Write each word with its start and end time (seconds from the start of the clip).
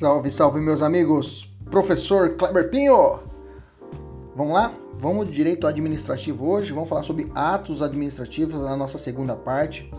Salve, 0.00 0.30
salve, 0.30 0.60
meus 0.62 0.80
amigos! 0.80 1.46
Professor 1.70 2.34
Kleber 2.36 2.70
Pinho! 2.70 3.20
Vamos 4.34 4.54
lá? 4.54 4.72
Vamos 4.98 5.30
direito 5.30 5.66
administrativo 5.66 6.48
hoje. 6.48 6.72
Vamos 6.72 6.88
falar 6.88 7.02
sobre 7.02 7.30
atos 7.34 7.82
administrativos 7.82 8.54
na 8.54 8.74
nossa 8.74 8.96
segunda 8.96 9.36
parte. 9.36 9.92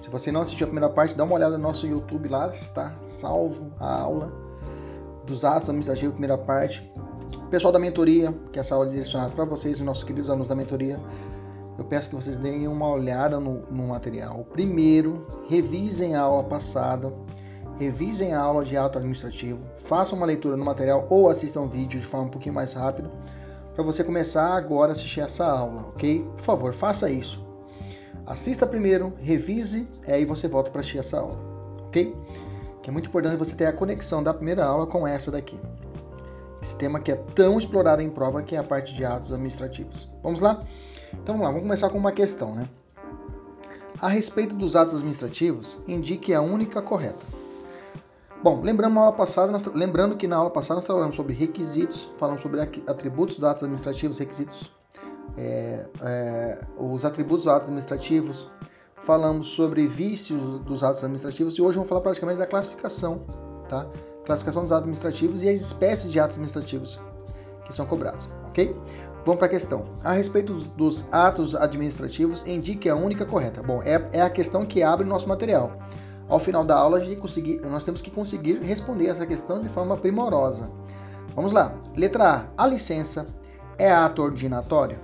Se 0.00 0.08
você 0.08 0.32
não 0.32 0.40
assistiu 0.40 0.64
a 0.64 0.70
primeira 0.70 0.88
parte, 0.88 1.14
dá 1.14 1.22
uma 1.24 1.34
olhada 1.34 1.58
no 1.58 1.64
nosso 1.64 1.86
YouTube 1.86 2.30
lá, 2.30 2.50
está 2.50 2.96
salvo 3.02 3.70
a 3.78 4.00
aula 4.00 4.32
dos 5.26 5.44
atos 5.44 5.68
administrativos, 5.68 6.14
primeira 6.14 6.38
parte. 6.38 6.90
Pessoal 7.50 7.74
da 7.74 7.78
mentoria, 7.78 8.32
que 8.50 8.58
é 8.58 8.60
essa 8.60 8.74
aula 8.74 8.88
direcionada 8.88 9.32
para 9.32 9.44
vocês, 9.44 9.78
os 9.78 9.84
nossos 9.84 10.02
queridos 10.02 10.30
alunos 10.30 10.48
da 10.48 10.54
mentoria, 10.54 10.98
eu 11.76 11.84
peço 11.84 12.08
que 12.08 12.16
vocês 12.16 12.38
deem 12.38 12.66
uma 12.66 12.88
olhada 12.88 13.38
no, 13.38 13.66
no 13.70 13.86
material. 13.88 14.46
Primeiro, 14.50 15.20
revisem 15.46 16.14
a 16.14 16.22
aula 16.22 16.44
passada 16.44 17.12
revisem 17.78 18.32
a 18.32 18.40
aula 18.40 18.64
de 18.64 18.76
ato 18.76 18.98
administrativo, 18.98 19.60
façam 19.84 20.16
uma 20.16 20.26
leitura 20.26 20.56
no 20.56 20.64
material 20.64 21.06
ou 21.10 21.28
assistam 21.28 21.62
um 21.62 21.68
vídeo 21.68 22.00
de 22.00 22.06
forma 22.06 22.26
um 22.26 22.30
pouquinho 22.30 22.54
mais 22.54 22.72
rápido 22.72 23.10
para 23.74 23.84
você 23.84 24.02
começar 24.02 24.56
agora 24.56 24.90
a 24.90 24.92
assistir 24.92 25.20
essa 25.20 25.44
aula, 25.44 25.88
ok? 25.88 26.24
Por 26.36 26.42
favor, 26.42 26.72
faça 26.72 27.10
isso. 27.10 27.44
Assista 28.24 28.66
primeiro, 28.66 29.12
revise 29.20 29.84
e 30.08 30.10
aí 30.10 30.24
você 30.24 30.48
volta 30.48 30.70
para 30.70 30.80
assistir 30.80 30.98
essa 30.98 31.18
aula, 31.18 31.38
ok? 31.86 32.16
Que 32.82 32.88
é 32.88 32.92
muito 32.92 33.08
importante 33.08 33.36
você 33.36 33.54
ter 33.54 33.66
a 33.66 33.72
conexão 33.72 34.22
da 34.22 34.32
primeira 34.32 34.64
aula 34.64 34.86
com 34.86 35.06
essa 35.06 35.30
daqui. 35.30 35.60
Esse 36.62 36.74
tema 36.76 36.98
que 36.98 37.12
é 37.12 37.16
tão 37.34 37.58
explorado 37.58 38.00
em 38.00 38.08
prova 38.08 38.42
que 38.42 38.56
é 38.56 38.58
a 38.58 38.64
parte 38.64 38.94
de 38.94 39.04
atos 39.04 39.30
administrativos. 39.30 40.08
Vamos 40.22 40.40
lá? 40.40 40.58
Então 41.12 41.34
vamos 41.34 41.42
lá, 41.42 41.48
vamos 41.48 41.62
começar 41.62 41.90
com 41.90 41.98
uma 41.98 42.12
questão, 42.12 42.54
né? 42.54 42.66
A 44.00 44.08
respeito 44.08 44.54
dos 44.54 44.74
atos 44.74 44.94
administrativos, 44.94 45.78
indique 45.86 46.34
a 46.34 46.40
única 46.40 46.82
correta. 46.82 47.24
Bom, 48.42 48.60
lembrando, 48.62 48.98
aula 48.98 49.12
passada, 49.12 49.50
nós, 49.50 49.64
lembrando 49.74 50.16
que 50.16 50.26
na 50.26 50.36
aula 50.36 50.50
passada 50.50 50.76
nós 50.76 50.84
trabalhamos 50.84 51.16
sobre 51.16 51.32
requisitos, 51.32 52.10
falamos 52.18 52.42
sobre 52.42 52.60
atributos 52.60 53.36
dos 53.36 53.44
atos 53.44 53.62
administrativos, 53.62 54.18
requisitos, 54.18 54.70
é, 55.36 55.86
é, 56.02 56.60
os 56.78 57.04
atributos 57.04 57.44
dos 57.44 57.52
atos 57.52 57.68
administrativos, 57.68 58.48
falamos 59.02 59.48
sobre 59.48 59.86
vícios 59.86 60.60
dos 60.60 60.84
atos 60.84 61.02
administrativos 61.02 61.54
e 61.54 61.62
hoje 61.62 61.76
vamos 61.76 61.88
falar 61.88 62.02
praticamente 62.02 62.38
da 62.38 62.46
classificação, 62.46 63.22
tá? 63.68 63.86
Classificação 64.24 64.62
dos 64.62 64.72
atos 64.72 64.82
administrativos 64.82 65.42
e 65.42 65.48
as 65.48 65.60
espécies 65.60 66.10
de 66.10 66.20
atos 66.20 66.36
administrativos 66.36 67.00
que 67.64 67.74
são 67.74 67.86
cobrados, 67.86 68.28
ok? 68.48 68.76
Vamos 69.24 69.38
para 69.38 69.46
a 69.46 69.50
questão. 69.50 69.84
A 70.04 70.12
respeito 70.12 70.52
dos, 70.52 70.68
dos, 70.68 71.04
atos 71.10 71.56
administrativos, 71.56 72.44
indique 72.46 72.88
a 72.88 72.94
única 72.94 73.26
correta. 73.26 73.60
Bom, 73.60 73.82
é, 73.82 74.08
é 74.12 74.22
a 74.22 74.30
questão 74.30 74.64
que 74.64 74.84
abre 74.84 75.04
nosso 75.04 75.28
material. 75.28 75.72
Ao 76.28 76.38
final 76.40 76.64
da 76.64 76.76
aula, 76.76 77.00
nós 77.70 77.84
temos 77.84 78.02
que 78.02 78.10
conseguir 78.10 78.58
responder 78.60 79.06
essa 79.06 79.24
questão 79.24 79.62
de 79.62 79.68
forma 79.68 79.96
primorosa. 79.96 80.70
Vamos 81.34 81.52
lá. 81.52 81.72
Letra 81.96 82.48
A. 82.56 82.64
A 82.64 82.66
licença 82.66 83.26
é 83.78 83.92
ato 83.92 84.22
ordinatório? 84.22 84.98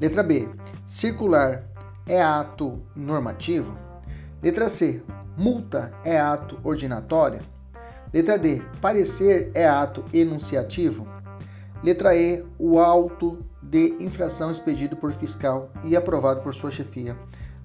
Letra 0.00 0.22
B. 0.22 0.48
Circular 0.84 1.64
é 2.06 2.22
ato 2.22 2.80
normativo? 2.94 3.76
Letra 4.42 4.68
C. 4.68 5.02
Multa 5.36 5.92
é 6.04 6.20
ato 6.20 6.58
ordinatório? 6.62 7.40
Letra 8.14 8.38
D. 8.38 8.62
Parecer 8.80 9.50
é 9.54 9.68
ato 9.68 10.04
enunciativo? 10.12 11.06
Letra 11.82 12.14
E. 12.16 12.44
O 12.58 12.78
auto 12.78 13.44
de 13.60 13.96
infração 13.98 14.52
expedido 14.52 14.96
por 14.96 15.12
fiscal 15.12 15.70
e 15.84 15.96
aprovado 15.96 16.42
por 16.42 16.54
sua 16.54 16.70
chefia 16.70 17.16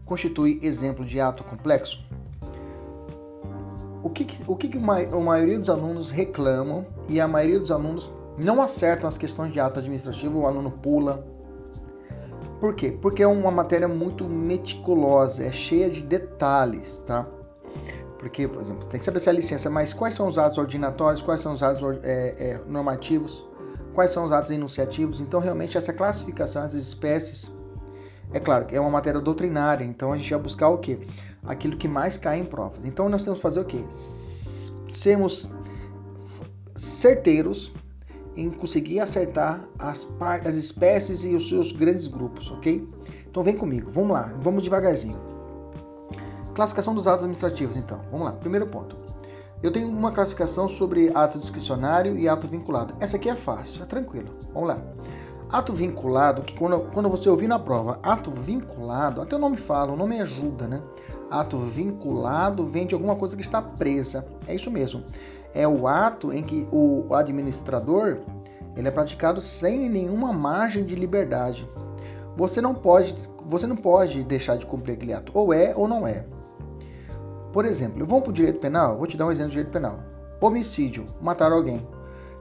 constitui 0.05 0.59
exemplo 0.63 1.05
de 1.05 1.19
ato 1.19 1.43
complexo? 1.43 2.03
O 4.03 4.09
que, 4.09 4.27
o 4.45 4.55
que 4.55 4.77
a 4.77 5.19
maioria 5.19 5.57
dos 5.57 5.69
alunos 5.69 6.11
reclamam 6.11 6.85
e 7.07 7.21
a 7.21 7.27
maioria 7.27 7.59
dos 7.59 7.71
alunos 7.71 8.11
não 8.37 8.61
acertam 8.61 9.07
as 9.07 9.17
questões 9.17 9.53
de 9.53 9.59
ato 9.59 9.79
administrativo, 9.79 10.41
o 10.41 10.45
aluno 10.45 10.69
pula. 10.69 11.25
Por 12.59 12.75
quê? 12.75 12.97
Porque 13.01 13.23
é 13.23 13.27
uma 13.27 13.51
matéria 13.51 13.87
muito 13.87 14.25
meticulosa, 14.25 15.43
é 15.43 15.51
cheia 15.51 15.89
de 15.89 16.01
detalhes, 16.01 16.99
tá? 16.99 17.25
Porque, 18.19 18.47
por 18.47 18.61
exemplo, 18.61 18.83
você 18.83 18.89
tem 18.89 18.99
que 18.99 19.05
saber 19.05 19.19
se 19.19 19.29
a 19.29 19.33
licença, 19.33 19.69
mas 19.69 19.93
quais 19.93 20.13
são 20.13 20.27
os 20.27 20.37
atos 20.37 20.57
ordinatórios, 20.57 21.21
quais 21.21 21.41
são 21.41 21.53
os 21.53 21.63
atos 21.63 21.81
é, 22.03 22.33
é, 22.39 22.61
normativos, 22.67 23.45
quais 23.93 24.11
são 24.11 24.25
os 24.25 24.31
atos 24.31 24.49
enunciativos. 24.49 25.19
Então, 25.19 25.39
realmente, 25.39 25.77
essa 25.77 25.91
classificação, 25.91 26.63
essas 26.63 26.79
espécies, 26.79 27.51
é 28.31 28.39
claro 28.39 28.65
que 28.65 28.75
é 28.75 28.79
uma 28.79 28.89
matéria 28.89 29.19
doutrinária, 29.19 29.83
então 29.83 30.13
a 30.13 30.17
gente 30.17 30.29
vai 30.29 30.41
buscar 30.41 30.69
o 30.69 30.77
quê? 30.77 30.99
Aquilo 31.45 31.77
que 31.77 31.87
mais 31.87 32.17
cai 32.17 32.39
em 32.39 32.45
provas. 32.45 32.85
Então 32.85 33.09
nós 33.09 33.23
temos 33.23 33.39
que 33.39 33.43
fazer 33.43 33.59
o 33.59 33.65
quê? 33.65 33.83
Sermos 34.89 35.49
certeiros 36.75 37.71
em 38.35 38.49
conseguir 38.49 38.99
acertar 38.99 39.63
as, 39.77 40.07
as 40.45 40.55
espécies 40.55 41.23
e 41.23 41.35
os 41.35 41.47
seus 41.47 41.71
grandes 41.71 42.07
grupos, 42.07 42.49
ok? 42.51 42.87
Então 43.29 43.43
vem 43.43 43.55
comigo, 43.55 43.91
vamos 43.91 44.11
lá, 44.11 44.33
vamos 44.41 44.63
devagarzinho. 44.63 45.19
Classificação 46.55 46.93
dos 46.93 47.07
atos 47.07 47.23
administrativos, 47.23 47.75
então. 47.75 47.99
Vamos 48.11 48.27
lá, 48.27 48.33
primeiro 48.33 48.67
ponto. 48.67 48.95
Eu 49.61 49.71
tenho 49.71 49.87
uma 49.87 50.11
classificação 50.11 50.67
sobre 50.67 51.09
ato 51.15 51.39
discricionário 51.39 52.17
e 52.17 52.27
ato 52.27 52.47
vinculado. 52.47 52.95
Essa 52.99 53.15
aqui 53.15 53.29
é 53.29 53.35
fácil, 53.35 53.81
é 53.83 53.85
tranquilo. 53.85 54.29
Vamos 54.53 54.69
lá. 54.69 54.81
Ato 55.53 55.71
vinculado, 55.71 56.41
que 56.41 56.57
quando, 56.57 56.79
quando 56.91 57.07
você 57.07 57.29
ouvir 57.29 57.47
na 57.47 57.59
prova, 57.59 57.99
ato 58.01 58.31
vinculado, 58.31 59.21
até 59.21 59.35
o 59.35 59.39
nome 59.39 59.55
fala, 59.55 59.91
o 59.91 59.95
nome 59.95 60.19
ajuda, 60.19 60.67
né? 60.67 60.81
Ato 61.29 61.59
vinculado 61.59 62.65
vem 62.65 62.87
de 62.87 62.95
alguma 62.95 63.15
coisa 63.15 63.35
que 63.35 63.43
está 63.43 63.61
presa. 63.61 64.25
É 64.47 64.55
isso 64.55 64.71
mesmo. 64.71 65.01
É 65.53 65.67
o 65.67 65.87
ato 65.87 66.33
em 66.33 66.41
que 66.41 66.67
o 66.71 67.13
administrador 67.13 68.21
ele 68.75 68.87
é 68.87 68.91
praticado 68.91 69.39
sem 69.41 69.87
nenhuma 69.87 70.33
margem 70.33 70.83
de 70.83 70.95
liberdade. 70.95 71.69
Você 72.35 72.59
não 72.59 72.73
pode, 72.73 73.15
você 73.45 73.67
não 73.67 73.75
pode 73.75 74.23
deixar 74.23 74.57
de 74.57 74.65
cumprir 74.65 74.93
aquele 74.93 75.13
ato. 75.13 75.31
Ou 75.35 75.53
é 75.53 75.71
ou 75.75 75.87
não 75.87 76.07
é. 76.07 76.25
Por 77.51 77.63
exemplo, 77.63 78.03
vamos 78.07 78.23
para 78.23 78.31
o 78.31 78.33
direito 78.33 78.59
penal? 78.59 78.97
Vou 78.97 79.05
te 79.05 79.15
dar 79.15 79.27
um 79.27 79.31
exemplo 79.31 79.49
de 79.49 79.57
direito 79.57 79.71
penal. 79.71 79.99
Homicídio, 80.41 81.05
matar 81.21 81.51
alguém. 81.51 81.87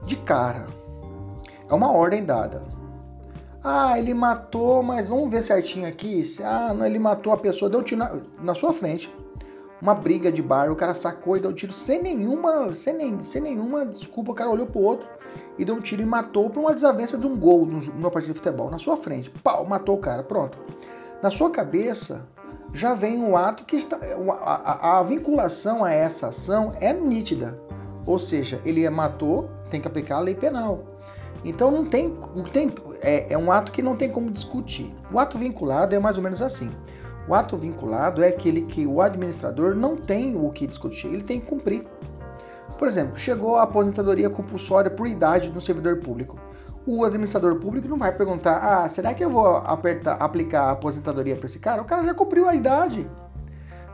De 0.03 0.15
cara. 0.15 0.65
É 1.69 1.73
uma 1.75 1.91
ordem 1.91 2.25
dada 2.25 2.81
ah, 3.63 3.97
ele 3.97 4.13
matou, 4.13 4.83
mas 4.83 5.07
vamos 5.07 5.29
ver 5.29 5.41
certinho 5.41 5.87
aqui. 5.87 6.21
Ah, 6.43 6.73
não, 6.73 6.85
ele 6.85 6.99
matou 6.99 7.31
a 7.31 7.37
pessoa, 7.37 7.69
deu 7.69 7.79
um 7.79 7.83
tiro 7.83 7.99
na, 7.99 8.17
na 8.41 8.53
sua 8.53 8.73
frente. 8.73 9.13
Uma 9.81 9.95
briga 9.95 10.31
de 10.31 10.41
bar, 10.41 10.71
o 10.71 10.75
cara 10.75 10.93
sacou 10.93 11.37
e 11.37 11.39
deu 11.39 11.51
um 11.51 11.53
tiro 11.53 11.71
sem 11.71 12.01
nenhuma, 12.01 12.73
sem, 12.73 12.93
nem, 12.93 13.23
sem 13.23 13.41
nenhuma 13.41 13.85
desculpa. 13.85 14.31
O 14.31 14.35
cara 14.35 14.49
olhou 14.49 14.67
pro 14.67 14.81
outro 14.81 15.07
e 15.57 15.63
deu 15.63 15.75
um 15.75 15.81
tiro 15.81 16.01
e 16.01 16.05
matou 16.05 16.49
por 16.49 16.59
uma 16.59 16.73
desavença 16.73 17.17
de 17.17 17.25
um 17.25 17.37
gol 17.37 17.65
numa 17.65 18.11
partida 18.11 18.33
de 18.33 18.39
futebol, 18.39 18.69
na 18.69 18.79
sua 18.79 18.97
frente. 18.97 19.29
Pau, 19.43 19.65
matou 19.65 19.95
o 19.95 19.99
cara, 19.99 20.23
pronto. 20.23 20.57
Na 21.21 21.31
sua 21.31 21.49
cabeça 21.49 22.25
já 22.73 22.93
vem 22.93 23.21
um 23.21 23.37
ato 23.37 23.63
que 23.65 23.77
está. 23.77 23.97
A, 24.41 24.97
a, 24.97 24.99
a 24.99 25.03
vinculação 25.03 25.85
a 25.85 25.91
essa 25.93 26.27
ação 26.27 26.71
é 26.81 26.91
nítida. 26.91 27.57
Ou 28.05 28.19
seja, 28.19 28.61
ele 28.65 28.89
matou, 28.89 29.49
tem 29.69 29.79
que 29.79 29.87
aplicar 29.87 30.17
a 30.17 30.19
lei 30.19 30.35
penal. 30.35 30.83
Então 31.45 31.71
não 31.71 31.85
tem, 31.85 32.17
não 32.35 32.45
tem 32.45 32.73
é, 33.03 33.33
é 33.33 33.37
um 33.37 33.51
ato 33.51 33.71
que 33.71 33.81
não 33.81 33.95
tem 33.95 34.09
como 34.09 34.31
discutir. 34.31 34.93
O 35.11 35.19
ato 35.19 35.37
vinculado 35.37 35.93
é 35.93 35.99
mais 35.99 36.17
ou 36.17 36.23
menos 36.23 36.41
assim. 36.41 36.71
O 37.27 37.35
ato 37.35 37.57
vinculado 37.57 38.23
é 38.23 38.29
aquele 38.29 38.61
que 38.61 38.87
o 38.87 39.01
administrador 39.01 39.75
não 39.75 39.95
tem 39.95 40.35
o 40.35 40.49
que 40.51 40.65
discutir, 40.65 41.07
ele 41.07 41.23
tem 41.23 41.39
que 41.39 41.45
cumprir. 41.45 41.85
Por 42.77 42.87
exemplo, 42.87 43.17
chegou 43.17 43.57
a 43.57 43.63
aposentadoria 43.63 44.29
compulsória 44.29 44.89
por 44.89 45.07
idade 45.07 45.49
do 45.49 45.61
servidor 45.61 45.99
público. 45.99 46.37
O 46.85 47.05
administrador 47.05 47.55
público 47.55 47.87
não 47.87 47.97
vai 47.97 48.11
perguntar: 48.11 48.57
ah, 48.57 48.89
será 48.89 49.13
que 49.13 49.23
eu 49.23 49.29
vou 49.29 49.57
apertar, 49.57 50.15
aplicar 50.15 50.63
a 50.63 50.71
aposentadoria 50.71 51.35
para 51.35 51.45
esse 51.45 51.59
cara? 51.59 51.81
O 51.81 51.85
cara 51.85 52.03
já 52.03 52.13
cumpriu 52.13 52.47
a 52.47 52.55
idade. 52.55 53.09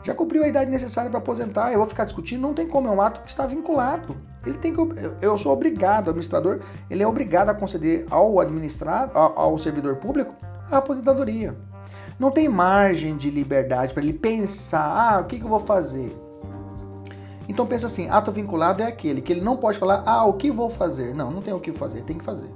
Já 0.04 0.14
cumpriu 0.14 0.44
a 0.44 0.48
idade 0.48 0.72
necessária 0.72 1.10
para 1.10 1.20
aposentar. 1.20 1.72
Eu 1.72 1.80
vou 1.80 1.88
ficar 1.88 2.06
discutindo? 2.06 2.42
Não 2.42 2.54
tem 2.54 2.68
como, 2.68 2.88
é 2.88 2.92
um 2.92 3.02
ato 3.02 3.22
que 3.22 3.30
está 3.30 3.46
vinculado. 3.46 4.16
Ele 4.46 4.58
tem 4.58 4.74
que, 4.74 4.80
eu 5.22 5.38
sou 5.38 5.52
obrigado, 5.52 6.08
o 6.08 6.10
administrador, 6.12 6.62
ele 6.90 7.04
é 7.04 7.08
obrigado 7.08 7.50
a 7.50 7.54
conceder 7.54 8.06
ao 8.10 8.40
administrado, 8.40 9.12
ao, 9.14 9.60
servidor 9.60 9.98
público, 9.98 10.34
a 10.72 10.78
aposentadoria. 10.78 11.56
Não 12.18 12.32
tem 12.32 12.48
margem 12.48 13.18
de 13.18 13.30
liberdade 13.30 13.94
para 13.94 14.02
ele 14.02 14.14
pensar, 14.14 14.86
ah, 14.86 15.20
o 15.20 15.26
que, 15.26 15.40
que 15.40 15.46
eu 15.46 15.50
vou 15.50 15.60
fazer? 15.60 16.16
Então 17.50 17.66
pensa 17.66 17.88
assim, 17.88 18.10
ato 18.10 18.32
vinculado 18.32 18.82
é 18.82 18.86
aquele 18.86 19.22
que 19.22 19.34
ele 19.34 19.42
não 19.42 19.58
pode 19.58 19.78
falar, 19.78 20.04
ah, 20.06 20.24
o 20.26 20.34
que 20.34 20.52
vou 20.52 20.70
fazer? 20.70 21.14
Não, 21.14 21.32
não 21.32 21.42
tem 21.42 21.54
o 21.54 21.60
que 21.60 21.74
fazer, 21.74 22.02
tem 22.04 22.18
que 22.18 22.24
fazer. 22.24 22.50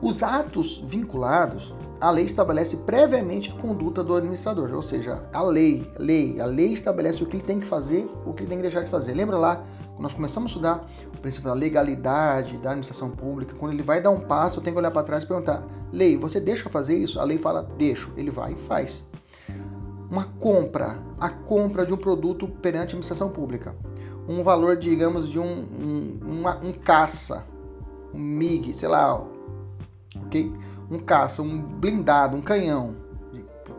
Os 0.00 0.22
atos 0.22 0.82
vinculados, 0.86 1.74
a 2.00 2.10
lei 2.10 2.24
estabelece 2.24 2.76
previamente 2.76 3.50
a 3.50 3.60
conduta 3.60 4.04
do 4.04 4.14
administrador, 4.14 4.72
ou 4.72 4.82
seja, 4.82 5.22
a 5.32 5.42
lei, 5.42 5.90
lei, 5.98 6.40
a 6.40 6.44
lei 6.44 6.72
estabelece 6.72 7.22
o 7.22 7.26
que 7.26 7.36
ele 7.36 7.44
tem 7.44 7.58
que 7.58 7.66
fazer, 7.66 8.08
o 8.24 8.32
que 8.32 8.42
ele 8.42 8.50
tem 8.50 8.58
que 8.58 8.62
deixar 8.62 8.82
de 8.82 8.90
fazer. 8.90 9.14
Lembra 9.14 9.36
lá, 9.36 9.56
quando 9.94 10.02
nós 10.02 10.14
começamos 10.14 10.50
a 10.50 10.52
estudar 10.52 10.90
o 11.16 11.20
princípio 11.20 11.48
da 11.48 11.54
legalidade 11.54 12.56
da 12.58 12.70
administração 12.70 13.10
pública, 13.10 13.56
quando 13.58 13.72
ele 13.72 13.82
vai 13.82 14.00
dar 14.00 14.10
um 14.10 14.20
passo, 14.20 14.58
eu 14.58 14.62
tenho 14.62 14.74
que 14.74 14.78
olhar 14.78 14.92
para 14.92 15.02
trás 15.02 15.24
e 15.24 15.26
perguntar: 15.26 15.66
lei, 15.92 16.16
você 16.16 16.40
deixa 16.40 16.70
fazer 16.70 16.96
isso? 16.96 17.18
A 17.18 17.24
lei 17.24 17.38
fala: 17.38 17.68
deixo. 17.76 18.12
Ele 18.16 18.30
vai 18.30 18.52
e 18.52 18.56
faz. 18.56 19.04
Uma 20.08 20.24
compra, 20.38 20.98
a 21.18 21.28
compra 21.28 21.84
de 21.84 21.92
um 21.92 21.96
produto 21.96 22.46
perante 22.46 22.78
a 22.78 22.82
administração 22.84 23.28
pública. 23.28 23.74
um 24.28 24.42
valor, 24.42 24.76
digamos, 24.76 25.28
de 25.28 25.38
um, 25.38 25.44
um, 25.44 26.20
uma, 26.22 26.56
um 26.58 26.72
caça, 26.72 27.44
um 28.14 28.18
MiG, 28.18 28.72
sei 28.72 28.88
lá, 28.88 29.22
ok? 30.16 30.52
Um 30.90 30.98
caça, 30.98 31.42
um 31.42 31.60
blindado, 31.60 32.36
um 32.36 32.42
canhão 32.42 32.96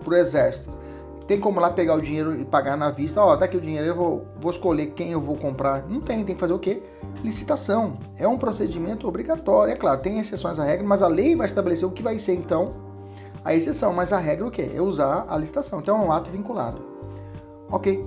para 0.03 0.13
o 0.13 0.17
exército. 0.17 0.77
Tem 1.27 1.39
como 1.39 1.59
lá 1.59 1.69
pegar 1.69 1.93
o 1.93 2.01
dinheiro 2.01 2.39
e 2.41 2.43
pagar 2.43 2.75
na 2.75 2.89
vista, 2.89 3.21
ó, 3.21 3.33
oh, 3.33 3.37
daqui 3.37 3.55
o 3.55 3.61
dinheiro, 3.61 3.85
eu 3.85 3.95
vou, 3.95 4.27
vou 4.41 4.51
escolher 4.51 4.87
quem 4.93 5.11
eu 5.11 5.21
vou 5.21 5.35
comprar. 5.35 5.87
Não 5.87 6.01
tem, 6.01 6.23
tem 6.25 6.33
que 6.33 6.41
fazer 6.41 6.53
o 6.53 6.59
quê? 6.59 6.81
Licitação. 7.23 7.99
É 8.17 8.27
um 8.27 8.35
procedimento 8.35 9.07
obrigatório. 9.07 9.71
É 9.71 9.75
claro, 9.75 10.01
tem 10.01 10.19
exceções 10.19 10.57
à 10.57 10.63
regra, 10.63 10.87
mas 10.87 11.03
a 11.03 11.07
lei 11.07 11.35
vai 11.35 11.45
estabelecer 11.45 11.87
o 11.87 11.91
que 11.91 12.01
vai 12.01 12.17
ser, 12.17 12.33
então, 12.33 12.71
a 13.45 13.53
exceção. 13.53 13.93
Mas 13.93 14.11
a 14.11 14.17
regra 14.17 14.47
o 14.47 14.49
quê? 14.49 14.71
É 14.73 14.81
usar 14.81 15.25
a 15.27 15.37
licitação. 15.37 15.79
Então 15.79 16.01
é 16.01 16.05
um 16.05 16.11
ato 16.11 16.31
vinculado. 16.31 16.81
Ok. 17.71 18.03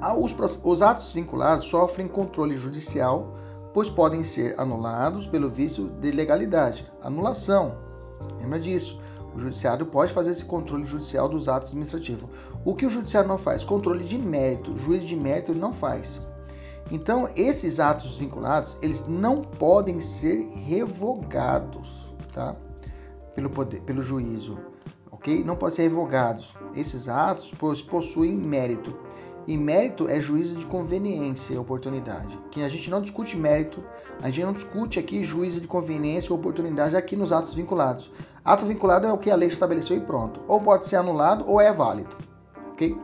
Ah, 0.00 0.14
os, 0.16 0.32
os 0.62 0.82
atos 0.82 1.12
vinculados 1.12 1.66
sofrem 1.66 2.06
controle 2.06 2.56
judicial, 2.56 3.34
pois 3.72 3.90
podem 3.90 4.22
ser 4.22 4.54
anulados 4.56 5.26
pelo 5.26 5.50
vício 5.50 5.88
de 6.00 6.12
legalidade. 6.12 6.84
Anulação. 7.02 7.83
Lembra 8.40 8.58
disso? 8.58 8.98
O 9.34 9.40
judiciário 9.40 9.84
pode 9.84 10.12
fazer 10.12 10.30
esse 10.30 10.44
controle 10.44 10.86
judicial 10.86 11.28
dos 11.28 11.48
atos 11.48 11.70
administrativos. 11.70 12.28
O 12.64 12.74
que 12.74 12.86
o 12.86 12.90
judiciário 12.90 13.28
não 13.28 13.36
faz? 13.36 13.64
Controle 13.64 14.04
de 14.04 14.16
mérito. 14.16 14.72
O 14.72 14.78
juiz 14.78 15.04
de 15.04 15.16
mérito 15.16 15.52
ele 15.52 15.60
não 15.60 15.72
faz. 15.72 16.20
Então, 16.90 17.28
esses 17.34 17.80
atos 17.80 18.18
vinculados, 18.18 18.76
eles 18.82 19.04
não 19.08 19.40
podem 19.40 20.00
ser 20.00 20.46
revogados, 20.54 22.14
tá? 22.32 22.54
Pelo 23.34 23.50
poder, 23.50 23.80
pelo 23.82 24.02
juízo, 24.02 24.58
ok? 25.10 25.42
Não 25.42 25.56
podem 25.56 25.76
ser 25.76 25.82
revogados. 25.82 26.54
Esses 26.76 27.08
atos 27.08 27.52
possuem 27.88 28.32
mérito. 28.32 28.94
E 29.46 29.58
mérito 29.58 30.08
é 30.08 30.20
juízo 30.20 30.56
de 30.56 30.66
conveniência 30.66 31.54
e 31.54 31.58
oportunidade. 31.58 32.38
Que 32.50 32.62
a 32.62 32.68
gente 32.68 32.90
não 32.90 33.02
discute 33.02 33.36
mérito, 33.36 33.82
a 34.22 34.30
gente 34.30 34.44
não 34.44 34.52
discute 34.52 34.98
aqui 34.98 35.22
juízo 35.22 35.60
de 35.60 35.66
conveniência 35.66 36.32
ou 36.32 36.38
oportunidade 36.38 36.96
aqui 36.96 37.14
nos 37.14 37.32
atos 37.32 37.54
vinculados. 37.54 38.10
Ato 38.44 38.66
vinculado 38.66 39.06
é 39.06 39.12
o 39.12 39.18
que 39.18 39.30
a 39.30 39.36
lei 39.36 39.48
estabeleceu 39.48 39.96
e 39.96 40.00
pronto. 40.00 40.40
Ou 40.48 40.60
pode 40.60 40.86
ser 40.86 40.96
anulado 40.96 41.44
ou 41.46 41.60
é 41.60 41.72
válido. 41.72 42.16
Ok? 42.72 42.96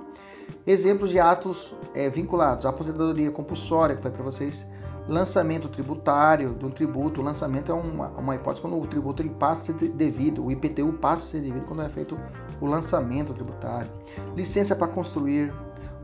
Exemplos 0.67 1.11
de 1.11 1.19
atos 1.19 1.75
é, 1.95 2.09
vinculados: 2.09 2.67
aposentadoria 2.67 3.31
compulsória, 3.31 3.97
que 3.97 4.03
foi 4.03 4.11
para 4.11 4.23
vocês, 4.23 4.67
lançamento 5.09 5.69
tributário 5.69 6.55
de 6.55 6.65
um 6.65 6.71
tributo. 6.71 7.21
O 7.21 7.25
lançamento 7.25 7.73
é 7.73 7.75
uma, 7.75 8.09
uma 8.09 8.35
hipótese 8.35 8.61
quando 8.61 8.79
o 8.79 8.87
tributo 8.87 9.23
ele 9.23 9.31
passa 9.31 9.73
a 9.73 9.79
ser 9.79 9.91
devido, 9.91 10.45
o 10.45 10.51
IPTU 10.51 10.93
passa 10.95 11.25
a 11.25 11.29
ser 11.31 11.41
devido 11.41 11.65
quando 11.67 11.83
é 11.83 11.89
feito 11.89 12.19
o 12.61 12.67
lançamento 12.67 13.33
tributário. 13.33 13.91
Licença 14.37 14.77
para 14.77 14.89
construir, 14.89 15.53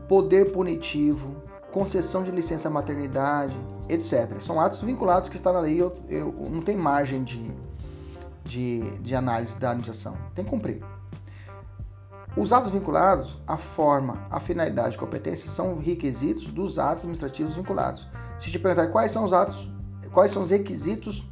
poder 0.07 0.51
punitivo, 0.51 1.35
concessão 1.71 2.23
de 2.23 2.31
licença 2.31 2.69
maternidade, 2.69 3.55
etc. 3.89 4.39
São 4.39 4.59
atos 4.59 4.79
vinculados 4.79 5.29
que 5.29 5.35
estão 5.35 5.53
na 5.53 5.59
lei, 5.59 5.81
eu, 5.81 5.95
eu, 6.09 6.33
não 6.49 6.61
tem 6.61 6.77
margem 6.77 7.23
de, 7.23 7.51
de, 8.43 8.91
de 8.99 9.15
análise 9.15 9.55
da 9.57 9.71
administração. 9.71 10.17
Tem 10.33 10.45
que 10.45 10.49
cumprir. 10.49 10.81
Os 12.35 12.53
atos 12.53 12.69
vinculados, 12.69 13.39
a 13.47 13.57
forma, 13.57 14.25
a 14.29 14.39
finalidade 14.39 14.95
e 14.95 14.99
competência 14.99 15.49
são 15.49 15.79
requisitos 15.79 16.45
dos 16.45 16.77
atos 16.77 17.03
administrativos 17.03 17.55
vinculados. 17.55 18.07
Se 18.37 18.51
te 18.51 18.59
perguntar 18.59 18.87
quais 18.89 19.11
são 19.11 19.25
os 19.25 19.33
atos, 19.33 19.67
quais 20.11 20.31
são 20.31 20.43
os 20.43 20.51
requisitos 20.51 21.27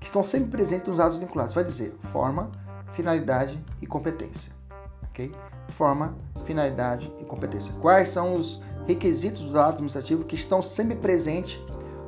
que 0.00 0.06
estão 0.06 0.22
sempre 0.22 0.50
presentes 0.50 0.88
nos 0.88 0.98
atos 0.98 1.18
vinculados, 1.18 1.52
vai 1.52 1.62
dizer 1.62 1.94
forma, 2.04 2.50
finalidade 2.92 3.62
e 3.82 3.86
competência. 3.86 4.50
Ok? 5.10 5.30
Forma, 5.70 6.14
finalidade 6.44 7.12
e 7.20 7.24
competência. 7.24 7.72
Quais 7.74 8.08
são 8.08 8.36
os 8.36 8.60
requisitos 8.86 9.44
do 9.44 9.58
ato 9.58 9.74
administrativo 9.74 10.24
que 10.24 10.34
estão 10.34 10.60
sempre 10.60 10.96
presentes 10.96 11.60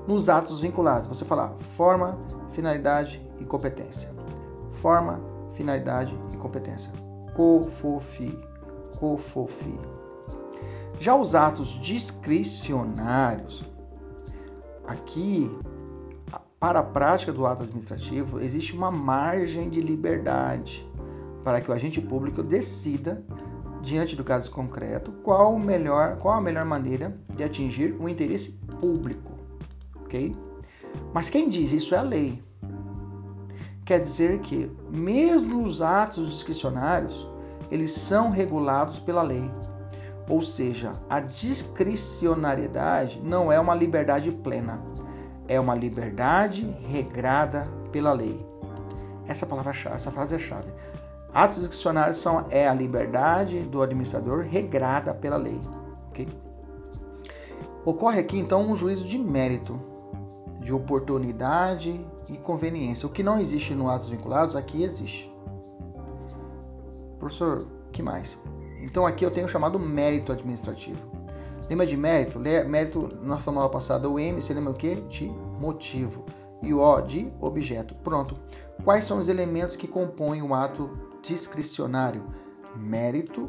nos 0.06 0.28
atos 0.28 0.60
vinculados? 0.60 1.06
Você 1.08 1.24
falar 1.24 1.54
forma, 1.76 2.18
finalidade 2.50 3.24
e 3.38 3.44
competência. 3.44 4.12
Forma, 4.72 5.20
finalidade 5.54 6.18
e 6.32 6.36
competência. 6.36 6.92
COFOFI. 7.34 8.38
COFOFI. 8.98 9.78
Já 10.98 11.16
os 11.16 11.34
atos 11.34 11.68
discricionários, 11.80 13.64
aqui, 14.86 15.50
para 16.60 16.80
a 16.80 16.82
prática 16.82 17.32
do 17.32 17.44
ato 17.44 17.64
administrativo, 17.64 18.38
existe 18.40 18.74
uma 18.74 18.90
margem 18.90 19.68
de 19.68 19.80
liberdade 19.80 20.88
para 21.42 21.60
que 21.60 21.70
o 21.70 21.74
agente 21.74 22.00
público 22.00 22.42
decida, 22.42 23.24
diante 23.82 24.16
do 24.16 24.24
caso 24.24 24.50
concreto, 24.50 25.12
qual, 25.22 25.58
melhor, 25.58 26.16
qual 26.16 26.38
a 26.38 26.40
melhor 26.40 26.64
maneira 26.64 27.14
de 27.36 27.44
atingir 27.44 27.94
o 28.00 28.08
interesse 28.08 28.52
público. 28.80 29.32
Ok? 30.02 30.34
Mas 31.12 31.28
quem 31.28 31.48
diz 31.48 31.72
isso 31.72 31.94
é 31.94 31.98
a 31.98 32.02
lei 32.02 32.42
quer 33.84 34.00
dizer 34.00 34.38
que, 34.40 34.70
mesmo 34.90 35.64
os 35.64 35.82
atos 35.82 36.30
discricionários, 36.30 37.28
eles 37.70 37.92
são 37.92 38.30
regulados 38.30 38.98
pela 39.00 39.22
lei. 39.22 39.50
Ou 40.28 40.40
seja, 40.40 40.92
a 41.10 41.20
discricionariedade 41.20 43.20
não 43.22 43.50
é 43.50 43.58
uma 43.58 43.74
liberdade 43.74 44.30
plena, 44.30 44.80
é 45.48 45.58
uma 45.58 45.74
liberdade 45.74 46.64
regrada 46.88 47.64
pela 47.90 48.12
lei. 48.12 48.40
Essa 49.26 49.46
palavra 49.46 49.72
essa 49.72 50.10
frase 50.10 50.36
é 50.36 50.38
chave. 50.38 50.70
Atos 51.34 51.58
discricionários 51.58 52.18
são 52.18 52.46
é 52.50 52.68
a 52.68 52.74
liberdade 52.74 53.60
do 53.60 53.80
administrador 53.80 54.44
regrada 54.44 55.14
pela 55.14 55.36
lei. 55.36 55.58
Okay? 56.10 56.28
Ocorre 57.84 58.20
aqui 58.20 58.38
então 58.38 58.70
um 58.70 58.76
juízo 58.76 59.04
de 59.04 59.18
mérito, 59.18 59.80
de 60.60 60.72
oportunidade 60.72 62.04
e 62.28 62.36
conveniência. 62.36 63.06
O 63.06 63.10
que 63.10 63.22
não 63.22 63.40
existe 63.40 63.74
no 63.74 63.88
atos 63.88 64.10
vinculados, 64.10 64.54
aqui 64.54 64.82
existe. 64.82 65.32
Professor, 67.18 67.66
que 67.92 68.02
mais? 68.02 68.36
Então 68.80 69.06
aqui 69.06 69.24
eu 69.24 69.30
tenho 69.30 69.46
o 69.46 69.48
chamado 69.48 69.78
mérito 69.78 70.32
administrativo. 70.32 71.00
Lembra 71.70 71.86
de 71.86 71.96
mérito? 71.96 72.38
Mérito, 72.38 73.08
nossa 73.22 73.50
aula 73.50 73.70
passada, 73.70 74.08
o 74.08 74.18
M, 74.18 74.42
você 74.42 74.52
lembra 74.52 74.72
o 74.72 74.76
quê? 74.76 74.96
De 75.08 75.28
motivo. 75.60 76.26
E 76.62 76.74
o 76.74 76.80
O 76.80 77.00
de 77.00 77.32
objeto. 77.40 77.94
Pronto. 77.96 78.36
Quais 78.84 79.04
são 79.04 79.18
os 79.18 79.28
elementos 79.28 79.76
que 79.76 79.88
compõem 79.88 80.42
o 80.42 80.54
ato 80.54 81.11
discricionário? 81.22 82.24
Mérito, 82.76 83.48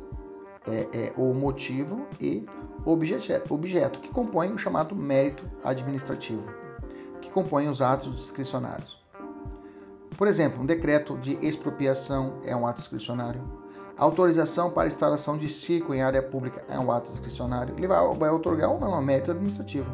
é, 0.67 0.87
é, 0.93 1.13
o 1.17 1.33
motivo 1.33 2.07
e 2.19 2.45
objeto, 2.85 3.53
objeto, 3.53 3.99
que 3.99 4.11
compõem 4.11 4.53
o 4.53 4.57
chamado 4.57 4.95
mérito 4.95 5.43
administrativo 5.63 6.63
que 7.23 7.29
compõem 7.31 7.69
os 7.69 7.81
atos 7.81 8.15
discricionários. 8.15 9.01
Por 10.17 10.27
exemplo, 10.27 10.61
um 10.61 10.65
decreto 10.65 11.17
de 11.17 11.39
expropriação 11.41 12.39
é 12.45 12.55
um 12.55 12.67
ato 12.67 12.81
discricionário. 12.81 13.41
Autorização 13.97 14.69
para 14.69 14.87
instalação 14.87 15.37
de 15.37 15.47
circo 15.47 15.93
em 15.93 16.01
área 16.01 16.21
pública 16.21 16.63
é 16.67 16.77
um 16.77 16.91
ato 16.91 17.09
discricionário. 17.09 17.73
Ele 17.77 17.87
vai, 17.87 18.15
vai 18.15 18.29
otorgar 18.29 18.69
um, 18.69 19.01
mérito 19.01 19.31
administrativo. 19.31 19.89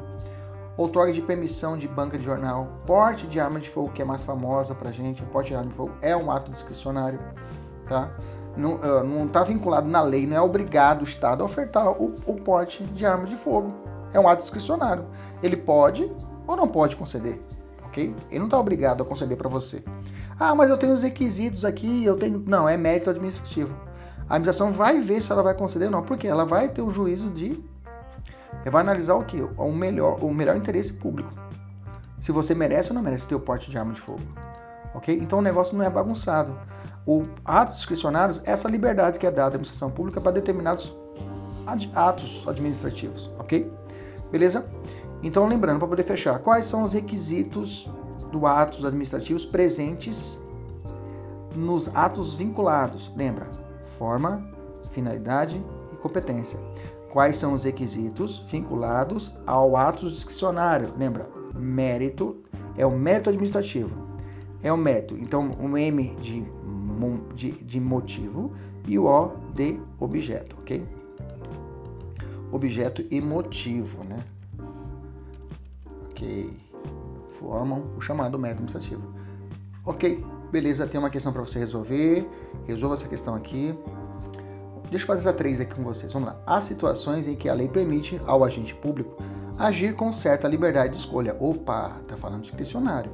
Outorga 0.77 1.11
de 1.11 1.21
permissão 1.21 1.77
de 1.77 1.87
banca 1.87 2.17
de 2.17 2.23
jornal. 2.23 2.77
Porte 2.85 3.27
de 3.27 3.39
arma 3.39 3.59
de 3.59 3.69
fogo, 3.69 3.91
que 3.91 4.01
é 4.01 4.05
mais 4.05 4.23
famosa 4.23 4.73
para 4.73 4.91
gente. 4.91 5.21
Porte 5.23 5.49
de 5.49 5.55
arma 5.55 5.69
de 5.69 5.75
fogo 5.75 5.93
é 6.01 6.15
um 6.15 6.31
ato 6.31 6.51
discricionário. 6.51 7.19
Tá? 7.89 8.09
Não 8.55 9.25
está 9.25 9.43
vinculado 9.43 9.87
na 9.87 10.01
lei, 10.01 10.27
não 10.27 10.37
é 10.37 10.41
obrigado 10.41 11.01
o 11.01 11.05
Estado 11.05 11.41
a 11.41 11.45
ofertar 11.45 11.89
o, 11.89 12.07
o 12.25 12.35
porte 12.35 12.83
de 12.83 13.05
arma 13.05 13.25
de 13.25 13.35
fogo. 13.35 13.73
É 14.13 14.19
um 14.19 14.27
ato 14.27 14.41
discricionário. 14.41 15.05
Ele 15.41 15.57
pode 15.57 16.09
ou 16.45 16.55
não 16.55 16.67
pode 16.67 16.95
conceder, 16.95 17.39
ok? 17.85 18.15
Ele 18.29 18.39
não 18.39 18.45
está 18.45 18.59
obrigado 18.59 19.01
a 19.01 19.05
conceder 19.05 19.37
para 19.37 19.49
você. 19.49 19.83
Ah, 20.39 20.55
mas 20.55 20.69
eu 20.69 20.77
tenho 20.77 20.93
os 20.93 21.03
requisitos 21.03 21.65
aqui, 21.65 22.03
eu 22.05 22.15
tenho. 22.15 22.43
Não, 22.45 22.67
é 22.67 22.77
mérito 22.77 23.09
administrativo. 23.09 23.73
A 24.29 24.35
administração 24.35 24.71
vai 24.71 24.99
ver 25.01 25.21
se 25.21 25.31
ela 25.31 25.43
vai 25.43 25.53
conceder 25.53 25.87
ou 25.87 25.91
não, 25.91 26.03
porque 26.03 26.27
ela 26.27 26.45
vai 26.45 26.69
ter 26.69 26.81
o 26.81 26.89
juízo 26.89 27.29
de. 27.29 27.63
Ela 28.61 28.71
vai 28.71 28.81
analisar 28.81 29.15
o 29.15 29.23
que? 29.23 29.41
O 29.41 29.71
melhor, 29.71 30.23
o 30.23 30.33
melhor 30.33 30.55
interesse 30.55 30.93
público. 30.93 31.31
Se 32.17 32.31
você 32.31 32.53
merece 32.53 32.89
ou 32.89 32.95
não 32.95 33.01
merece 33.01 33.27
ter 33.27 33.35
o 33.35 33.39
porte 33.39 33.69
de 33.69 33.77
arma 33.77 33.93
de 33.93 34.01
fogo. 34.01 34.21
Ok? 34.93 35.17
Então 35.17 35.39
o 35.39 35.41
negócio 35.41 35.77
não 35.77 35.83
é 35.83 35.89
bagunçado. 35.89 36.57
O 37.09 37.25
atos 37.43 37.77
discricionários 37.77 38.39
essa 38.45 38.69
liberdade 38.69 39.17
que 39.17 39.25
é 39.25 39.31
dada 39.31 39.41
à 39.41 39.47
administração 39.47 39.89
pública 39.89 40.21
para 40.21 40.31
determinados 40.31 40.95
atos 41.95 42.43
administrativos. 42.47 43.31
Ok? 43.39 43.67
Beleza? 44.31 44.69
Então, 45.23 45.47
lembrando, 45.47 45.79
para 45.79 45.87
poder 45.87 46.03
fechar, 46.03 46.37
quais 46.37 46.67
são 46.67 46.83
os 46.83 46.93
requisitos 46.93 47.89
do 48.31 48.45
atos 48.45 48.85
administrativos 48.85 49.43
presentes 49.43 50.39
nos 51.55 51.87
atos 51.95 52.35
vinculados? 52.35 53.11
Lembra? 53.15 53.49
Forma, 53.97 54.47
finalidade 54.91 55.59
e 55.91 55.95
competência. 55.95 56.59
Quais 57.11 57.37
são 57.37 57.53
os 57.53 57.63
requisitos 57.63 58.37
vinculados 58.51 59.35
ao 59.47 59.75
ato 59.75 60.07
discricionário? 60.07 60.93
Lembra? 60.95 61.27
Mérito 61.55 62.43
é 62.77 62.85
o 62.85 62.91
mérito 62.91 63.31
administrativo. 63.31 63.89
É 64.61 64.71
o 64.71 64.77
mérito. 64.77 65.17
Então, 65.17 65.49
um 65.59 65.75
M 65.75 66.15
de, 66.21 66.45
de, 67.35 67.51
de 67.51 67.79
motivo 67.79 68.51
e 68.87 68.97
o 68.97 69.05
O 69.05 69.31
de 69.53 69.79
objeto, 69.99 70.55
ok? 70.59 70.99
objeto 72.51 73.05
emotivo, 73.11 74.03
né? 74.03 74.23
Ok. 76.09 76.51
Formam 77.33 77.91
o 77.97 78.01
chamado 78.01 78.37
mérito 78.37 78.63
administrativo. 78.63 79.13
Ok, 79.85 80.23
beleza, 80.51 80.85
tem 80.87 80.99
uma 80.99 81.09
questão 81.09 81.31
para 81.31 81.41
você 81.41 81.59
resolver. 81.59 82.27
Resolva 82.67 82.95
essa 82.95 83.07
questão 83.07 83.35
aqui. 83.35 83.73
Deixa 84.89 85.03
eu 85.03 85.07
fazer 85.07 85.21
essa 85.21 85.33
três 85.33 85.61
aqui 85.61 85.75
com 85.75 85.83
vocês. 85.83 86.11
Vamos 86.11 86.29
lá. 86.29 86.41
Há 86.45 86.59
situações 86.59 87.27
em 87.27 87.35
que 87.35 87.47
a 87.47 87.53
lei 87.53 87.67
permite 87.67 88.19
ao 88.25 88.43
agente 88.43 88.73
público 88.75 89.15
agir 89.57 89.95
com 89.95 90.11
certa 90.11 90.47
liberdade 90.47 90.93
de 90.93 90.99
escolha. 90.99 91.35
Opa, 91.39 92.01
tá 92.07 92.17
falando 92.17 92.41
discricionário. 92.41 93.11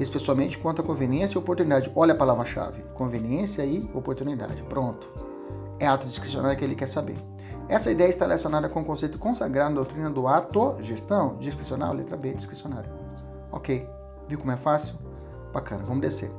Especialmente 0.00 0.58
quanto 0.58 0.80
à 0.80 0.84
conveniência 0.84 1.36
e 1.36 1.38
oportunidade. 1.38 1.92
Olha 1.94 2.14
a 2.14 2.16
palavra-chave: 2.16 2.82
conveniência 2.94 3.64
e 3.64 3.88
oportunidade. 3.94 4.62
Pronto. 4.62 5.08
É 5.78 5.86
ato 5.86 6.06
discricionário 6.06 6.58
que 6.58 6.64
ele 6.64 6.74
quer 6.74 6.88
saber. 6.88 7.16
Essa 7.68 7.90
ideia 7.90 8.08
está 8.08 8.24
relacionada 8.24 8.68
com 8.68 8.80
o 8.80 8.84
conceito 8.84 9.18
consagrado 9.18 9.70
na 9.70 9.76
doutrina 9.76 10.10
do 10.10 10.26
ato 10.26 10.76
gestão 10.80 11.36
discricional, 11.38 11.94
letra 11.94 12.16
B, 12.16 12.32
discricionário. 12.32 12.90
Ok, 13.52 13.88
viu 14.26 14.38
como 14.38 14.50
é 14.50 14.56
fácil? 14.56 14.94
Bacana, 15.52 15.84
vamos 15.84 16.00
descer. 16.00 16.30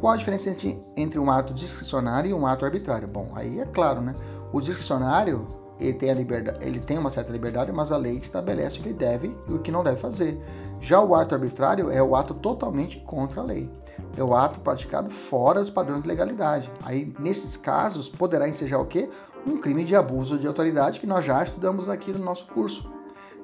Qual 0.00 0.12
a 0.12 0.16
diferença 0.16 0.54
entre 0.96 1.18
um 1.18 1.30
ato 1.30 1.54
discricionário 1.54 2.30
e 2.30 2.34
um 2.34 2.46
ato 2.46 2.64
arbitrário? 2.64 3.08
Bom, 3.08 3.32
aí 3.34 3.60
é 3.60 3.64
claro, 3.64 4.00
né? 4.00 4.14
O 4.52 4.60
discricionário 4.60 5.40
ele 5.78 5.94
tem 5.94 6.10
a 6.10 6.14
liberdade, 6.14 6.58
ele 6.60 6.80
tem 6.80 6.98
uma 6.98 7.10
certa 7.10 7.32
liberdade, 7.32 7.72
mas 7.72 7.92
a 7.92 7.96
lei 7.96 8.18
estabelece 8.18 8.80
o 8.80 8.82
que 8.82 8.92
deve 8.92 9.34
e 9.48 9.54
o 9.54 9.60
que 9.60 9.70
não 9.70 9.84
deve 9.84 9.96
fazer. 9.96 10.40
Já 10.80 11.00
o 11.00 11.14
ato 11.14 11.34
arbitrário 11.34 11.90
é 11.90 12.02
o 12.02 12.14
ato 12.14 12.34
totalmente 12.34 13.00
contra 13.00 13.40
a 13.40 13.44
lei. 13.44 13.70
É 14.16 14.22
o 14.22 14.34
ato 14.34 14.60
praticado 14.60 15.10
fora 15.10 15.60
dos 15.60 15.70
padrões 15.70 16.02
de 16.02 16.08
legalidade. 16.08 16.70
Aí, 16.82 17.12
nesses 17.18 17.56
casos, 17.56 18.08
poderá 18.08 18.48
ensejar 18.48 18.78
o 18.78 18.86
quê? 18.86 19.08
um 19.46 19.58
crime 19.58 19.84
de 19.84 19.94
abuso 19.94 20.38
de 20.38 20.46
autoridade 20.46 21.00
que 21.00 21.06
nós 21.06 21.24
já 21.24 21.42
estudamos 21.42 21.88
aqui 21.88 22.12
no 22.12 22.18
nosso 22.18 22.46
curso. 22.46 22.90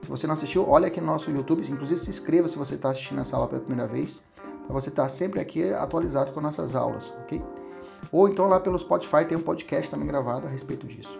Se 0.02 0.08
você 0.08 0.26
não 0.26 0.34
assistiu, 0.34 0.68
olha 0.68 0.86
aqui 0.86 1.00
no 1.00 1.06
nosso 1.06 1.30
YouTube, 1.30 1.66
inclusive 1.66 1.98
se 1.98 2.10
inscreva 2.10 2.46
se 2.46 2.58
você 2.58 2.74
está 2.74 2.90
assistindo 2.90 3.20
essa 3.20 3.36
aula 3.36 3.48
pela 3.48 3.62
primeira 3.62 3.90
vez, 3.90 4.20
para 4.66 4.72
você 4.72 4.90
estar 4.90 5.04
tá 5.04 5.08
sempre 5.08 5.40
aqui 5.40 5.72
atualizado 5.72 6.32
com 6.32 6.40
nossas 6.40 6.74
aulas, 6.74 7.12
ok? 7.22 7.42
Ou 8.12 8.28
então 8.28 8.46
lá 8.48 8.60
pelo 8.60 8.78
Spotify 8.78 9.24
tem 9.26 9.38
um 9.38 9.42
podcast 9.42 9.90
também 9.90 10.06
gravado 10.06 10.46
a 10.46 10.50
respeito 10.50 10.86
disso. 10.86 11.18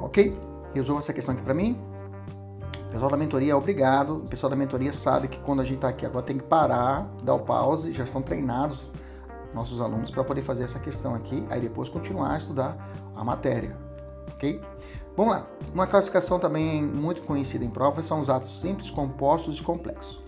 Ok? 0.00 0.36
Resolva 0.74 1.00
essa 1.00 1.12
questão 1.12 1.34
aqui 1.34 1.42
para 1.42 1.54
mim. 1.54 1.78
Pessoal 2.90 3.10
da 3.10 3.16
mentoria, 3.16 3.56
obrigado. 3.56 4.16
O 4.16 4.24
pessoal 4.24 4.50
da 4.50 4.56
mentoria 4.56 4.92
sabe 4.92 5.28
que 5.28 5.40
quando 5.40 5.60
a 5.60 5.64
gente 5.64 5.76
está 5.76 5.88
aqui 5.88 6.04
agora 6.04 6.24
tem 6.24 6.36
que 6.36 6.44
parar, 6.44 7.08
dar 7.24 7.34
o 7.34 7.40
pause, 7.40 7.92
já 7.92 8.04
estão 8.04 8.20
treinados 8.20 8.90
nossos 9.54 9.80
alunos 9.80 10.10
para 10.10 10.24
poder 10.24 10.42
fazer 10.42 10.64
essa 10.64 10.78
questão 10.78 11.14
aqui, 11.14 11.46
aí 11.50 11.60
depois 11.60 11.88
continuar 11.88 12.34
a 12.34 12.38
estudar 12.38 12.76
a 13.14 13.24
matéria, 13.24 13.76
ok? 14.32 14.60
Vamos 15.16 15.34
lá. 15.34 15.46
Uma 15.74 15.86
classificação 15.86 16.38
também 16.38 16.82
muito 16.82 17.22
conhecida 17.22 17.64
em 17.64 17.70
prova 17.70 18.02
são 18.02 18.20
os 18.20 18.30
atos 18.30 18.60
simples, 18.60 18.90
compostos 18.90 19.58
e 19.58 19.62
complexos. 19.62 20.24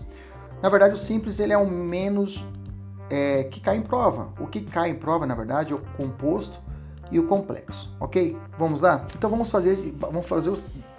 Na 0.61 0.69
verdade, 0.69 0.93
o 0.93 0.97
simples 0.97 1.39
ele 1.39 1.53
é 1.53 1.57
o 1.57 1.69
menos 1.69 2.45
é, 3.09 3.43
que 3.45 3.59
cai 3.59 3.77
em 3.77 3.81
prova. 3.81 4.29
O 4.39 4.47
que 4.47 4.61
cai 4.61 4.89
em 4.89 4.95
prova, 4.95 5.25
na 5.25 5.35
verdade, 5.35 5.73
é 5.73 5.75
o 5.75 5.81
composto 5.97 6.59
e 7.11 7.19
o 7.19 7.27
complexo, 7.27 7.93
ok? 7.99 8.37
Vamos 8.57 8.81
lá? 8.81 9.05
Então 9.15 9.29
vamos 9.29 9.51
fazer, 9.51 9.93
vamos 9.99 10.25
fazer 10.27 10.51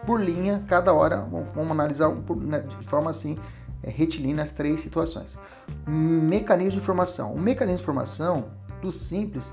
por 0.04 0.20
linha 0.20 0.64
cada 0.68 0.92
hora, 0.92 1.22
vamos, 1.30 1.50
vamos 1.54 1.70
analisar 1.72 2.08
um 2.08 2.22
por, 2.22 2.36
né, 2.36 2.60
de 2.60 2.86
forma 2.86 3.10
assim 3.10 3.36
é, 3.82 3.90
retilínea 3.90 4.42
as 4.42 4.50
três 4.50 4.80
situações. 4.80 5.38
Mecanismo 5.86 6.72
de 6.72 6.76
informação. 6.78 7.32
O 7.32 7.40
mecanismo 7.40 7.78
de 7.78 7.82
informação 7.82 8.44
do 8.80 8.92
simples 8.92 9.52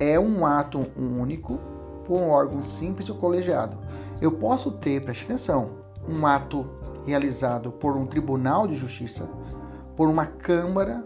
é 0.00 0.18
um 0.18 0.44
ato 0.44 0.86
único 0.96 1.58
por 2.04 2.20
um 2.20 2.30
órgão 2.30 2.62
simples 2.62 3.08
ou 3.08 3.16
colegiado. 3.16 3.76
Eu 4.20 4.32
posso 4.32 4.70
ter, 4.72 5.04
preste 5.04 5.24
atenção, 5.24 5.70
um 6.08 6.26
ato 6.26 6.68
realizado 7.06 7.70
por 7.70 7.96
um 7.96 8.06
tribunal 8.06 8.66
de 8.66 8.74
justiça, 8.74 9.28
por 9.96 10.08
uma 10.08 10.26
câmara 10.26 11.04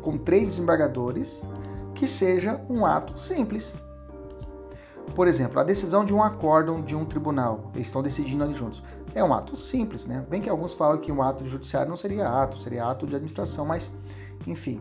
com 0.00 0.18
três 0.18 0.50
desembargadores, 0.50 1.42
que 1.94 2.06
seja 2.08 2.60
um 2.68 2.84
ato 2.84 3.18
simples. 3.20 3.74
Por 5.14 5.28
exemplo, 5.28 5.60
a 5.60 5.62
decisão 5.62 6.04
de 6.04 6.14
um 6.14 6.22
acórdão 6.22 6.80
de 6.80 6.96
um 6.96 7.04
tribunal, 7.04 7.70
eles 7.74 7.88
estão 7.88 8.02
decidindo 8.02 8.42
ali 8.42 8.54
juntos. 8.54 8.82
É 9.14 9.22
um 9.22 9.34
ato 9.34 9.56
simples, 9.56 10.06
né? 10.06 10.24
Bem 10.28 10.40
que 10.40 10.48
alguns 10.48 10.74
falam 10.74 10.98
que 10.98 11.12
um 11.12 11.22
ato 11.22 11.44
judiciário 11.44 11.90
não 11.90 11.96
seria 11.96 12.26
ato, 12.26 12.58
seria 12.58 12.86
ato 12.86 13.06
de 13.06 13.14
administração, 13.14 13.66
mas 13.66 13.90
enfim. 14.46 14.80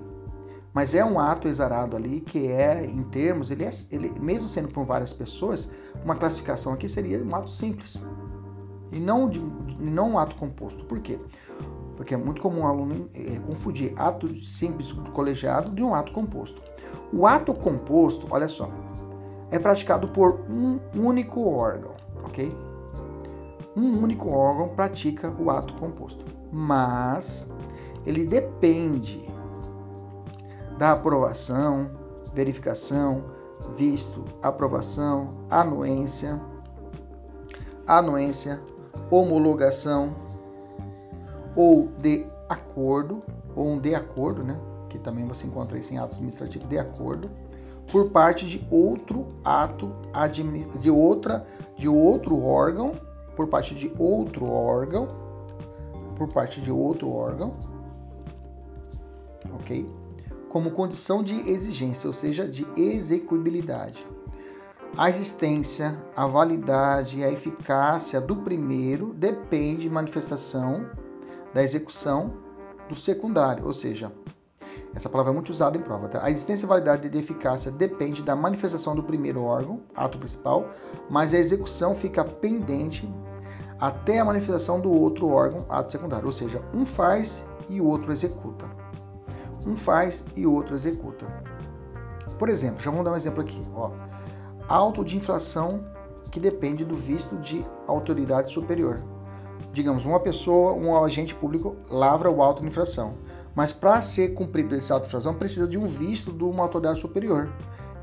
Mas 0.74 0.94
é 0.94 1.04
um 1.04 1.20
ato 1.20 1.48
exarado 1.50 1.98
ali 1.98 2.22
que 2.22 2.48
é, 2.48 2.86
em 2.86 3.04
termos, 3.04 3.52
ele 3.52 3.66
é, 3.66 3.70
ele, 3.92 4.10
mesmo 4.20 4.48
sendo 4.48 4.70
por 4.70 4.86
várias 4.86 5.12
pessoas, 5.12 5.70
uma 6.04 6.16
classificação 6.16 6.72
aqui 6.72 6.88
seria 6.88 7.22
um 7.22 7.36
ato 7.36 7.52
simples. 7.52 8.02
E 8.92 9.00
não, 9.00 9.28
de, 9.28 9.42
não 9.80 10.12
um 10.12 10.20
ato 10.20 10.36
composto. 10.36 10.86
Por 10.86 11.00
quê? 11.02 11.20
Porque 11.98 12.14
é 12.14 12.18
muito 12.18 12.42
comum 12.42 12.62
o 12.62 12.68
aluno 12.68 13.10
é, 13.14 13.38
confundir 13.40 13.94
ato 13.98 14.34
simples 14.44 14.88
do 14.90 15.12
colegiado 15.12 15.72
de 15.72 15.84
um 15.84 15.94
ato 15.94 16.14
composto. 16.14 16.62
O 17.12 17.28
ato 17.28 17.54
composto, 17.54 18.26
olha 18.30 18.48
só, 18.48 18.72
é 19.52 19.60
praticado 19.60 20.08
por 20.08 20.42
um 20.50 20.80
único 20.96 21.54
órgão, 21.54 21.92
ok? 22.24 22.52
um 23.76 24.04
único 24.04 24.30
órgão 24.30 24.70
pratica 24.70 25.34
o 25.40 25.50
ato 25.50 25.74
composto, 25.76 26.26
mas 26.52 27.46
ele 28.06 28.26
depende 28.26 29.28
da 30.78 30.92
aprovação, 30.92 31.90
verificação, 32.34 33.24
visto, 33.78 34.24
aprovação, 34.42 35.34
anuência, 35.50 36.42
anuência, 37.88 38.62
homologação 39.10 40.16
ou 41.56 41.88
de 42.00 42.26
acordo, 42.50 43.22
ou 43.56 43.68
um 43.68 43.80
de 43.80 43.94
acordo, 43.94 44.44
né? 44.44 44.60
Que 44.90 44.98
também 44.98 45.26
você 45.26 45.46
encontra 45.46 45.78
isso 45.78 45.94
em 45.94 45.98
atos 45.98 46.16
administrativos 46.16 46.68
de 46.68 46.78
acordo, 46.78 47.30
por 47.92 48.10
parte 48.10 48.46
de 48.46 48.66
outro 48.72 49.28
ato 49.44 49.92
de 50.80 50.90
outra 50.90 51.46
de 51.78 51.88
outro 51.88 52.42
órgão 52.44 52.96
por 53.36 53.48
parte 53.48 53.74
de 53.74 53.92
outro 53.98 54.46
órgão, 54.46 55.08
por 56.16 56.28
parte 56.28 56.62
de 56.62 56.72
outro 56.72 57.10
órgão, 57.10 57.52
ok? 59.54 59.90
Como 60.50 60.72
condição 60.72 61.24
de 61.24 61.50
exigência, 61.50 62.08
ou 62.08 62.14
seja, 62.14 62.48
de 62.48 62.68
execuibilidade. 62.76 64.06
A 64.98 65.10
existência, 65.10 65.98
a 66.16 66.28
validade 66.28 67.20
e 67.20 67.24
a 67.24 67.32
eficácia 67.32 68.20
do 68.20 68.36
primeiro 68.36 69.14
depende 69.14 69.84
de 69.84 69.90
manifestação 69.90 70.90
da 71.54 71.64
execução 71.64 72.34
do 72.90 72.96
secundário, 72.96 73.66
ou 73.66 73.74
seja, 73.74 74.12
essa 74.94 75.10
palavra 75.10 75.32
é 75.32 75.34
muito 75.34 75.50
usada 75.50 75.78
em 75.78 75.82
prova. 75.82 76.10
Tá? 76.10 76.24
A 76.24 76.30
existência, 76.30 76.68
validade 76.68 77.10
e 77.12 77.18
eficácia 77.18 77.72
depende 77.72 78.22
da 78.22 78.36
manifestação 78.36 78.96
do 78.96 79.04
primeiro 79.04 79.44
órgão, 79.44 79.82
ato 79.96 80.18
principal, 80.18 80.70
mas 81.10 81.34
a 81.34 81.38
execução 81.38 81.96
fica 81.96 82.24
pendente 82.24 83.10
até 83.80 84.20
a 84.20 84.26
manifestação 84.26 84.80
do 84.80 84.92
outro 84.92 85.30
órgão, 85.30 85.66
ato 85.70 85.92
secundário. 85.92 86.26
Ou 86.26 86.34
seja, 86.34 86.62
um 86.74 86.86
faz 86.86 87.46
e 87.70 87.80
o 87.80 87.86
outro 87.86 88.12
executa. 88.12 88.66
Um 89.66 89.78
faz 89.78 90.26
e 90.36 90.46
o 90.46 90.54
outro 90.54 90.76
executa. 90.76 91.26
Por 92.38 92.50
exemplo, 92.50 92.82
já 92.82 92.90
vamos 92.92 93.06
dar 93.06 93.12
um 93.12 93.16
exemplo 93.16 93.42
aqui. 93.42 93.62
Ó. 93.74 93.92
Auto 94.68 95.06
de 95.06 95.16
inflação 95.16 95.86
que 96.32 96.40
depende 96.40 96.84
do 96.84 96.96
visto 96.96 97.38
de 97.38 97.64
autoridade 97.88 98.52
superior. 98.52 99.04
Digamos, 99.72 100.06
uma 100.06 100.20
pessoa, 100.20 100.74
um 100.74 101.04
agente 101.04 101.34
público, 101.36 101.76
lavra 101.90 102.30
o 102.30 102.42
auto 102.42 102.62
de 102.62 102.68
infração 102.68 103.14
mas 103.56 103.74
para 103.74 104.02
ser 104.02 104.30
cumprido 104.30 104.76
esse 104.76 104.92
ato 104.92 105.02
de 105.02 105.08
infração 105.08 105.34
precisa 105.34 105.68
de 105.68 105.78
um 105.78 105.86
visto 105.86 106.32
de 106.32 106.44
uma 106.44 106.64
autoridade 106.64 107.00
superior. 107.00 107.50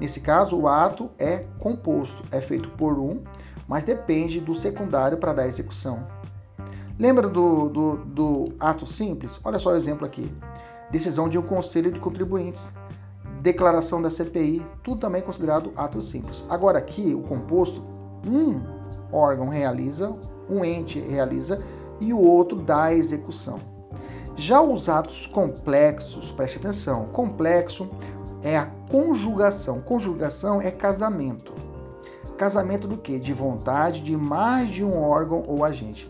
Nesse 0.00 0.20
caso, 0.20 0.56
o 0.56 0.68
ato 0.68 1.10
é 1.18 1.44
composto, 1.58 2.22
é 2.30 2.40
feito 2.40 2.68
por 2.70 2.98
um, 2.98 3.22
mas 3.66 3.84
depende 3.84 4.40
do 4.40 4.54
secundário 4.54 5.18
para 5.18 5.32
dar 5.32 5.48
execução. 5.48 6.06
Lembra 6.98 7.28
do, 7.28 7.68
do, 7.68 7.96
do, 7.96 8.44
ato 8.58 8.86
simples? 8.86 9.40
Olha 9.44 9.58
só 9.58 9.70
o 9.70 9.76
exemplo 9.76 10.06
aqui. 10.06 10.32
Decisão 10.90 11.28
de 11.28 11.38
um 11.38 11.42
conselho 11.42 11.92
de 11.92 12.00
contribuintes, 12.00 12.68
declaração 13.40 14.00
da 14.00 14.10
CPI, 14.10 14.64
tudo 14.82 15.00
também 15.00 15.22
considerado 15.22 15.72
ato 15.76 16.00
simples. 16.00 16.44
Agora 16.48 16.78
aqui, 16.78 17.14
o 17.14 17.22
composto, 17.22 17.84
um 18.26 18.60
órgão 19.12 19.48
realiza, 19.48 20.12
um 20.48 20.64
ente 20.64 20.98
realiza 20.98 21.58
e 22.00 22.12
o 22.12 22.20
outro 22.20 22.58
dá 22.60 22.92
execução. 22.92 23.77
Já 24.38 24.62
os 24.62 24.88
atos 24.88 25.26
complexos, 25.26 26.30
preste 26.30 26.58
atenção, 26.58 27.06
complexo 27.06 27.90
é 28.40 28.56
a 28.56 28.66
conjugação. 28.88 29.80
Conjugação 29.80 30.62
é 30.62 30.70
casamento. 30.70 31.52
Casamento 32.36 32.86
do 32.86 32.96
que? 32.96 33.18
De 33.18 33.32
vontade 33.32 34.00
de 34.00 34.16
mais 34.16 34.70
de 34.70 34.84
um 34.84 35.02
órgão 35.02 35.42
ou 35.44 35.64
agente. 35.64 36.08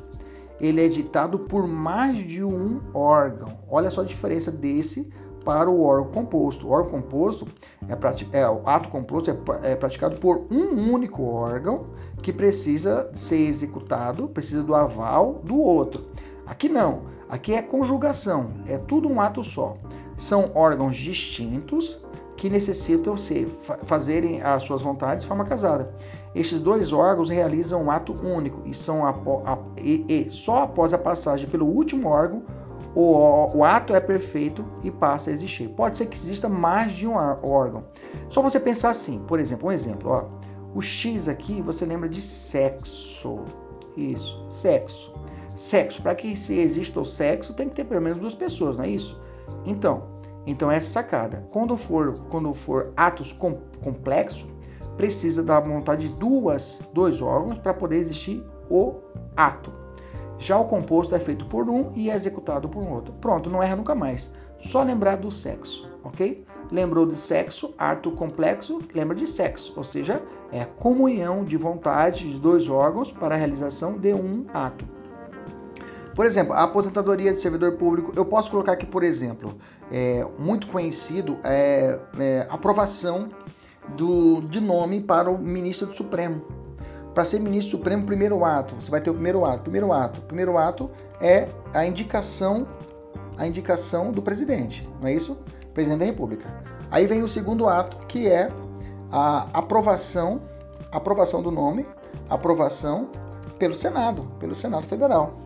Ele 0.60 0.84
é 0.84 0.88
ditado 0.88 1.38
por 1.38 1.66
mais 1.66 2.18
de 2.18 2.44
um 2.44 2.82
órgão. 2.92 3.48
Olha 3.66 3.90
só 3.90 4.02
a 4.02 4.04
diferença 4.04 4.52
desse 4.52 5.08
para 5.42 5.70
o 5.70 5.82
órgão 5.82 6.12
composto. 6.12 6.68
O 6.68 6.70
órgão 6.70 7.00
composto 7.00 7.48
é, 7.88 8.40
é 8.40 8.46
o 8.46 8.60
ato 8.66 8.90
composto 8.90 9.30
é, 9.30 9.72
é 9.72 9.74
praticado 9.74 10.20
por 10.20 10.46
um 10.50 10.92
único 10.92 11.24
órgão 11.24 11.86
que 12.22 12.30
precisa 12.30 13.08
ser 13.14 13.38
executado, 13.38 14.28
precisa 14.28 14.62
do 14.62 14.74
aval 14.74 15.40
do 15.44 15.58
outro. 15.58 16.10
Aqui 16.46 16.68
não, 16.68 17.16
aqui 17.28 17.54
é 17.54 17.62
conjugação, 17.62 18.50
é 18.66 18.78
tudo 18.78 19.08
um 19.08 19.20
ato 19.20 19.42
só. 19.42 19.76
São 20.16 20.50
órgãos 20.54 20.96
distintos 20.96 22.02
que 22.36 22.48
necessitam 22.48 23.16
ser, 23.16 23.48
fazerem 23.84 24.40
as 24.42 24.62
suas 24.62 24.80
vontades 24.80 25.22
de 25.22 25.28
forma 25.28 25.44
casada. 25.44 25.92
Estes 26.34 26.60
dois 26.60 26.92
órgãos 26.92 27.28
realizam 27.28 27.82
um 27.82 27.90
ato 27.90 28.14
único 28.24 28.62
e, 28.64 28.72
são 28.72 29.02
e, 29.76 30.04
e 30.08 30.30
só 30.30 30.62
após 30.62 30.92
a 30.92 30.98
passagem 30.98 31.48
pelo 31.48 31.66
último 31.66 32.08
órgão 32.08 32.44
o, 32.94 33.58
o, 33.58 33.64
ato 33.64 33.94
é 33.94 34.00
perfeito 34.00 34.64
e 34.82 34.90
passa 34.90 35.30
a 35.30 35.32
existir. 35.32 35.68
Pode 35.68 35.96
ser 35.96 36.06
que 36.06 36.16
exista 36.16 36.48
mais 36.48 36.92
de 36.94 37.06
um 37.06 37.14
órgão. 37.14 37.84
Só 38.28 38.40
você 38.40 38.58
pensar 38.58 38.90
assim, 38.90 39.20
por 39.26 39.38
exemplo, 39.38 39.68
um 39.68 39.72
exemplo, 39.72 40.10
ó, 40.10 40.24
o 40.74 40.82
X 40.82 41.28
aqui 41.28 41.60
você 41.62 41.84
lembra 41.84 42.08
de 42.08 42.22
sexo. 42.22 43.40
Isso, 43.96 44.44
sexo. 44.48 45.12
Sexo, 45.58 46.00
para 46.00 46.14
que 46.14 46.36
se 46.36 46.56
exista 46.56 47.00
o 47.00 47.04
sexo, 47.04 47.52
tem 47.52 47.68
que 47.68 47.74
ter 47.74 47.84
pelo 47.84 48.00
menos 48.00 48.16
duas 48.18 48.34
pessoas, 48.34 48.76
não 48.76 48.84
é 48.84 48.90
isso? 48.90 49.20
Então, 49.64 50.04
então 50.46 50.70
essa 50.70 50.88
sacada. 50.88 51.44
Quando 51.50 51.76
for, 51.76 52.16
quando 52.30 52.54
for 52.54 52.92
atos 52.96 53.32
com, 53.32 53.58
complexos, 53.82 54.46
precisa 54.96 55.42
da 55.42 55.58
vontade 55.58 56.08
de 56.08 56.14
duas, 56.14 56.80
dois 56.94 57.20
órgãos 57.20 57.58
para 57.58 57.74
poder 57.74 57.96
existir 57.96 58.40
o 58.70 58.94
ato. 59.36 59.72
Já 60.38 60.56
o 60.56 60.64
composto 60.64 61.16
é 61.16 61.18
feito 61.18 61.44
por 61.48 61.68
um 61.68 61.90
e 61.96 62.08
é 62.08 62.14
executado 62.14 62.68
por 62.68 62.86
outro. 62.86 63.12
Pronto, 63.14 63.50
não 63.50 63.60
erra 63.60 63.74
nunca 63.74 63.96
mais. 63.96 64.32
Só 64.60 64.84
lembrar 64.84 65.16
do 65.16 65.28
sexo, 65.28 65.90
ok? 66.04 66.46
Lembrou 66.70 67.04
de 67.04 67.18
sexo, 67.18 67.74
ato 67.76 68.12
complexo, 68.12 68.78
lembra 68.94 69.16
de 69.16 69.26
sexo, 69.26 69.72
ou 69.76 69.82
seja, 69.82 70.22
é 70.52 70.62
a 70.62 70.66
comunhão 70.66 71.44
de 71.44 71.56
vontade 71.56 72.30
de 72.30 72.38
dois 72.38 72.68
órgãos 72.68 73.10
para 73.10 73.34
a 73.34 73.38
realização 73.38 73.98
de 73.98 74.14
um 74.14 74.46
ato. 74.54 74.97
Por 76.18 76.26
exemplo, 76.26 76.52
a 76.52 76.64
aposentadoria 76.64 77.30
de 77.30 77.38
servidor 77.38 77.74
público, 77.74 78.12
eu 78.16 78.24
posso 78.24 78.50
colocar 78.50 78.72
aqui, 78.72 78.84
por 78.84 79.04
exemplo, 79.04 79.56
é, 79.88 80.26
muito 80.36 80.66
conhecido, 80.66 81.38
é, 81.44 81.96
é 82.18 82.44
aprovação 82.50 83.28
do, 83.96 84.40
de 84.40 84.60
nome 84.60 85.00
para 85.00 85.30
o 85.30 85.38
ministro 85.38 85.86
do 85.86 85.94
Supremo. 85.94 86.42
Para 87.14 87.24
ser 87.24 87.38
ministro 87.38 87.78
supremo, 87.78 88.04
primeiro 88.04 88.44
ato, 88.44 88.74
você 88.74 88.90
vai 88.90 89.00
ter 89.00 89.10
o 89.10 89.14
primeiro 89.14 89.44
ato. 89.44 89.62
Primeiro 89.62 89.92
ato, 89.92 90.20
primeiro 90.22 90.58
ato 90.58 90.90
é 91.20 91.46
a 91.72 91.86
indicação, 91.86 92.66
a 93.36 93.46
indicação 93.46 94.10
do 94.10 94.20
presidente, 94.20 94.90
não 95.00 95.06
é 95.06 95.14
isso? 95.14 95.38
Presidente 95.72 96.00
da 96.00 96.06
República. 96.06 96.52
Aí 96.90 97.06
vem 97.06 97.22
o 97.22 97.28
segundo 97.28 97.68
ato, 97.68 97.96
que 98.08 98.26
é 98.26 98.50
a 99.12 99.46
aprovação, 99.52 100.40
aprovação 100.90 101.40
do 101.40 101.52
nome, 101.52 101.86
aprovação 102.28 103.08
pelo 103.56 103.76
Senado, 103.76 104.24
pelo 104.40 104.56
Senado 104.56 104.84
Federal. 104.84 105.38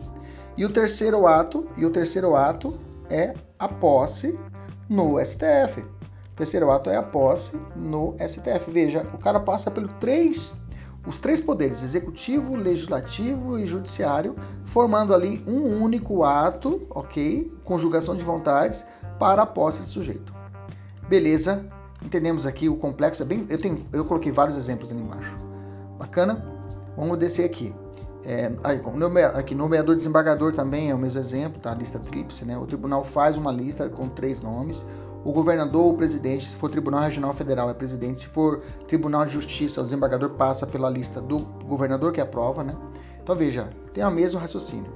E 0.57 0.65
o 0.65 0.71
terceiro 0.71 1.25
ato, 1.25 1.67
e 1.77 1.85
o 1.85 1.89
terceiro 1.89 2.35
ato 2.35 2.79
é 3.09 3.33
a 3.57 3.67
posse 3.67 4.37
no 4.89 5.19
STF. 5.23 5.81
O 5.81 6.35
terceiro 6.35 6.71
ato 6.71 6.89
é 6.89 6.95
a 6.95 7.03
posse 7.03 7.59
no 7.75 8.15
STF. 8.19 8.69
Veja, 8.71 9.07
o 9.13 9.17
cara 9.17 9.39
passa 9.39 9.71
pelos 9.71 9.91
três 9.99 10.55
os 11.05 11.19
três 11.19 11.41
poderes, 11.41 11.83
executivo, 11.83 12.55
legislativo 12.55 13.59
e 13.59 13.65
judiciário, 13.65 14.35
formando 14.63 15.13
ali 15.13 15.43
um 15.45 15.81
único 15.81 16.23
ato, 16.23 16.87
ok? 16.89 17.51
Conjugação 17.63 18.15
de 18.15 18.23
vontades 18.23 18.85
para 19.19 19.41
a 19.41 19.45
posse 19.45 19.81
de 19.81 19.89
sujeito. 19.89 20.33
Beleza? 21.09 21.65
Entendemos 22.01 22.45
aqui 22.45 22.69
o 22.69 22.77
complexo 22.77 23.21
é 23.21 23.25
bem. 23.25 23.45
Eu, 23.49 23.59
tenho, 23.59 23.77
eu 23.91 24.05
coloquei 24.05 24.31
vários 24.31 24.57
exemplos 24.57 24.91
ali 24.91 25.01
embaixo. 25.01 25.35
Bacana? 25.97 26.45
Vamos 26.95 27.17
descer 27.17 27.45
aqui. 27.45 27.73
É, 28.25 28.51
aqui, 29.33 29.53
nomeador 29.53 29.95
desembargador 29.95 30.53
também 30.53 30.89
é 30.89 30.95
o 30.95 30.97
mesmo 30.97 31.19
exemplo, 31.19 31.59
tá? 31.59 31.71
A 31.71 31.75
lista 31.75 31.99
tríplice, 31.99 32.45
né? 32.45 32.57
O 32.57 32.65
tribunal 32.65 33.03
faz 33.03 33.37
uma 33.37 33.51
lista 33.51 33.89
com 33.89 34.07
três 34.07 34.41
nomes 34.41 34.85
o 35.25 35.31
governador 35.31 35.85
ou 35.85 35.91
o 35.91 35.95
presidente, 35.95 36.49
se 36.49 36.55
for 36.55 36.69
Tribunal 36.69 37.01
Regional 37.01 37.33
Federal, 37.33 37.69
é 37.69 37.73
presidente, 37.73 38.21
se 38.21 38.27
for 38.27 38.61
Tribunal 38.87 39.25
de 39.25 39.31
Justiça, 39.31 39.79
o 39.79 39.83
desembargador 39.85 40.31
passa 40.31 40.67
pela 40.67 40.89
lista 40.89 41.21
do 41.21 41.39
governador 41.39 42.11
que 42.11 42.19
aprova, 42.19 42.63
né? 42.63 42.73
Então 43.21 43.35
veja, 43.35 43.69
tem 43.93 44.03
o 44.03 44.11
mesmo 44.11 44.39
raciocínio. 44.39 44.91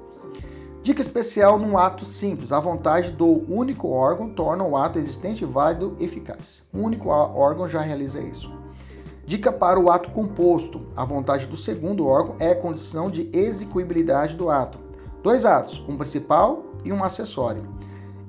Dica 0.84 1.02
especial 1.02 1.58
num 1.58 1.78
ato 1.78 2.04
simples: 2.06 2.52
a 2.52 2.60
vontade 2.60 3.12
do 3.12 3.44
único 3.50 3.90
órgão 3.90 4.30
torna 4.30 4.66
o 4.66 4.76
ato 4.76 5.00
existente 5.00 5.46
válido 5.46 5.96
e 5.98 6.06
eficaz. 6.06 6.62
Um 6.74 6.84
único 6.84 7.10
órgão 7.10 7.68
já 7.68 7.80
realiza 7.80 8.20
isso. 8.20 8.52
Dica 9.28 9.52
para 9.52 9.78
o 9.78 9.92
ato 9.92 10.10
composto: 10.12 10.88
a 10.96 11.04
vontade 11.04 11.48
do 11.48 11.58
segundo 11.58 12.08
órgão 12.08 12.38
é 12.40 12.56
condição 12.56 13.12
de 13.12 13.30
execuibilidade 13.34 14.38
do 14.38 14.50
ato. 14.50 14.80
Dois 15.22 15.44
atos, 15.44 15.84
um 15.86 15.98
principal 15.98 16.64
e 16.86 16.94
um 16.94 17.04
acessório. 17.04 17.68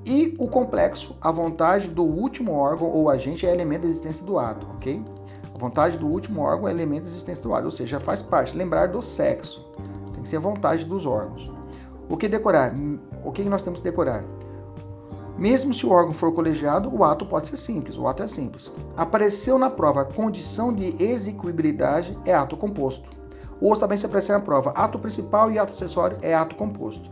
E 0.05 0.35
o 0.41 0.49
complexo, 0.49 1.15
a 1.21 1.31
vontade 1.31 1.89
do 1.89 2.03
último 2.03 2.53
órgão 2.53 2.91
ou 2.91 3.09
agente 3.09 3.47
é 3.47 3.55
elemento 3.55 3.83
da 3.83 3.89
existência 3.89 4.25
do 4.25 4.41
ato, 4.41 4.67
ok? 4.75 5.01
A 5.55 5.59
vontade 5.59 5.97
do 5.99 6.09
último 6.09 6.41
órgão 6.41 6.67
é 6.67 6.73
elemento 6.73 7.03
da 7.03 7.11
existência 7.11 7.45
do 7.45 7.55
ato, 7.55 7.67
ou 7.67 7.71
seja, 7.71 8.01
faz 8.01 8.21
parte. 8.21 8.57
Lembrar 8.57 8.89
do 8.89 9.01
sexo. 9.01 9.65
Tem 10.13 10.25
que 10.25 10.29
ser 10.29 10.39
a 10.39 10.41
vontade 10.41 10.85
dos 10.85 11.07
órgãos. 11.07 11.53
O 12.09 12.17
que 12.17 12.29
decorar? 12.29 12.75
O 13.25 13.31
que 13.31 13.45
nós 13.45 13.63
temos 13.63 13.79
que 13.79 13.85
decorar? 13.85 14.25
Mesmo 15.39 15.73
se 15.73 15.87
o 15.87 15.91
órgão 15.91 16.13
for 16.13 16.33
colegiado, 16.33 16.93
o 16.93 17.05
ato 17.05 17.25
pode 17.25 17.47
ser 17.47 17.57
simples, 17.57 17.97
o 17.97 18.09
ato 18.09 18.25
é 18.25 18.27
simples. 18.29 18.73
Apareceu 18.97 19.57
na 19.57 19.71
prova 19.71 20.05
condição 20.05 20.73
de 20.73 21.01
execuibilidade, 21.01 22.19
é 22.25 22.35
ato 22.35 22.57
composto. 22.57 23.09
Ou 23.61 23.77
também 23.77 23.97
se 23.97 24.05
aparecer 24.05 24.33
na 24.33 24.41
prova 24.41 24.71
ato 24.71 24.99
principal 24.99 25.49
e 25.49 25.57
ato 25.57 25.73
acessório, 25.73 26.19
é 26.23 26.35
ato 26.35 26.57
composto. 26.57 27.09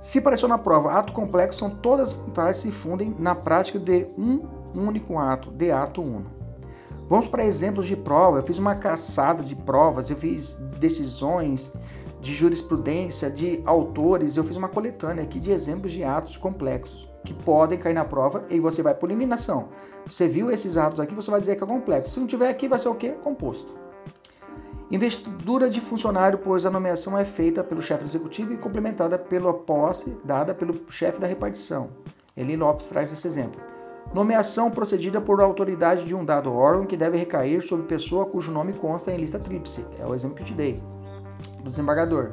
Se 0.00 0.20
apareceu 0.20 0.48
na 0.48 0.58
prova 0.58 0.92
ato 0.92 1.12
complexo, 1.12 1.58
são 1.58 1.70
todas 1.70 2.10
as 2.10 2.12
vontades 2.12 2.60
se 2.60 2.70
fundem 2.70 3.16
na 3.18 3.34
prática 3.34 3.80
de 3.80 4.06
um 4.16 4.40
único 4.76 5.18
ato, 5.18 5.50
de 5.50 5.72
ato 5.72 6.02
uno. 6.02 6.30
Vamos 7.08 7.26
para 7.26 7.44
exemplos 7.44 7.86
de 7.86 7.96
prova. 7.96 8.38
Eu 8.38 8.42
fiz 8.44 8.58
uma 8.58 8.76
caçada 8.76 9.42
de 9.42 9.56
provas, 9.56 10.08
eu 10.08 10.16
fiz 10.16 10.54
decisões 10.78 11.72
de 12.20 12.32
jurisprudência, 12.32 13.28
de 13.28 13.60
autores, 13.66 14.36
eu 14.36 14.44
fiz 14.44 14.56
uma 14.56 14.68
coletânea 14.68 15.24
aqui 15.24 15.40
de 15.40 15.50
exemplos 15.50 15.90
de 15.90 16.04
atos 16.04 16.36
complexos 16.36 17.12
que 17.24 17.32
podem 17.32 17.78
cair 17.78 17.94
na 17.94 18.04
prova 18.04 18.44
e 18.50 18.60
você 18.60 18.82
vai 18.82 18.94
por 18.94 19.10
eliminação. 19.10 19.68
Você 20.06 20.28
viu 20.28 20.50
esses 20.50 20.76
atos 20.76 21.00
aqui, 21.00 21.14
você 21.14 21.30
vai 21.30 21.40
dizer 21.40 21.56
que 21.56 21.64
é 21.64 21.66
complexo. 21.66 22.12
Se 22.12 22.20
não 22.20 22.26
tiver 22.26 22.48
aqui, 22.48 22.68
vai 22.68 22.78
ser 22.78 22.88
o 22.88 22.94
quê? 22.94 23.12
Composto. 23.12 23.74
Investidura 24.90 25.70
de 25.70 25.80
funcionário, 25.80 26.38
pois 26.38 26.66
a 26.66 26.70
nomeação 26.70 27.18
é 27.18 27.24
feita 27.24 27.64
pelo 27.64 27.82
chefe 27.82 28.04
executivo 28.04 28.52
e 28.52 28.58
complementada 28.58 29.18
pela 29.18 29.52
posse 29.52 30.16
dada 30.22 30.54
pelo 30.54 30.78
chefe 30.90 31.18
da 31.18 31.26
repartição. 31.26 31.88
Eli 32.36 32.56
Lopes 32.56 32.88
traz 32.88 33.10
esse 33.10 33.26
exemplo. 33.26 33.60
Nomeação 34.12 34.70
procedida 34.70 35.20
por 35.20 35.40
autoridade 35.40 36.04
de 36.04 36.14
um 36.14 36.24
dado 36.24 36.52
órgão 36.52 36.86
que 36.86 36.96
deve 36.96 37.16
recair 37.16 37.62
sobre 37.62 37.86
pessoa 37.86 38.26
cujo 38.26 38.52
nome 38.52 38.74
consta 38.74 39.10
em 39.10 39.16
lista 39.16 39.38
tríplice. 39.38 39.84
É 39.98 40.06
o 40.06 40.14
exemplo 40.14 40.36
que 40.36 40.42
eu 40.42 40.46
te 40.46 40.54
dei. 40.54 40.80
Do 41.62 41.70
desembargador. 41.70 42.32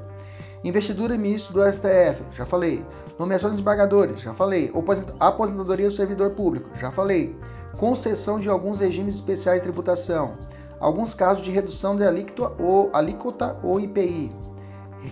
Investidura 0.63 1.15
e 1.15 1.17
ministro 1.17 1.53
do 1.53 1.65
STF, 1.65 2.23
já 2.31 2.45
falei. 2.45 2.85
Nomeação 3.21 3.49
de 3.49 3.55
desembargadores, 3.55 4.19
já 4.21 4.33
falei. 4.33 4.71
Aposentadoria 5.19 5.87
do 5.87 5.93
servidor 5.93 6.33
público, 6.33 6.69
já 6.75 6.91
falei. 6.91 7.35
Concessão 7.77 8.39
de 8.39 8.49
alguns 8.49 8.79
regimes 8.79 9.15
especiais 9.15 9.61
de 9.61 9.63
tributação 9.63 10.31
alguns 10.81 11.13
casos 11.13 11.43
de 11.43 11.51
redução 11.51 11.95
de 11.95 12.03
alíquota 12.03 12.51
ou, 12.61 12.89
alíquota 12.91 13.55
ou 13.63 13.79
IPI, 13.79 14.33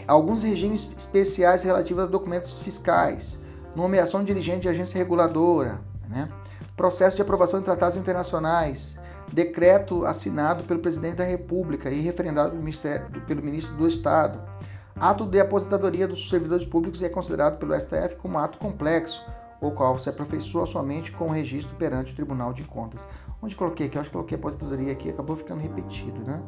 alguns 0.08 0.42
regimes 0.42 0.90
especiais 0.98 1.62
relativos 1.62 2.04
a 2.04 2.08
documentos 2.08 2.60
fiscais, 2.60 3.38
nomeação 3.76 4.22
de 4.22 4.26
dirigente 4.26 4.62
de 4.62 4.70
agência 4.70 4.98
reguladora, 4.98 5.80
né? 6.10 6.28
processo 6.76 7.16
de 7.16 7.22
aprovação 7.22 7.60
de 7.60 7.66
tratados 7.66 7.96
internacionais, 7.96 8.98
decreto 9.32 10.06
assinado 10.06 10.64
pelo 10.64 10.80
presidente 10.80 11.18
da 11.18 11.24
República 11.24 11.92
e 11.92 12.02
referendado 12.02 12.58
pelo, 12.58 13.26
pelo 13.26 13.44
ministro 13.44 13.76
do 13.76 13.88
Estado. 13.88 14.42
Ato 15.00 15.26
de 15.26 15.40
aposentadoria 15.40 16.06
dos 16.06 16.28
servidores 16.28 16.66
públicos 16.66 17.02
é 17.02 17.08
considerado 17.08 17.58
pelo 17.58 17.74
STF 17.74 18.18
como 18.18 18.38
ato 18.38 18.58
complexo, 18.58 19.24
o 19.62 19.72
qual 19.72 19.98
se 19.98 20.10
aperfeiçoa 20.10 20.66
somente 20.66 21.10
com 21.14 21.28
o 21.28 21.32
registro 21.32 21.74
perante 21.78 22.12
o 22.12 22.16
Tribunal 22.16 22.52
de 22.52 22.64
Contas. 22.64 23.08
Onde 23.42 23.56
coloquei 23.56 23.88
aqui? 23.88 23.96
Eu 23.96 24.02
acho 24.02 24.10
que 24.10 24.14
coloquei 24.14 24.38
aposentadoria 24.38 24.92
aqui, 24.92 25.10
acabou 25.10 25.38
ficando 25.38 25.62
repetido, 25.62 26.20
né? 26.26 26.42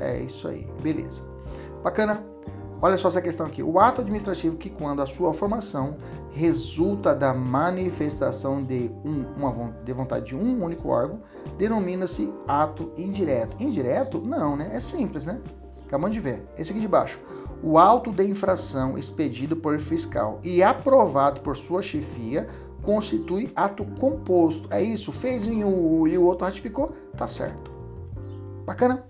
É 0.00 0.20
isso 0.20 0.48
aí, 0.48 0.66
beleza. 0.82 1.22
Bacana? 1.84 2.20
Olha 2.82 2.98
só 2.98 3.08
essa 3.08 3.22
questão 3.22 3.46
aqui. 3.46 3.62
O 3.62 3.78
ato 3.78 4.00
administrativo 4.00 4.56
que, 4.56 4.70
quando 4.70 5.02
a 5.02 5.06
sua 5.06 5.32
formação 5.32 5.98
resulta 6.32 7.14
da 7.14 7.32
manifestação 7.32 8.64
de, 8.64 8.90
um, 9.04 9.24
uma, 9.38 9.70
de 9.84 9.92
vontade 9.92 10.26
de 10.26 10.36
um 10.36 10.64
único 10.64 10.88
órgão, 10.88 11.20
denomina-se 11.56 12.32
ato 12.48 12.90
indireto. 12.96 13.54
Indireto? 13.60 14.20
Não, 14.20 14.56
né? 14.56 14.70
É 14.72 14.80
simples, 14.80 15.24
né? 15.24 15.40
Acabamos 15.90 16.14
de 16.14 16.20
ver. 16.20 16.46
Esse 16.56 16.70
aqui 16.70 16.80
de 16.80 16.86
baixo. 16.86 17.18
O 17.64 17.76
auto 17.76 18.12
de 18.12 18.22
infração 18.22 18.96
expedido 18.96 19.56
por 19.56 19.76
fiscal 19.80 20.38
e 20.44 20.62
aprovado 20.62 21.40
por 21.40 21.56
sua 21.56 21.82
chefia 21.82 22.48
constitui 22.80 23.50
ato 23.56 23.84
composto. 23.98 24.68
É 24.72 24.80
isso, 24.80 25.10
fez 25.10 25.44
e 25.44 25.64
o, 25.64 26.06
e 26.06 26.16
o 26.16 26.24
outro 26.24 26.44
ratificou, 26.44 26.94
tá 27.16 27.26
certo. 27.26 27.72
Bacana? 28.64 29.04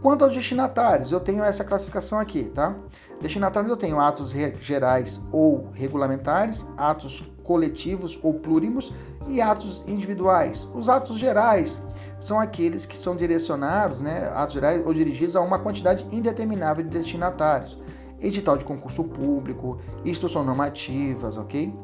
Quanto 0.00 0.24
aos 0.24 0.34
destinatários, 0.34 1.12
eu 1.12 1.20
tenho 1.20 1.44
essa 1.44 1.64
classificação 1.64 2.18
aqui, 2.18 2.44
tá? 2.44 2.74
Destinatários 3.20 3.70
eu 3.70 3.76
tenho 3.76 4.00
atos 4.00 4.30
gerais 4.58 5.20
ou 5.30 5.68
regulamentares, 5.74 6.66
atos 6.78 7.22
coletivos 7.44 8.18
ou 8.22 8.32
plúrimos 8.32 8.90
e 9.28 9.42
atos 9.42 9.84
individuais. 9.86 10.66
Os 10.74 10.88
atos 10.88 11.18
gerais 11.18 11.78
são 12.22 12.38
aqueles 12.38 12.86
que 12.86 12.96
são 12.96 13.16
direcionados, 13.16 14.00
né, 14.00 14.30
atos 14.32 14.54
gerais 14.54 14.86
ou 14.86 14.94
dirigidos 14.94 15.34
a 15.34 15.40
uma 15.40 15.58
quantidade 15.58 16.06
indeterminável 16.12 16.84
de 16.84 16.90
destinatários. 16.90 17.76
Edital 18.20 18.56
de 18.56 18.64
concurso 18.64 19.02
público, 19.02 19.80
instruções 20.04 20.46
normativas, 20.46 21.36
ok? 21.36 21.74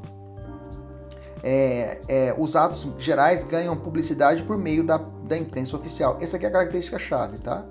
É, 1.43 2.01
é, 2.07 2.35
os 2.39 2.55
atos 2.55 2.89
gerais 2.99 3.43
ganham 3.43 3.77
publicidade 3.77 4.45
por 4.45 4.57
meio 4.57 4.85
da, 4.85 4.99
da 5.25 5.37
imprensa 5.37 5.77
oficial. 5.77 6.17
Essa 6.21 6.37
aqui 6.37 6.47
é 6.47 6.49
a 6.49 6.53
característica 6.53 7.01
chave, 7.01 7.39
tá? 7.39 7.65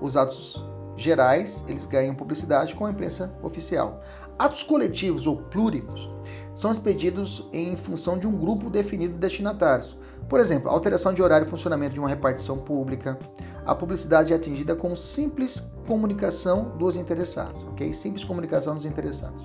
Os 0.00 0.16
atos 0.16 0.64
gerais, 0.96 1.64
eles 1.66 1.86
ganham 1.86 2.14
publicidade 2.14 2.72
com 2.76 2.86
a 2.86 2.90
imprensa 2.92 3.32
oficial. 3.42 4.00
Atos 4.38 4.62
coletivos 4.62 5.26
ou 5.26 5.38
plúrimos 5.38 6.08
são 6.54 6.70
expedidos 6.70 7.48
em 7.52 7.76
função 7.76 8.16
de 8.16 8.28
um 8.28 8.36
grupo 8.36 8.70
definido 8.70 9.14
de 9.14 9.18
destinatários. 9.18 9.98
Por 10.28 10.40
exemplo, 10.40 10.70
alteração 10.70 11.12
de 11.12 11.22
horário 11.22 11.46
e 11.46 11.50
funcionamento 11.50 11.94
de 11.94 12.00
uma 12.00 12.08
repartição 12.08 12.58
pública. 12.58 13.18
A 13.64 13.74
publicidade 13.74 14.32
é 14.32 14.36
atingida 14.36 14.74
com 14.74 14.96
simples 14.96 15.60
comunicação 15.86 16.76
dos 16.78 16.96
interessados, 16.96 17.62
ok? 17.64 17.92
Simples 17.92 18.24
comunicação 18.24 18.74
dos 18.74 18.84
interessados. 18.84 19.44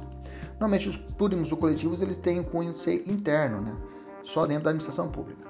Normalmente 0.51 0.89
os 0.89 0.97
plúrimos 0.97 1.51
ou 1.51 1.57
coletivos 1.57 2.01
eles 2.01 2.17
têm 2.17 2.39
um 2.39 2.43
cunho 2.43 2.71
interno, 3.05 3.61
né? 3.61 3.75
Só 4.23 4.45
dentro 4.47 4.63
da 4.63 4.71
administração 4.71 5.09
pública. 5.09 5.45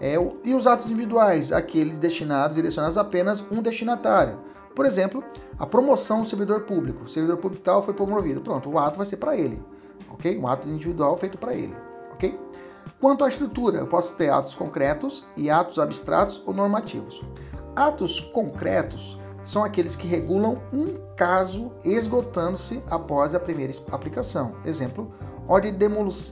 É, 0.00 0.14
e 0.44 0.54
os 0.54 0.66
atos 0.66 0.86
individuais, 0.86 1.52
aqueles 1.52 1.96
destinados, 1.98 2.56
direcionados 2.56 2.98
a 2.98 3.02
apenas 3.02 3.44
um 3.50 3.62
destinatário. 3.62 4.40
Por 4.74 4.84
exemplo, 4.84 5.22
a 5.56 5.64
promoção 5.64 6.22
do 6.22 6.28
servidor 6.28 6.62
público. 6.62 7.04
O 7.04 7.08
servidor 7.08 7.36
público 7.36 7.62
tal 7.62 7.80
foi 7.80 7.94
promovido. 7.94 8.40
Pronto, 8.40 8.68
o 8.68 8.76
ato 8.76 8.98
vai 8.98 9.06
ser 9.06 9.18
para 9.18 9.36
ele 9.36 9.62
ok? 10.14 10.38
Um 10.38 10.48
ato 10.48 10.68
individual 10.68 11.16
feito 11.16 11.36
para 11.36 11.54
ele, 11.54 11.74
ok? 12.12 12.38
Quanto 13.04 13.22
à 13.22 13.28
estrutura, 13.28 13.76
eu 13.76 13.86
posso 13.86 14.14
ter 14.14 14.30
atos 14.30 14.54
concretos 14.54 15.26
e 15.36 15.50
atos 15.50 15.78
abstratos 15.78 16.42
ou 16.46 16.54
normativos. 16.54 17.22
Atos 17.76 18.18
concretos 18.18 19.20
são 19.44 19.62
aqueles 19.62 19.94
que 19.94 20.06
regulam 20.06 20.62
um 20.72 20.96
caso 21.14 21.70
esgotando-se 21.84 22.80
após 22.90 23.34
a 23.34 23.38
primeira 23.38 23.74
aplicação. 23.92 24.54
Exemplo, 24.64 25.12
ordem 25.46 25.70
de 25.70 25.86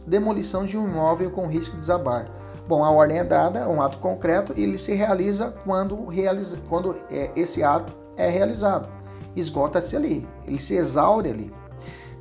demolição 0.07 0.65
de 0.65 0.79
um 0.79 0.89
imóvel 0.89 1.31
com 1.31 1.47
risco 1.47 1.75
de 1.75 1.81
desabar. 1.81 2.25
Bom, 2.67 2.83
a 2.83 2.91
ordem 2.91 3.19
é 3.19 3.25
dada, 3.25 3.59
é 3.59 3.69
um 3.69 3.83
ato 3.83 3.99
concreto, 3.99 4.55
e 4.57 4.63
ele 4.63 4.79
se 4.79 4.95
realiza 4.95 5.55
quando, 5.65 6.07
realiza, 6.07 6.57
quando 6.71 6.97
é, 7.11 7.31
esse 7.37 7.63
ato 7.63 7.95
é 8.17 8.31
realizado. 8.31 8.89
Esgota-se 9.37 9.95
ali, 9.95 10.27
ele 10.47 10.59
se 10.59 10.73
exaure 10.73 11.29
ali. 11.29 11.55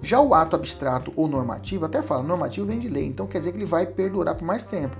Já 0.02 0.20
o 0.20 0.34
ato 0.34 0.56
abstrato 0.56 1.14
ou 1.16 1.28
normativo, 1.28 1.86
até 1.86 2.02
fala, 2.02 2.24
normativo 2.24 2.66
vem 2.66 2.80
de 2.80 2.90
lei, 2.90 3.06
então 3.06 3.28
quer 3.28 3.38
dizer 3.38 3.52
que 3.52 3.58
ele 3.58 3.66
vai 3.66 3.86
perdurar 3.86 4.36
por 4.36 4.44
mais 4.44 4.64
tempo. 4.64 4.96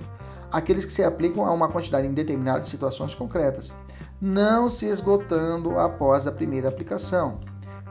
Aqueles 0.50 0.84
que 0.84 0.92
se 0.92 1.02
aplicam 1.02 1.44
a 1.44 1.50
uma 1.50 1.68
quantidade 1.68 2.06
indeterminada 2.06 2.60
de 2.60 2.68
situações 2.68 3.14
concretas, 3.14 3.74
não 4.20 4.68
se 4.68 4.86
esgotando 4.86 5.78
após 5.78 6.26
a 6.26 6.32
primeira 6.32 6.68
aplicação. 6.68 7.38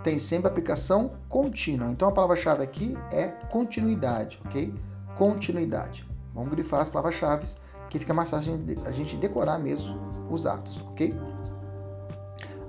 Tem 0.04 0.18
sempre 0.18 0.48
aplicação 0.48 1.12
contínua. 1.28 1.92
Então 1.92 2.08
a 2.08 2.12
palavra-chave 2.12 2.64
aqui 2.64 2.98
é 3.12 3.28
continuidade, 3.50 4.40
ok? 4.46 4.74
Continuidade. 5.18 6.08
Vamos 6.34 6.52
grifar 6.52 6.82
as 6.82 6.90
palavras-chave 6.90 7.46
que 7.90 8.00
fica 8.00 8.14
mais 8.14 8.30
fácil 8.30 8.58
a 8.86 8.92
gente 8.92 9.18
decorar 9.18 9.60
mesmo 9.60 10.00
os 10.30 10.46
atos, 10.46 10.82
ok? 10.92 11.14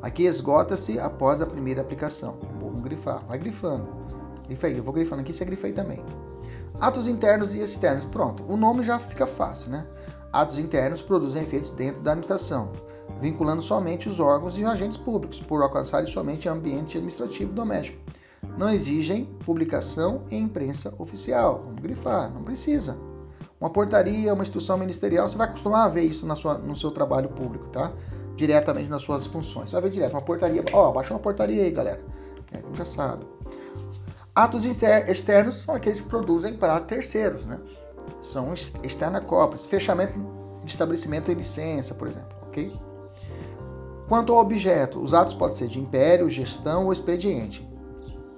Aqui 0.03 0.25
esgota-se 0.25 0.99
após 0.99 1.41
a 1.41 1.47
primeira 1.47 1.81
aplicação. 1.81 2.37
Vamos 2.61 2.81
grifar, 2.81 3.25
vai 3.27 3.39
grifando. 3.39 4.22
Grifei, 4.47 4.79
eu 4.79 4.83
vou 4.83 4.93
grifando 4.93 5.23
aqui, 5.23 5.33
você 5.33 5.45
grifei 5.45 5.73
também. 5.73 6.05
Atos 6.81 7.07
internos 7.07 7.55
e 7.55 7.61
externos. 7.61 8.07
Pronto, 8.07 8.45
o 8.49 8.57
nome 8.57 8.83
já 8.83 8.99
fica 8.99 9.27
fácil, 9.27 9.71
né? 9.71 9.87
Atos 10.33 10.59
internos 10.59 11.03
produzem 11.03 11.43
efeitos 11.43 11.71
dentro 11.71 12.01
da 12.03 12.13
administração, 12.13 12.73
vinculando 13.21 13.61
somente 13.61 14.09
os 14.09 14.19
órgãos 14.19 14.57
e 14.57 14.65
os 14.65 14.71
agentes 14.71 14.97
públicos, 14.97 15.41
por 15.41 15.63
alcançarem 15.63 16.11
somente 16.11 16.49
ambiente 16.49 16.97
administrativo 16.97 17.53
doméstico. 17.53 17.99
Não 18.57 18.71
exigem 18.71 19.27
publicação 19.45 20.23
em 20.31 20.43
imprensa 20.43 20.93
oficial. 20.99 21.63
Vamos 21.65 21.81
grifar, 21.81 22.33
não 22.33 22.43
precisa. 22.43 22.97
Uma 23.61 23.71
portaria, 23.71 24.35
uma 24.35 24.43
instrução 24.43 24.77
ministerial, 24.77 25.29
você 25.29 25.37
vai 25.37 25.47
acostumar 25.47 25.87
a 25.87 25.89
ver 25.89 26.03
isso 26.03 26.27
na 26.27 26.35
sua, 26.35 26.59
no 26.59 26.75
seu 26.75 26.91
trabalho 26.91 27.29
público, 27.29 27.69
tá? 27.69 27.93
Diretamente 28.35 28.89
nas 28.89 29.03
suas 29.03 29.27
funções. 29.27 29.71
Você 29.71 29.77
vai 29.77 29.83
ver 29.83 29.91
direto, 29.91 30.13
uma 30.13 30.23
portaria. 30.23 30.65
Ó, 30.73 30.91
baixou 30.91 31.17
uma 31.17 31.23
portaria 31.23 31.63
aí, 31.63 31.71
galera. 31.71 32.05
É, 32.53 32.61
já 32.75 32.85
sabe. 32.85 33.25
Atos 34.35 34.65
externos 34.65 35.57
são 35.57 35.75
aqueles 35.75 36.01
que 36.01 36.09
produzem 36.09 36.57
para 36.57 36.81
terceiros, 36.81 37.45
né? 37.45 37.61
São 38.23 38.55
externa 38.83 39.21
cópias, 39.21 39.67
fechamento 39.67 40.19
de 40.65 40.71
estabelecimento 40.71 41.31
em 41.31 41.35
licença, 41.35 41.95
por 41.95 42.09
exemplo, 42.09 42.35
ok? 42.47 42.73
Quanto 44.09 44.33
ao 44.33 44.41
objeto, 44.41 45.01
os 45.01 45.13
atos 45.13 45.35
podem 45.35 45.55
ser 45.55 45.69
de 45.69 45.79
império, 45.79 46.31
gestão 46.31 46.87
ou 46.87 46.93
expediente. 46.93 47.69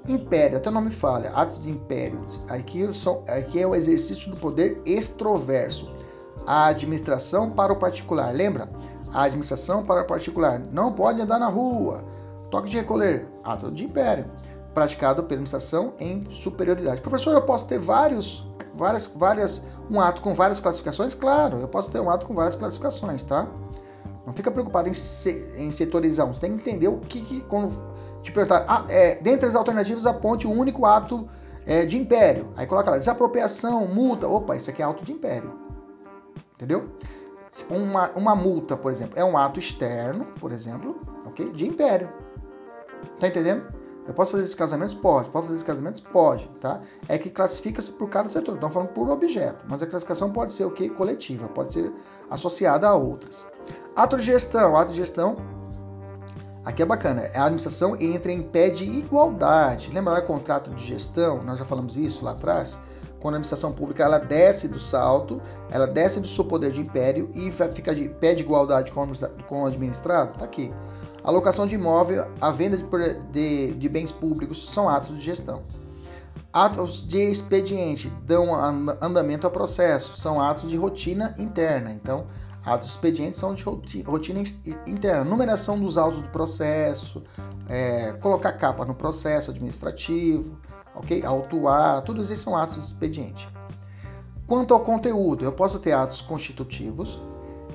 Império, 0.09 0.59
até 0.59 0.69
o 0.69 0.73
nome 0.73 0.91
falha, 0.91 1.31
atos 1.31 1.63
de 1.63 1.71
império. 1.71 2.21
Aqui, 2.49 2.93
são, 2.93 3.23
aqui 3.29 3.63
é 3.63 3.67
o 3.67 3.75
exercício 3.75 4.29
do 4.31 4.37
poder 4.37 4.83
extroverso. 4.85 5.89
A 6.45 6.67
administração 6.67 7.51
para 7.51 7.73
o 7.73 7.79
particular. 7.79 8.35
Lembra? 8.35 8.69
A 9.13 9.23
administração 9.23 9.85
para 9.85 10.03
o 10.03 10.07
particular. 10.07 10.59
Não 10.59 10.93
pode 10.93 11.21
andar 11.21 11.39
na 11.39 11.49
rua. 11.49 12.05
Toque 12.51 12.69
de 12.69 12.77
recolher. 12.77 13.27
Ato 13.45 13.71
de 13.71 13.85
império 13.85 14.27
praticado 14.75 15.23
pela 15.23 15.37
administração 15.37 15.93
em 16.01 16.27
superioridade. 16.33 17.01
Professor, 17.01 17.33
eu 17.33 17.43
posso 17.43 17.67
ter 17.67 17.79
vários, 17.79 18.47
várias, 18.75 19.07
várias, 19.07 19.63
um 19.89 20.01
ato 20.01 20.21
com 20.21 20.35
várias 20.35 20.61
classificações? 20.61 21.15
Claro, 21.15 21.61
eu 21.61 21.69
posso 21.69 21.91
ter 21.91 22.01
um 22.01 22.11
ato 22.11 22.27
com 22.27 22.35
várias 22.35 22.57
classificações, 22.57 23.23
tá? 23.23 23.47
Não 24.27 24.33
fica 24.35 24.51
preocupado 24.51 24.89
em, 24.89 24.95
se, 24.95 25.47
em 25.57 25.71
setorizar, 25.71 26.27
você 26.27 26.41
tem 26.41 26.57
que 26.57 26.69
entender 26.69 26.89
o 26.89 26.99
que, 26.99 27.21
que 27.21 27.41
quando 27.43 27.71
te 28.23 28.33
perguntar, 28.33 28.65
ah, 28.67 28.85
é, 28.89 29.15
dentre 29.17 29.47
as 29.47 29.55
alternativas, 29.55 30.07
aponte 30.07 30.47
o 30.47 30.51
um 30.51 30.59
único 30.59 30.85
ato 30.85 31.29
é, 31.67 31.85
de 31.85 31.97
império. 31.97 32.49
Aí 32.57 32.67
coloca 32.67 32.91
lá, 32.91 32.97
desapropriação, 32.97 33.87
multa, 33.87 34.27
opa, 34.27 34.57
isso 34.57 34.71
aqui 34.71 34.83
é 34.83 34.85
ato 34.85 35.05
de 35.05 35.13
império. 35.13 35.53
Entendeu? 36.55 36.89
Uma, 37.71 38.11
uma 38.17 38.35
multa, 38.35 38.77
por 38.77 38.91
exemplo, 38.91 39.13
é 39.17 39.25
um 39.25 39.37
ato 39.37 39.61
externo, 39.61 40.25
por 40.41 40.51
exemplo, 40.51 40.99
ok? 41.27 41.51
De 41.51 41.67
império. 41.67 42.09
Tá 43.21 43.29
entendendo? 43.29 43.84
Eu 44.07 44.13
posso 44.13 44.33
fazer 44.33 44.43
esses 44.45 44.55
casamentos? 44.55 44.95
Pode. 44.95 45.31
Posso 45.31 45.47
fazer 45.47 45.55
esses 45.55 45.67
casamentos? 45.67 46.01
Pode, 46.01 46.49
tá? 46.61 46.81
É 47.09 47.17
que 47.17 47.31
classifica-se 47.31 47.91
por 47.91 48.09
cada 48.11 48.29
setor. 48.29 48.55
Estamos 48.55 48.75
falando 48.75 48.91
por 48.91 49.09
objeto, 49.09 49.65
mas 49.69 49.83
a 49.83 49.87
classificação 49.87 50.31
pode 50.31 50.53
ser 50.53 50.65
o 50.65 50.71
que? 50.71 50.89
Coletiva, 50.91 51.49
pode 51.49 51.73
ser 51.73 51.93
associada 52.31 52.87
a 52.87 52.95
outras. 52.95 53.45
Ato 53.97 54.17
de 54.17 54.23
gestão. 54.23 54.77
Ato 54.77 54.91
de 54.91 54.99
gestão, 54.99 55.37
aqui 56.65 56.83
é 56.83 56.87
bacana. 56.87 57.23
É 57.23 57.39
a 57.39 57.45
administração 57.45 57.97
entra 57.99 58.31
em 58.31 58.43
pé 58.43 58.69
de 58.69 58.85
igualdade. 58.85 59.91
Lembra 59.91 60.19
o 60.19 60.23
contrato 60.27 60.71
de 60.75 60.85
gestão? 60.85 61.43
Nós 61.43 61.59
já 61.59 61.65
falamos 61.65 61.97
isso 61.97 62.25
lá 62.25 62.33
atrás. 62.33 62.79
Quando 63.21 63.35
a 63.35 63.39
administração 63.39 63.73
pública 63.73 64.05
ela 64.05 64.19
desce 64.19 64.69
do 64.69 64.79
salto, 64.79 65.41
ela 65.71 65.87
desce 65.87 66.21
do 66.21 66.27
seu 66.27 66.45
poder 66.45 66.73
de 66.73 66.83
império 66.83 67.31
e 67.35 67.51
fica 67.51 67.95
de 67.95 68.07
pé 68.07 68.35
de 68.35 68.43
igualdade 68.43 68.93
com 68.93 69.63
o 69.63 69.67
administrado, 69.67 70.37
tá 70.37 70.45
aqui. 70.45 70.71
Alocação 71.25 71.67
de 71.67 71.75
imóvel, 71.75 72.27
a 72.39 72.51
venda 72.51 72.77
de, 72.77 72.85
de, 73.33 73.73
de 73.73 73.89
bens 73.89 74.13
públicos 74.13 74.69
são 74.71 74.91
atos 74.91 75.17
de 75.17 75.25
gestão. 75.25 75.63
Atos 76.53 77.03
de 77.03 77.17
expediente 77.17 78.13
dão 78.25 78.55
andamento 79.01 79.47
ao 79.47 79.51
processo, 79.51 80.17
são 80.21 80.39
atos 80.39 80.69
de 80.69 80.77
rotina 80.77 81.35
interna. 81.39 81.91
Então, 81.91 82.27
atos 82.63 82.91
expedientes 82.91 83.41
são 83.41 83.55
de 83.55 83.65
rotina 84.03 84.43
interna. 84.87 85.25
Numeração 85.25 85.81
dos 85.81 85.97
autos 85.97 86.21
do 86.21 86.29
processo, 86.29 87.23
é, 87.71 88.13
colocar 88.21 88.53
capa 88.53 88.85
no 88.85 88.95
processo 88.95 89.51
administrativo, 89.51 90.61
ok? 90.95 91.25
Autuar, 91.25 92.03
todos 92.03 92.31
esses 92.31 92.45
são 92.45 92.55
atos 92.55 92.75
de 92.75 92.83
expediente. 92.83 93.49
Quanto 94.47 94.75
ao 94.75 94.81
conteúdo, 94.81 95.43
eu 95.43 95.53
posso 95.53 95.79
ter 95.79 95.93
atos 95.93 96.21
constitutivos, 96.21 97.19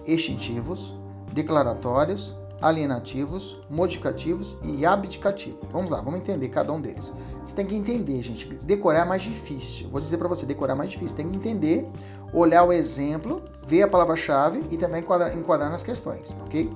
extintivos, 0.06 0.94
declaratórios, 1.34 2.39
alienativos, 2.62 3.60
modificativos 3.70 4.56
e 4.64 4.86
abdicativos. 4.86 5.60
Vamos 5.72 5.90
lá, 5.90 6.02
vamos 6.02 6.20
entender 6.20 6.50
cada 6.50 6.72
um 6.74 6.82
deles. 6.82 7.12
Você 7.44 7.54
tem 7.54 7.66
que 7.66 7.76
entender, 7.76 8.22
gente. 8.22 8.48
Decorar 8.66 9.02
é 9.02 9.06
mais 9.06 9.24
difícil. 9.24 9.90
Vou 9.90 10.02
dizer 10.02 10.18
para 10.18 10.28
você, 10.28 10.46
decorar 10.46 10.74
é 10.74 10.78
mais 10.78 10.92
difícil. 10.92 11.16
Tem 11.16 11.30
que 11.30 11.36
entender, 11.36 11.88
olhar 12.34 12.64
o 12.64 12.74
exemplo, 12.74 13.42
ver 13.68 13.84
a 13.84 13.88
palavra-chave 13.88 14.64
e 14.72 14.78
tentar 14.78 15.00
enquadrar, 15.00 15.38
enquadrar, 15.38 15.72
nas 15.72 15.84
questões, 15.84 16.36
ok? 16.42 16.70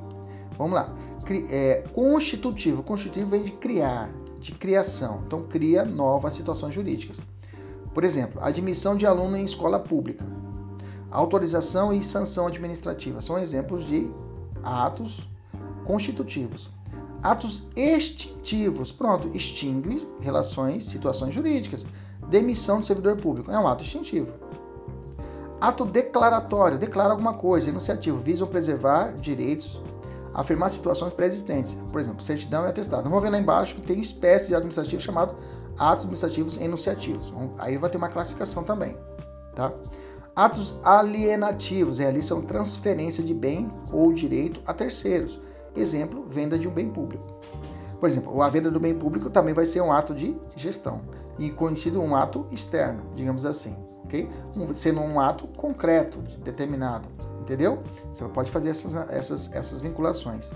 Vamos 0.57 0.73
lá. 0.73 0.93
É, 1.49 1.83
constitutivo. 1.93 2.83
Constitutivo 2.83 3.29
vem 3.29 3.43
de 3.43 3.51
criar, 3.51 4.09
de 4.39 4.51
criação. 4.53 5.21
Então, 5.25 5.43
cria 5.43 5.83
novas 5.83 6.33
situações 6.33 6.73
jurídicas. 6.73 7.17
Por 7.93 8.03
exemplo, 8.03 8.41
admissão 8.43 8.95
de 8.95 9.05
aluno 9.05 9.37
em 9.37 9.45
escola 9.45 9.79
pública. 9.79 10.25
Autorização 11.11 11.93
e 11.93 12.03
sanção 12.03 12.47
administrativa 12.47 13.21
são 13.21 13.37
exemplos 13.37 13.85
de 13.85 14.09
atos 14.63 15.29
constitutivos. 15.85 16.69
Atos 17.21 17.63
extintivos, 17.75 18.91
pronto, 18.91 19.29
extingue 19.33 20.07
relações, 20.19 20.85
situações 20.85 21.33
jurídicas. 21.33 21.85
Demissão 22.27 22.79
do 22.79 22.85
servidor 22.85 23.15
público 23.17 23.49
é 23.51 23.57
um 23.57 23.67
ato 23.67 23.83
extintivo. 23.83 24.31
Ato 25.61 25.85
declaratório, 25.85 26.77
declara 26.77 27.11
alguma 27.11 27.35
coisa, 27.35 27.69
enunciativo, 27.69 28.17
visam 28.17 28.45
preservar 28.45 29.13
direitos, 29.13 29.79
afirmar 30.33 30.69
situações 30.69 31.13
pré-existentes. 31.13 31.77
Por 31.89 32.01
exemplo, 32.01 32.21
certidão 32.21 32.65
e 32.65 32.69
atestado. 32.69 33.03
Vamos 33.03 33.23
ver 33.23 33.29
lá 33.29 33.37
embaixo 33.37 33.75
que 33.75 33.81
tem 33.81 34.01
espécie 34.01 34.47
de 34.47 34.55
administrativo 34.55 35.01
chamado 35.01 35.35
atos 35.79 36.03
administrativos 36.03 36.57
enunciativos. 36.57 37.33
Aí 37.57 37.77
vai 37.77 37.89
ter 37.89 37.97
uma 37.97 38.09
classificação 38.09 38.63
também, 38.63 38.97
tá? 39.55 39.73
Atos 40.35 40.77
alienativos, 40.83 41.99
realizam 41.99 42.41
transferência 42.41 43.23
de 43.23 43.33
bem 43.33 43.71
ou 43.91 44.11
direito 44.11 44.59
a 44.65 44.73
terceiros. 44.73 45.39
Exemplo, 45.75 46.25
venda 46.29 46.57
de 46.57 46.67
um 46.67 46.71
bem 46.71 46.89
público. 46.89 47.25
Por 47.99 48.07
exemplo, 48.07 48.41
a 48.41 48.49
venda 48.49 48.69
do 48.69 48.79
bem 48.79 48.93
público 48.93 49.29
também 49.29 49.53
vai 49.53 49.65
ser 49.65 49.81
um 49.81 49.91
ato 49.91 50.13
de 50.13 50.35
gestão 50.55 51.01
e 51.39 51.49
conhecido 51.51 52.01
um 52.01 52.15
ato 52.15 52.45
externo, 52.51 53.01
digamos 53.15 53.45
assim, 53.45 53.75
ok? 54.03 54.29
Sendo 54.73 54.99
um 54.99 55.19
ato 55.19 55.47
concreto, 55.47 56.19
determinado, 56.43 57.07
entendeu? 57.39 57.81
Você 58.11 58.25
pode 58.25 58.51
fazer 58.51 58.69
essas, 58.69 58.93
essas, 59.09 59.49
essas 59.53 59.81
vinculações. 59.81 60.51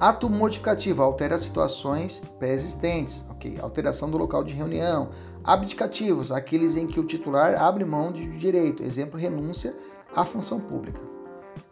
Ato 0.00 0.28
modificativo 0.28 1.02
altera 1.02 1.38
situações 1.38 2.22
pré-existentes, 2.38 3.24
ok? 3.30 3.58
Alteração 3.60 4.10
do 4.10 4.18
local 4.18 4.44
de 4.44 4.52
reunião. 4.52 5.10
Abdicativos, 5.42 6.32
aqueles 6.32 6.76
em 6.76 6.86
que 6.86 6.98
o 6.98 7.04
titular 7.04 7.60
abre 7.60 7.84
mão 7.84 8.12
de 8.12 8.26
direito, 8.38 8.82
exemplo, 8.82 9.18
renúncia 9.18 9.76
à 10.14 10.24
função 10.24 10.60
pública. 10.60 11.00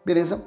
Beleza? 0.04 0.42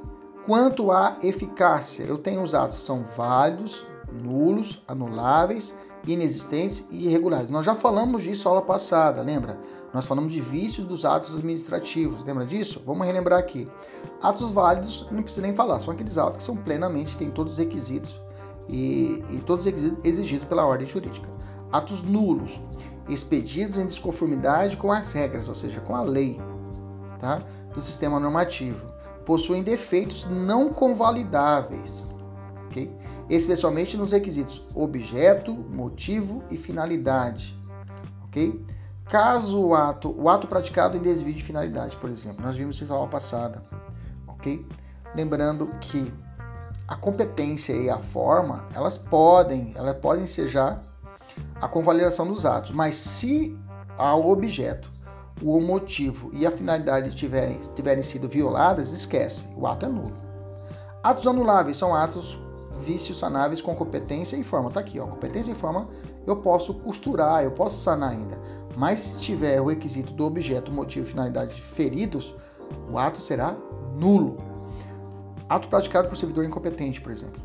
Quanto 0.45 0.91
à 0.91 1.17
eficácia, 1.23 2.03
eu 2.03 2.19
tenho 2.19 2.43
os 2.43 2.53
atos 2.53 2.77
são 2.77 3.03
válidos, 3.17 3.83
nulos, 4.23 4.79
anuláveis, 4.87 5.73
inexistentes 6.05 6.85
e 6.91 7.07
irregulares. 7.07 7.49
Nós 7.49 7.65
já 7.65 7.73
falamos 7.73 8.21
disso 8.21 8.47
aula 8.47 8.61
passada, 8.61 9.23
lembra? 9.23 9.57
Nós 9.91 10.05
falamos 10.05 10.31
de 10.31 10.39
vícios 10.39 10.85
dos 10.85 11.03
atos 11.03 11.33
administrativos, 11.35 12.23
lembra 12.23 12.45
disso? 12.45 12.79
Vamos 12.85 13.07
relembrar 13.07 13.39
aqui. 13.39 13.67
Atos 14.21 14.51
válidos, 14.51 15.07
não 15.09 15.23
precisa 15.23 15.41
nem 15.41 15.55
falar, 15.55 15.79
são 15.79 15.91
aqueles 15.91 16.15
atos 16.15 16.37
que 16.37 16.43
são 16.43 16.55
plenamente, 16.55 17.17
têm 17.17 17.31
todos 17.31 17.53
os 17.53 17.57
requisitos 17.57 18.21
e, 18.69 19.23
e 19.31 19.41
todos 19.47 19.65
exigidos 19.65 20.47
pela 20.47 20.63
ordem 20.63 20.85
jurídica. 20.85 21.27
Atos 21.71 22.03
nulos, 22.03 22.61
expedidos 23.09 23.79
em 23.79 23.85
desconformidade 23.87 24.77
com 24.77 24.91
as 24.91 25.11
regras, 25.11 25.47
ou 25.47 25.55
seja, 25.55 25.81
com 25.81 25.95
a 25.95 26.03
lei 26.03 26.39
tá? 27.19 27.41
do 27.73 27.81
sistema 27.81 28.19
normativo 28.19 28.94
possuem 29.25 29.63
defeitos 29.63 30.25
não 30.25 30.69
convalidáveis, 30.69 32.05
ok? 32.67 32.91
especialmente 33.29 33.97
nos 33.97 34.11
requisitos 34.11 34.67
objeto, 34.75 35.53
motivo 35.53 36.43
e 36.49 36.57
finalidade. 36.57 37.59
ok? 38.25 38.63
Caso 39.05 39.59
o 39.59 39.75
ato, 39.75 40.15
o 40.19 40.29
ato 40.29 40.47
praticado 40.47 40.97
em 40.97 41.01
desvio 41.01 41.33
de 41.33 41.43
finalidade, 41.43 41.95
por 41.97 42.09
exemplo, 42.09 42.43
nós 42.43 42.55
vimos 42.55 42.77
isso 42.77 42.87
na 42.87 42.95
aula 42.95 43.07
passada, 43.07 43.63
ok? 44.27 44.65
Lembrando 45.15 45.67
que 45.79 46.11
a 46.87 46.95
competência 46.95 47.73
e 47.73 47.89
a 47.89 47.99
forma, 47.99 48.65
elas 48.73 48.97
podem, 48.97 49.73
elas 49.75 49.97
podem 49.97 50.25
já 50.27 50.79
a 51.61 51.67
convalidação 51.67 52.27
dos 52.27 52.45
atos, 52.45 52.71
mas 52.71 52.95
se 52.95 53.57
ao 53.97 54.27
objeto 54.29 54.91
o 55.41 55.59
motivo 55.59 56.29
e 56.33 56.45
a 56.45 56.51
finalidade 56.51 57.13
tiverem, 57.15 57.59
tiverem 57.75 58.03
sido 58.03 58.27
violadas, 58.29 58.91
esquece, 58.91 59.47
o 59.55 59.67
ato 59.67 59.85
é 59.85 59.89
nulo. 59.89 60.13
Atos 61.03 61.27
anuláveis 61.27 61.77
são 61.77 61.93
atos 61.93 62.39
vícios 62.81 63.17
sanáveis 63.17 63.61
com 63.61 63.75
competência 63.75 64.37
e 64.37 64.43
forma. 64.43 64.69
Tá 64.69 64.79
aqui, 64.79 64.99
ó, 64.99 65.07
competência 65.07 65.51
e 65.51 65.55
forma 65.55 65.87
eu 66.25 66.37
posso 66.37 66.73
costurar, 66.73 67.43
eu 67.43 67.51
posso 67.51 67.77
sanar 67.77 68.11
ainda. 68.11 68.39
Mas 68.75 68.99
se 68.99 69.19
tiver 69.19 69.61
o 69.61 69.65
requisito 69.65 70.13
do 70.13 70.25
objeto, 70.25 70.73
motivo 70.73 71.05
e 71.05 71.09
finalidade 71.09 71.61
feridos, 71.61 72.35
o 72.91 72.97
ato 72.97 73.21
será 73.21 73.55
nulo. 73.95 74.37
Ato 75.47 75.67
praticado 75.67 76.09
por 76.09 76.17
servidor 76.17 76.43
incompetente, 76.43 76.99
por 76.99 77.11
exemplo. 77.11 77.41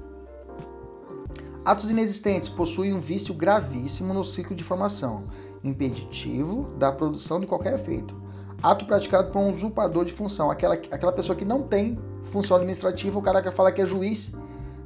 Atos 1.65 1.91
inexistentes 1.91 2.49
possuem 2.49 2.95
um 2.95 2.99
vício 2.99 3.35
gravíssimo 3.35 4.15
no 4.15 4.25
ciclo 4.25 4.57
de 4.57 4.65
formação 4.65 5.25
impeditivo 5.63 6.69
da 6.79 6.91
produção 6.91 7.41
de 7.41 7.47
qualquer 7.47 7.75
efeito. 7.75 8.15
Ato 8.63 8.85
praticado 8.85 9.31
por 9.31 9.39
um 9.39 9.51
usurpador 9.51 10.05
de 10.05 10.13
função, 10.13 10.51
aquela, 10.51 10.75
aquela 10.75 11.13
pessoa 11.13 11.35
que 11.35 11.45
não 11.45 11.63
tem 11.63 11.99
função 12.25 12.57
administrativa, 12.57 13.19
o 13.19 13.23
cara 13.23 13.41
que 13.41 13.51
fala 13.51 13.73
que 13.73 13.81
é 13.81 13.87
juiz. 13.87 14.33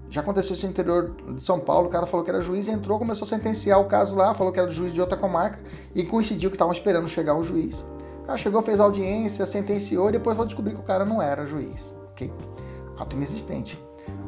Já 0.09 0.21
aconteceu 0.21 0.55
isso 0.55 0.65
no 0.65 0.71
interior 0.71 1.17
de 1.35 1.43
São 1.43 1.59
Paulo, 1.59 1.89
o 1.89 1.91
cara 1.91 2.07
falou 2.07 2.25
que 2.25 2.31
era 2.31 2.41
juiz, 2.41 2.69
entrou, 2.69 2.99
começou 2.99 3.25
a 3.25 3.29
sentenciar 3.29 3.81
o 3.81 3.87
caso 3.87 4.15
lá, 4.15 4.33
falou 4.33 4.53
que 4.53 4.61
era 4.61 4.71
juiz 4.71 4.93
de 4.93 5.01
outra 5.01 5.17
comarca 5.17 5.59
e 5.93 6.05
coincidiu 6.05 6.51
que 6.51 6.55
estavam 6.55 6.73
esperando 6.73 7.09
chegar 7.09 7.35
o 7.35 7.43
juiz. 7.43 7.85
O 8.23 8.27
cara 8.27 8.39
chegou, 8.39 8.63
fez 8.63 8.79
audiência, 8.79 9.45
sentenciou 9.45 10.09
e 10.09 10.13
depois 10.13 10.37
vou 10.37 10.47
descobrir 10.47 10.75
que 10.75 10.81
o 10.81 10.85
cara 10.85 11.05
não 11.05 11.21
era 11.21 11.45
juiz. 11.47 11.97
Okay? 12.13 12.33
Ato 12.97 13.17
inexistente. 13.17 13.77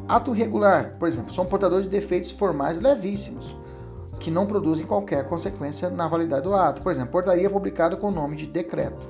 Ato 0.09 0.31
regular, 0.33 0.97
por 0.99 1.07
exemplo, 1.07 1.33
são 1.33 1.45
portadores 1.45 1.85
de 1.85 1.91
defeitos 1.91 2.31
formais 2.31 2.81
levíssimos 2.81 3.55
que 4.19 4.31
não 4.31 4.45
produzem 4.45 4.85
qualquer 4.85 5.27
consequência 5.27 5.89
na 5.89 6.07
validade 6.07 6.43
do 6.43 6.53
ato. 6.53 6.81
Por 6.81 6.91
exemplo, 6.91 7.11
portaria 7.11 7.49
publicada 7.49 7.95
com 7.95 8.07
o 8.07 8.11
nome 8.11 8.35
de 8.35 8.47
decreto. 8.47 9.07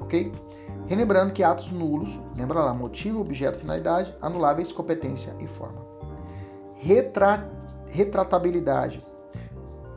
Ok? 0.00 0.32
Relembrando 0.86 1.32
que 1.32 1.42
atos 1.42 1.70
nulos, 1.70 2.18
lembra 2.36 2.60
lá, 2.60 2.72
motivo, 2.72 3.20
objeto, 3.20 3.58
finalidade, 3.58 4.16
anuláveis, 4.22 4.72
competência 4.72 5.34
e 5.38 5.46
forma. 5.46 5.84
Retra... 6.76 7.50
Retratabilidade. 7.90 9.04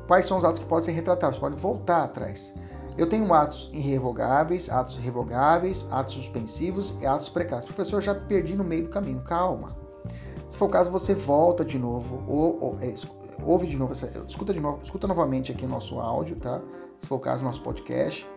Quais 0.08 0.26
são 0.26 0.38
os 0.38 0.46
atos 0.46 0.60
que 0.60 0.66
podem 0.66 0.86
ser 0.86 0.92
retratados? 0.92 1.40
Pode 1.40 1.56
voltar 1.56 2.04
atrás. 2.04 2.54
Eu 2.98 3.08
tenho 3.08 3.34
atos 3.34 3.70
irrevogáveis, 3.74 4.70
atos 4.70 4.98
revogáveis, 4.98 5.86
atos 5.92 6.16
suspensivos 6.16 6.94
e 7.02 7.06
atos 7.06 7.30
precários. 7.30 7.66
Professor, 7.66 8.02
já 8.02 8.14
perdi 8.14 8.56
no 8.56 8.64
meio 8.64 8.84
do 8.84 8.90
caminho. 8.90 9.22
Calma. 9.22 9.70
Se 10.50 10.58
for 10.58 10.66
o 10.66 10.70
caso, 10.70 10.92
você 10.92 11.16
volta 11.16 11.64
de 11.64 11.80
novo, 11.80 12.24
ou, 12.28 12.58
ou 12.62 12.78
é, 12.82 12.94
ouve 13.46 13.68
de 13.68 13.78
novo, 13.78 13.94
escuta 14.28 14.54
de 14.54 14.60
novo, 14.60 14.80
escuta 14.84 15.08
novamente 15.08 15.52
aqui 15.52 15.66
nosso 15.66 16.00
áudio, 16.00 16.36
tá? 16.36 16.62
Se 17.00 17.08
for 17.08 17.16
o 17.16 17.20
caso, 17.20 17.44
nosso 17.44 17.62
podcast. 17.62 18.28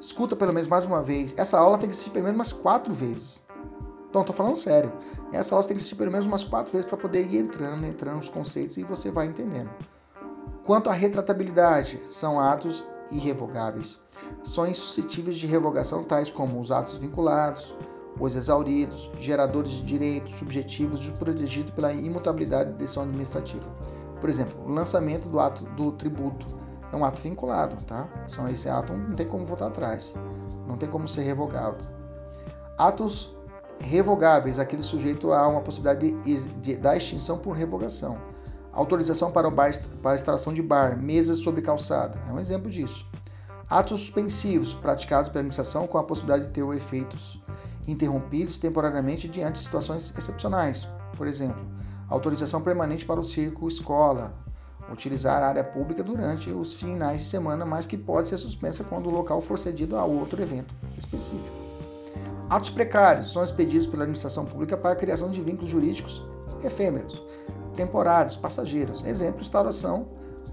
Escuta 0.00 0.36
pelo 0.36 0.52
menos 0.52 0.68
mais 0.68 0.84
uma 0.84 1.02
vez. 1.02 1.34
Essa 1.36 1.58
aula 1.58 1.78
tem 1.78 1.88
que 1.88 1.94
assistir 1.94 2.10
pelo 2.10 2.24
menos 2.24 2.38
umas 2.38 2.52
quatro 2.52 2.92
vezes. 2.94 3.42
Então, 4.08 4.24
tô 4.24 4.32
falando 4.32 4.56
sério. 4.56 4.92
Essa 5.32 5.54
aula 5.54 5.66
tem 5.66 5.76
que 5.76 5.80
assistir 5.80 5.96
pelo 5.96 6.10
menos 6.10 6.26
umas 6.26 6.44
quatro 6.44 6.72
vezes 6.72 6.88
para 6.88 6.96
poder 6.96 7.26
ir 7.26 7.36
entrando, 7.36 7.84
entrando 7.84 8.16
nos 8.16 8.28
conceitos 8.28 8.76
e 8.76 8.84
você 8.84 9.10
vai 9.10 9.26
entendendo. 9.26 9.70
Quanto 10.64 10.88
à 10.88 10.92
retratabilidade, 10.92 12.00
são 12.08 12.40
atos 12.40 12.84
irrevogáveis. 13.10 13.98
São 14.44 14.66
insuscetíveis 14.66 15.36
de 15.36 15.46
revogação, 15.46 16.04
tais 16.04 16.30
como 16.30 16.60
os 16.60 16.70
atos 16.70 16.94
vinculados, 16.94 17.74
os 18.20 18.34
exauridos, 18.36 19.10
geradores 19.18 19.72
de 19.72 19.82
direitos 19.82 20.36
subjetivos 20.36 21.08
protegidos 21.10 21.72
pela 21.72 21.92
imutabilidade 21.92 22.72
de 22.72 22.78
decisão 22.78 23.04
administrativa. 23.04 23.66
Por 24.20 24.28
exemplo, 24.28 24.58
o 24.64 24.70
lançamento 24.70 25.28
do 25.28 25.38
ato 25.38 25.64
do 25.76 25.92
tributo 25.92 26.46
é 26.92 26.96
um 26.96 27.04
ato 27.04 27.20
vinculado, 27.20 27.76
tá? 27.84 28.08
São 28.26 28.48
esse 28.48 28.68
ato 28.68 28.92
não 28.92 29.14
tem 29.14 29.26
como 29.26 29.46
voltar 29.46 29.68
atrás, 29.68 30.14
não 30.66 30.76
tem 30.76 30.88
como 30.88 31.06
ser 31.06 31.22
revogado. 31.22 31.78
Atos 32.76 33.36
revogáveis, 33.80 34.58
aquele 34.58 34.82
sujeito 34.82 35.32
a 35.32 35.46
uma 35.46 35.60
possibilidade 35.60 36.12
de, 36.22 36.44
de, 36.60 36.76
da 36.76 36.96
extinção 36.96 37.38
por 37.38 37.52
revogação. 37.52 38.18
Autorização 38.72 39.30
para 39.30 39.48
o 39.48 39.50
bar, 39.50 39.72
para 40.02 40.14
instalação 40.14 40.52
de 40.52 40.62
bar, 40.62 40.96
mesas 40.96 41.38
sobre 41.38 41.62
calçada, 41.62 42.18
é 42.28 42.32
um 42.32 42.38
exemplo 42.38 42.70
disso. 42.70 43.06
Atos 43.68 44.00
suspensivos, 44.00 44.72
praticados 44.74 45.28
pela 45.28 45.40
administração 45.40 45.86
com 45.86 45.98
a 45.98 46.04
possibilidade 46.04 46.46
de 46.46 46.50
ter 46.52 46.64
efeitos 46.74 47.42
interrompidos 47.86 48.58
temporariamente 48.58 49.28
diante 49.28 49.54
de 49.54 49.64
situações 49.64 50.14
excepcionais. 50.16 50.88
Por 51.16 51.26
exemplo, 51.26 51.64
autorização 52.08 52.60
permanente 52.60 53.04
para 53.04 53.20
o 53.20 53.24
circo 53.24 53.68
escola, 53.68 54.34
utilizar 54.90 55.42
a 55.42 55.48
área 55.48 55.64
pública 55.64 56.02
durante 56.02 56.50
os 56.50 56.74
finais 56.74 57.20
de 57.20 57.26
semana, 57.26 57.64
mas 57.64 57.86
que 57.86 57.96
pode 57.96 58.28
ser 58.28 58.38
suspensa 58.38 58.82
quando 58.84 59.08
o 59.08 59.12
local 59.12 59.40
for 59.40 59.58
cedido 59.58 59.96
a 59.96 60.04
outro 60.04 60.42
evento 60.42 60.74
específico. 60.96 61.56
Atos 62.48 62.70
precários 62.70 63.30
são 63.32 63.44
expedidos 63.44 63.86
pela 63.86 64.04
administração 64.04 64.46
pública 64.46 64.76
para 64.76 64.92
a 64.92 64.96
criação 64.96 65.30
de 65.30 65.42
vínculos 65.42 65.70
jurídicos 65.70 66.22
efêmeros, 66.64 67.22
temporários, 67.74 68.36
passageiros. 68.36 69.04
Exemplo, 69.04 69.40
instauração 69.40 70.08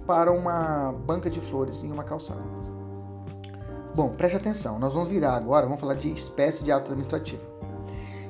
para 0.06 0.32
uma 0.32 0.92
banca 0.92 1.30
de 1.30 1.42
flores 1.42 1.84
em 1.84 1.92
uma 1.92 2.04
calçada. 2.04 2.44
Bom, 3.96 4.10
preste 4.10 4.36
atenção, 4.36 4.78
nós 4.78 4.94
vamos 4.94 5.10
virar 5.10 5.36
agora, 5.36 5.66
vamos 5.66 5.80
falar 5.80 5.96
de 5.96 6.12
espécie 6.12 6.64
de 6.64 6.72
ato 6.72 6.92
administrativo. 6.92 7.42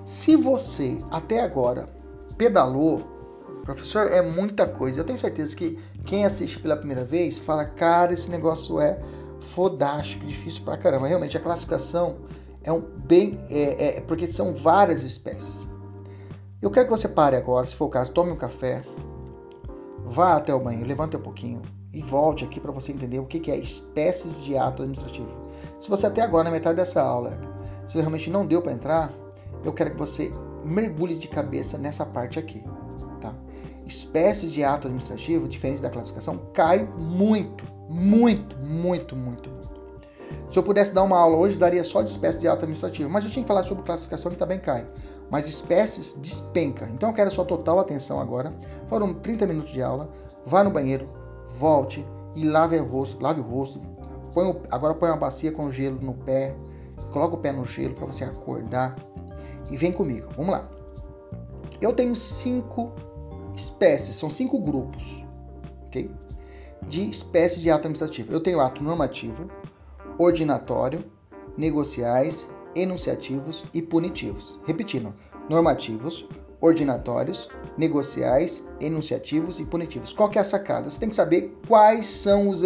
Se 0.06 0.36
você 0.36 1.00
até 1.10 1.42
agora 1.42 1.90
pedalou, 2.38 3.02
Professor, 3.66 4.12
é 4.12 4.22
muita 4.22 4.68
coisa. 4.68 5.00
Eu 5.00 5.04
tenho 5.04 5.18
certeza 5.18 5.56
que 5.56 5.78
quem 6.06 6.24
assiste 6.24 6.60
pela 6.60 6.78
primeira 6.78 7.04
vez 7.04 7.40
fala, 7.40 7.66
cara, 7.66 8.14
esse 8.14 8.30
negócio 8.30 8.80
é 8.80 9.00
fodástico, 9.40 10.26
difícil 10.26 10.64
pra 10.64 10.78
caramba. 10.78 11.08
Realmente, 11.08 11.36
a 11.36 11.40
classificação 11.40 12.18
é 12.64 12.72
um 12.72 12.80
bem. 12.80 13.40
É, 13.50 13.98
é, 13.98 14.02
porque 14.02 14.28
são 14.28 14.54
várias 14.54 15.02
espécies. 15.02 15.68
Eu 16.62 16.70
quero 16.70 16.86
que 16.86 16.92
você 16.92 17.08
pare 17.08 17.36
agora, 17.36 17.66
se 17.66 17.76
for 17.76 17.86
o 17.86 17.90
caso, 17.90 18.12
tome 18.12 18.32
um 18.32 18.38
café, 18.38 18.84
vá 20.06 20.38
até 20.38 20.54
o 20.54 20.60
banheiro, 20.60 20.88
levante 20.88 21.18
um 21.18 21.22
pouquinho 21.22 21.62
e 21.92 22.02
volte 22.02 22.44
aqui 22.44 22.60
para 22.60 22.72
você 22.72 22.92
entender 22.92 23.20
o 23.20 23.26
que 23.26 23.52
é 23.52 23.58
espécies 23.58 24.32
de 24.44 24.58
ato 24.58 24.84
administrativo. 24.84 25.30
Se 25.80 25.90
você 25.90 26.06
até 26.06 26.22
agora, 26.22 26.46
na 26.46 26.52
metade 26.52 26.78
dessa 26.78 27.02
aula, 27.02 27.40
se 27.86 27.98
realmente 27.98 28.30
não 28.30 28.46
deu 28.46 28.62
para 28.62 28.72
entrar, 28.72 29.12
eu 29.64 29.74
quero 29.74 29.92
que 29.92 29.98
você 29.98 30.32
mergulhe 30.64 31.16
de 31.16 31.28
cabeça 31.28 31.78
nessa 31.78 32.06
parte 32.06 32.38
aqui. 32.38 32.64
Espécies 33.86 34.52
de 34.52 34.64
ato 34.64 34.88
administrativo, 34.88 35.48
diferente 35.48 35.82
da 35.82 35.90
classificação, 35.90 36.38
cai 36.54 36.90
muito, 36.98 37.64
muito, 37.88 38.58
muito, 38.58 39.16
muito. 39.16 39.50
Se 40.50 40.58
eu 40.58 40.64
pudesse 40.64 40.94
dar 40.94 41.04
uma 41.04 41.18
aula 41.18 41.38
hoje, 41.38 41.58
daria 41.58 41.84
só 41.84 42.02
de 42.02 42.10
espécies 42.10 42.42
de 42.42 42.48
ato 42.48 42.60
administrativo, 42.60 43.10
mas 43.10 43.24
eu 43.24 43.32
tinha 43.32 43.44
que 43.44 43.48
falar 43.48 43.64
sobre 43.64 43.84
classificação 43.84 44.32
que 44.32 44.38
também 44.38 44.60
cai. 44.60 44.86
Mas 45.30 45.48
espécies 45.48 46.14
despenca. 46.14 46.88
Então 46.94 47.10
eu 47.10 47.16
quero 47.16 47.28
a 47.28 47.32
sua 47.32 47.46
total 47.46 47.80
atenção 47.80 48.20
agora. 48.20 48.54
Foram 48.88 49.14
30 49.14 49.48
minutos 49.48 49.72
de 49.72 49.82
aula. 49.82 50.10
Vá 50.46 50.64
no 50.64 50.70
banheiro, 50.72 51.10
volte 51.58 52.06
e 52.36 52.44
lave 52.44 52.78
o 52.80 52.86
rosto, 52.86 53.22
lave 53.22 53.42
o 53.42 53.44
rosto. 53.44 53.82
Põe, 54.34 54.62
agora 54.70 54.94
põe 54.94 55.10
uma 55.10 55.18
bacia 55.18 55.52
com 55.52 55.72
gelo 55.72 56.00
no 56.02 56.14
pé, 56.14 56.56
coloca 57.12 57.36
o 57.36 57.38
pé 57.38 57.52
no 57.52 57.66
gelo 57.66 57.96
para 57.96 58.06
você 58.06 58.24
acordar 58.24 58.96
e 59.72 59.78
vem 59.78 59.92
comigo. 59.92 60.28
Vamos 60.36 60.52
lá. 60.52 60.70
Eu 61.82 61.94
tenho 61.94 62.16
cinco 62.16 62.94
espécies, 63.56 64.16
são 64.16 64.30
cinco 64.30 64.60
grupos, 64.60 65.24
ok? 65.88 66.12
De 66.88 67.10
espécies 67.10 67.62
de 67.62 67.70
ato 67.70 67.88
administrativo. 67.88 68.32
Eu 68.32 68.40
tenho 68.40 68.60
ato 68.60 68.84
normativo, 68.84 69.50
ordinatório, 70.18 71.04
negociais, 71.58 72.48
enunciativos 72.76 73.64
e 73.74 73.82
punitivos. 73.82 74.60
Repetindo, 74.66 75.14
normativos, 75.50 76.28
ordinatórios, 76.62 77.48
negociais, 77.78 78.64
enunciativos 78.80 79.60
e 79.60 79.66
punitivos. 79.66 80.14
Qual 80.14 80.30
que 80.30 80.38
é 80.38 80.42
a 80.42 80.46
sacada? 80.46 80.90
Você 80.90 81.00
tem 81.00 81.10
que 81.10 81.16
saber 81.16 81.58
quais 81.68 82.06
são 82.06 82.50
os, 82.50 82.62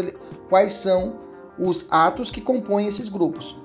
quais 0.49 0.73
são 0.73 1.19
os 1.57 1.85
atos 1.89 2.31
que 2.31 2.41
compõem 2.41 2.87
esses 2.87 3.09
grupos. 3.09 3.57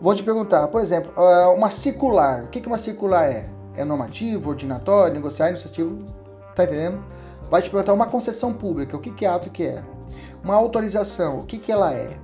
Vou 0.00 0.14
te 0.14 0.22
perguntar, 0.22 0.68
por 0.68 0.80
exemplo, 0.80 1.12
ah, 1.16 1.52
uma 1.56 1.70
circular. 1.70 2.44
O 2.44 2.48
que 2.48 2.66
uma 2.66 2.78
circular 2.78 3.30
é? 3.30 3.46
É 3.74 3.84
normativo, 3.84 4.50
ordinatório, 4.50 5.14
negociar, 5.14 5.48
enunciativo? 5.48 5.96
Tá 6.56 6.64
entendendo? 6.64 7.04
Vai 7.50 7.62
te 7.62 7.70
perguntar 7.70 7.92
uma 7.92 8.06
concessão 8.06 8.52
pública. 8.52 8.96
O 8.96 9.00
que 9.00 9.24
é 9.24 9.28
ato 9.28 9.50
que 9.50 9.62
é? 9.62 9.84
Uma 10.42 10.54
autorização. 10.54 11.38
O 11.38 11.46
que, 11.46 11.58
que 11.58 11.70
ela 11.70 11.92
é? 11.92 12.18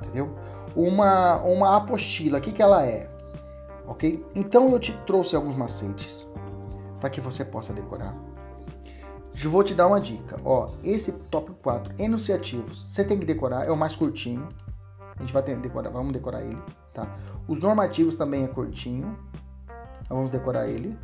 Entendeu? 0.00 0.34
Uma, 0.74 1.36
uma 1.42 1.76
apostila. 1.76 2.38
O 2.38 2.40
que, 2.40 2.52
que 2.52 2.62
ela 2.62 2.86
é? 2.86 3.10
Ok? 3.86 4.24
Então 4.34 4.70
eu 4.70 4.78
te 4.78 4.96
trouxe 5.04 5.34
alguns 5.36 5.56
macetes 5.56 6.26
para 7.00 7.10
que 7.10 7.20
você 7.20 7.44
possa 7.44 7.72
decorar. 7.72 8.14
Eu 9.42 9.50
vou 9.50 9.64
te 9.64 9.74
dar 9.74 9.88
uma 9.88 10.00
dica. 10.00 10.40
Ó, 10.44 10.70
esse 10.84 11.10
tópico 11.10 11.58
4, 11.62 11.94
enunciativos, 11.98 12.86
você 12.88 13.02
tem 13.02 13.18
que 13.18 13.26
decorar, 13.26 13.66
é 13.66 13.72
o 13.72 13.76
mais 13.76 13.96
curtinho. 13.96 14.48
A 15.16 15.20
gente 15.20 15.32
vai 15.32 15.42
decorar, 15.42 15.90
vamos 15.90 16.12
decorar 16.12 16.42
ele, 16.42 16.62
tá? 16.94 17.12
Os 17.48 17.58
normativos 17.58 18.14
também 18.14 18.44
é 18.44 18.48
curtinho. 18.48 19.18
Então 20.02 20.16
vamos 20.16 20.30
decorar 20.30 20.68
ele. 20.68 20.96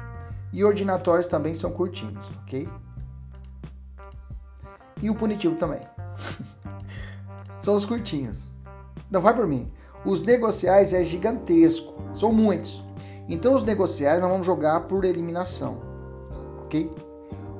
E 0.52 0.64
ordinatórios 0.64 1.26
também 1.26 1.54
são 1.54 1.70
curtinhos, 1.70 2.28
ok? 2.42 2.68
E 5.02 5.10
o 5.10 5.14
punitivo 5.14 5.56
também. 5.56 5.80
são 7.60 7.74
os 7.74 7.84
curtinhos. 7.84 8.46
Não 9.10 9.20
vai 9.20 9.34
por 9.34 9.46
mim. 9.46 9.70
Os 10.04 10.22
negociais 10.22 10.92
é 10.92 11.02
gigantesco, 11.02 11.94
são 12.12 12.32
muitos. 12.32 12.84
Então 13.28 13.54
os 13.54 13.62
negociais 13.62 14.20
nós 14.20 14.30
vamos 14.30 14.46
jogar 14.46 14.80
por 14.80 15.04
eliminação, 15.04 15.82
ok? 16.62 16.90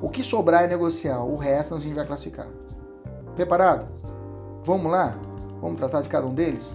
O 0.01 0.09
que 0.09 0.22
sobrar 0.22 0.64
é 0.64 0.66
negociar, 0.66 1.22
o 1.22 1.37
resto 1.37 1.74
a 1.74 1.79
gente 1.79 1.94
vai 1.94 2.07
classificar. 2.07 2.46
Preparado? 3.35 3.92
Vamos 4.64 4.90
lá? 4.90 5.18
Vamos 5.61 5.77
tratar 5.77 6.01
de 6.01 6.09
cada 6.09 6.27
um 6.27 6.35
deles? 6.35 6.72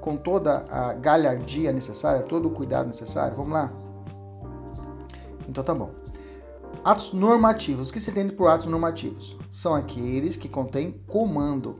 Com 0.00 0.16
toda 0.16 0.62
a 0.70 0.92
galhardia 0.92 1.72
necessária, 1.72 2.22
todo 2.22 2.46
o 2.48 2.50
cuidado 2.50 2.86
necessário? 2.86 3.34
Vamos 3.34 3.52
lá? 3.52 3.72
Então 5.48 5.64
tá 5.64 5.74
bom. 5.74 5.90
Atos 6.84 7.12
normativos. 7.12 7.88
O 7.88 7.92
que 7.92 8.00
se 8.00 8.10
entende 8.10 8.34
por 8.34 8.48
atos 8.48 8.66
normativos? 8.66 9.36
São 9.50 9.74
aqueles 9.74 10.36
que 10.36 10.48
contêm 10.48 11.00
comando, 11.06 11.76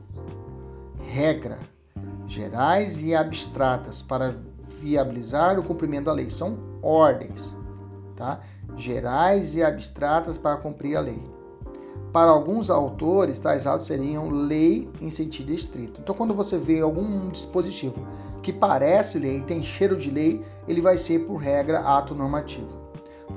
regra, 0.99 1.59
gerais 2.27 3.01
e 3.01 3.15
abstratas 3.15 4.01
para 4.01 4.35
viabilizar 4.81 5.59
o 5.59 5.63
cumprimento 5.63 6.05
da 6.05 6.13
lei. 6.13 6.29
São 6.29 6.57
ordens, 6.81 7.55
tá? 8.15 8.41
Gerais 8.75 9.55
e 9.55 9.63
abstratas 9.63 10.37
para 10.37 10.57
cumprir 10.57 10.97
a 10.97 11.01
lei. 11.01 11.21
Para 12.11 12.31
alguns 12.31 12.71
autores, 12.71 13.37
tais 13.37 13.67
atos 13.67 13.85
seriam 13.85 14.29
lei 14.31 14.89
em 14.99 15.11
sentido 15.11 15.51
estrito. 15.51 16.01
Então, 16.01 16.15
quando 16.15 16.33
você 16.33 16.57
vê 16.57 16.79
algum 16.81 17.29
dispositivo 17.29 18.07
que 18.41 18.51
parece 18.51 19.19
lei, 19.19 19.41
tem 19.41 19.61
cheiro 19.61 19.95
de 19.95 20.09
lei, 20.09 20.43
ele 20.67 20.81
vai 20.81 20.97
ser, 20.97 21.19
por 21.19 21.35
regra, 21.35 21.81
ato 21.81 22.15
normativo. 22.15 22.78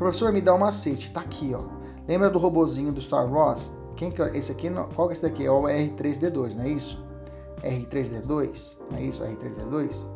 Professor, 0.02 0.32
me 0.32 0.40
dá 0.40 0.52
um 0.52 0.58
macete. 0.58 1.12
Tá 1.12 1.20
aqui, 1.20 1.52
ó. 1.54 1.62
Lembra 2.08 2.28
do 2.28 2.36
robozinho 2.36 2.92
do 2.92 3.00
Star 3.00 3.32
Wars? 3.32 3.70
Quem 3.94 4.10
que 4.10 4.20
é 4.20 4.36
esse 4.36 4.50
aqui? 4.50 4.68
Qual 4.96 5.06
que 5.06 5.12
é 5.12 5.14
esse 5.14 5.22
daqui? 5.22 5.46
É 5.46 5.50
o 5.50 5.62
R3D2, 5.62 6.56
não 6.56 6.64
é 6.64 6.70
isso? 6.70 7.04
R3D2, 7.62 8.78
não 8.90 8.98
é 8.98 9.02
isso? 9.04 9.22
R3D2? 9.22 10.08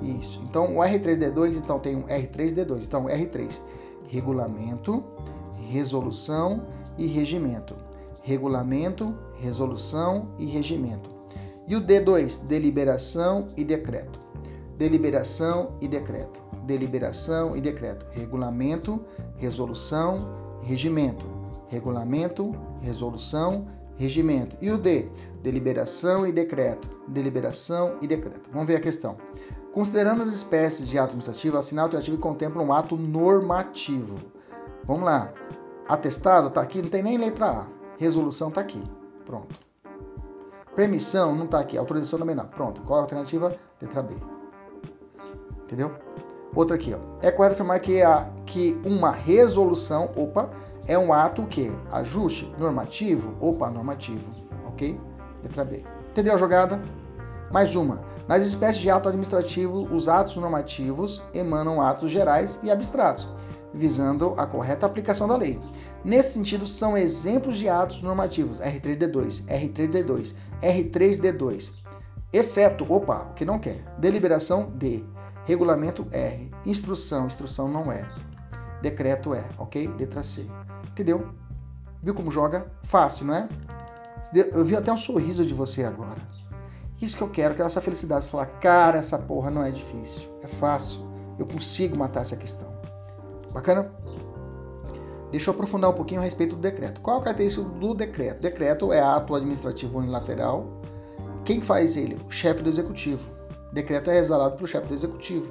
Isso. 0.00 0.40
Então, 0.48 0.78
o 0.78 0.80
R3D2, 0.80 1.58
então, 1.58 1.78
tem 1.78 1.96
um 1.96 2.04
R3D2. 2.04 2.84
Então, 2.84 3.04
R3, 3.04 3.60
regulamento, 4.08 5.04
resolução 5.68 6.66
e 6.96 7.06
regimento. 7.06 7.76
Regulamento, 8.22 9.14
resolução 9.34 10.30
e 10.38 10.46
regimento. 10.46 11.10
E 11.66 11.76
o 11.76 11.82
D2, 11.82 12.40
deliberação 12.46 13.40
e 13.58 13.62
decreto. 13.62 14.18
Deliberação 14.78 15.76
e 15.80 15.88
decreto. 15.88 16.40
Deliberação 16.62 17.56
e 17.56 17.60
decreto. 17.60 18.06
Regulamento, 18.12 19.04
resolução, 19.36 20.20
regimento. 20.62 21.26
Regulamento, 21.66 22.54
resolução, 22.80 23.66
regimento. 23.96 24.56
E 24.60 24.70
o 24.70 24.78
D, 24.78 25.08
deliberação 25.42 26.24
e 26.24 26.30
decreto. 26.30 26.88
Deliberação 27.08 27.96
e 28.00 28.06
decreto. 28.06 28.48
Vamos 28.52 28.68
ver 28.68 28.76
a 28.76 28.80
questão. 28.80 29.16
Considerando 29.74 30.22
as 30.22 30.28
espécies 30.28 30.88
de 30.88 30.96
ato 30.96 31.08
administrativo, 31.08 31.58
a 31.58 31.62
sinal 31.62 31.86
alternativo 31.86 32.16
contempla 32.18 32.62
um 32.62 32.72
ato 32.72 32.96
normativo. 32.96 34.16
Vamos 34.84 35.02
lá. 35.02 35.32
Atestado 35.88 36.48
está 36.48 36.62
aqui, 36.62 36.80
não 36.80 36.88
tem 36.88 37.02
nem 37.02 37.18
letra 37.18 37.46
A. 37.46 37.66
Resolução 37.98 38.48
está 38.48 38.60
aqui. 38.60 38.82
Pronto. 39.26 39.58
Permissão 40.76 41.34
não 41.34 41.46
está 41.46 41.58
aqui. 41.58 41.76
Autorização 41.76 42.20
não. 42.20 42.46
Pronto. 42.46 42.80
Qual 42.82 43.00
a 43.00 43.02
alternativa? 43.02 43.52
Letra 43.82 44.02
B. 44.02 44.37
Entendeu? 45.68 45.92
Outra 46.54 46.76
aqui, 46.76 46.94
ó. 46.94 46.98
É 47.20 47.30
correto 47.30 47.56
afirmar 47.56 47.78
que, 47.78 48.00
a, 48.02 48.26
que 48.46 48.80
uma 48.86 49.10
resolução, 49.10 50.10
opa, 50.16 50.48
é 50.86 50.98
um 50.98 51.12
ato 51.12 51.42
que 51.44 51.70
ajuste 51.92 52.50
normativo, 52.58 53.34
opa, 53.38 53.70
normativo, 53.70 54.32
ok? 54.66 54.98
Letra 55.42 55.66
B. 55.66 55.84
Entendeu 56.08 56.34
a 56.34 56.38
jogada? 56.38 56.80
Mais 57.52 57.76
uma. 57.76 58.00
Nas 58.26 58.46
espécies 58.46 58.80
de 58.80 58.88
ato 58.88 59.10
administrativo, 59.10 59.82
os 59.94 60.08
atos 60.08 60.36
normativos 60.36 61.22
emanam 61.34 61.82
atos 61.82 62.10
gerais 62.10 62.58
e 62.62 62.70
abstratos, 62.70 63.28
visando 63.74 64.34
a 64.38 64.46
correta 64.46 64.86
aplicação 64.86 65.28
da 65.28 65.36
lei. 65.36 65.60
Nesse 66.02 66.32
sentido, 66.32 66.66
são 66.66 66.96
exemplos 66.96 67.58
de 67.58 67.68
atos 67.68 68.00
normativos 68.00 68.58
R3D2, 68.58 69.44
R3D2, 69.44 70.34
R3D2, 70.62 71.70
exceto, 72.32 72.90
opa, 72.90 73.28
o 73.30 73.34
que 73.34 73.44
não 73.44 73.58
quer, 73.58 73.84
deliberação 73.98 74.70
D, 74.76 75.04
regulamento 75.48 76.06
R, 76.12 76.50
instrução, 76.66 77.26
instrução 77.26 77.68
não 77.68 77.90
é, 77.90 78.06
decreto 78.82 79.32
é, 79.32 79.42
ok? 79.56 79.88
Letra 79.98 80.22
C. 80.22 80.46
Entendeu? 80.90 81.26
Viu 82.02 82.14
como 82.14 82.30
joga? 82.30 82.70
Fácil, 82.82 83.26
não 83.26 83.34
é? 83.34 83.48
Eu 84.52 84.62
vi 84.62 84.76
até 84.76 84.92
um 84.92 84.96
sorriso 84.96 85.46
de 85.46 85.54
você 85.54 85.84
agora. 85.84 86.18
Isso 87.00 87.16
que 87.16 87.22
eu 87.22 87.30
quero, 87.30 87.54
quero 87.54 87.66
essa 87.66 87.80
felicidade. 87.80 88.26
Falar, 88.26 88.44
cara, 88.60 88.98
essa 88.98 89.18
porra 89.18 89.50
não 89.50 89.64
é 89.64 89.70
difícil. 89.70 90.28
É 90.42 90.46
fácil. 90.46 91.00
Eu 91.38 91.46
consigo 91.46 91.96
matar 91.96 92.20
essa 92.20 92.36
questão. 92.36 92.68
Bacana? 93.50 93.90
Deixa 95.30 95.48
eu 95.48 95.54
aprofundar 95.54 95.90
um 95.90 95.94
pouquinho 95.94 96.20
a 96.20 96.24
respeito 96.24 96.56
do 96.56 96.60
decreto. 96.60 97.00
Qual 97.00 97.20
a 97.20 97.22
característica 97.22 97.64
do 97.64 97.94
decreto? 97.94 98.42
Decreto 98.42 98.92
é 98.92 99.00
ato 99.00 99.34
administrativo 99.34 99.98
unilateral. 99.98 100.82
Quem 101.44 101.62
faz 101.62 101.96
ele? 101.96 102.18
O 102.28 102.30
chefe 102.30 102.62
do 102.62 102.68
executivo. 102.68 103.37
Decreto 103.72 104.10
é 104.10 104.18
exalado 104.18 104.56
pelo 104.56 104.66
chefe 104.66 104.88
do 104.88 104.94
executivo, 104.94 105.50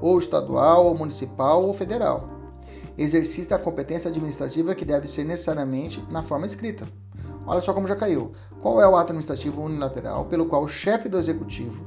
ou 0.00 0.18
estadual, 0.18 0.86
ou 0.86 0.96
municipal, 0.96 1.62
ou 1.62 1.72
federal. 1.72 2.28
exercício 2.96 3.50
da 3.50 3.58
competência 3.58 4.10
administrativa 4.10 4.74
que 4.74 4.84
deve 4.84 5.06
ser 5.06 5.24
necessariamente 5.24 6.04
na 6.10 6.22
forma 6.22 6.46
escrita. 6.46 6.86
Olha 7.46 7.60
só 7.60 7.72
como 7.72 7.86
já 7.86 7.94
caiu. 7.94 8.32
Qual 8.60 8.80
é 8.80 8.88
o 8.88 8.96
ato 8.96 9.12
administrativo 9.12 9.62
unilateral 9.62 10.24
pelo 10.24 10.46
qual 10.46 10.64
o 10.64 10.68
chefe 10.68 11.08
do 11.08 11.18
executivo 11.18 11.86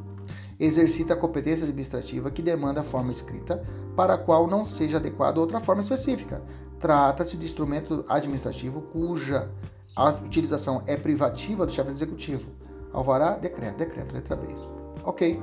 exercita 0.59 1.13
a 1.13 1.17
competência 1.17 1.65
administrativa 1.65 2.32
que 2.32 2.41
demanda 2.41 2.82
a 2.82 2.84
forma 2.84 3.11
escrita, 3.11 3.63
para 3.95 4.13
a 4.13 4.17
qual 4.17 4.47
não 4.47 4.63
seja 4.63 4.97
adequada 4.97 5.39
outra 5.39 5.59
forma 5.59 5.82
específica? 5.82 6.41
Trata-se 6.79 7.36
de 7.36 7.45
instrumento 7.45 8.05
administrativo 8.07 8.82
cuja 8.82 9.49
a 9.95 10.09
utilização 10.09 10.84
é 10.86 10.95
privativa 10.95 11.65
do 11.65 11.71
chefe 11.71 11.89
do 11.89 11.95
executivo. 11.95 12.51
Alvará, 12.93 13.32
decreto, 13.32 13.77
decreto, 13.77 14.13
letra 14.13 14.36
B. 14.36 14.70
Ok, 15.03 15.41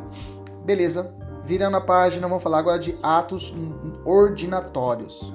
beleza. 0.65 1.15
Virando 1.45 1.79
a 1.79 1.81
página, 1.81 2.29
vamos 2.29 2.43
falar 2.43 2.59
agora 2.59 2.79
de 2.79 2.99
atos 3.03 3.55
ordinatórios. 4.05 5.33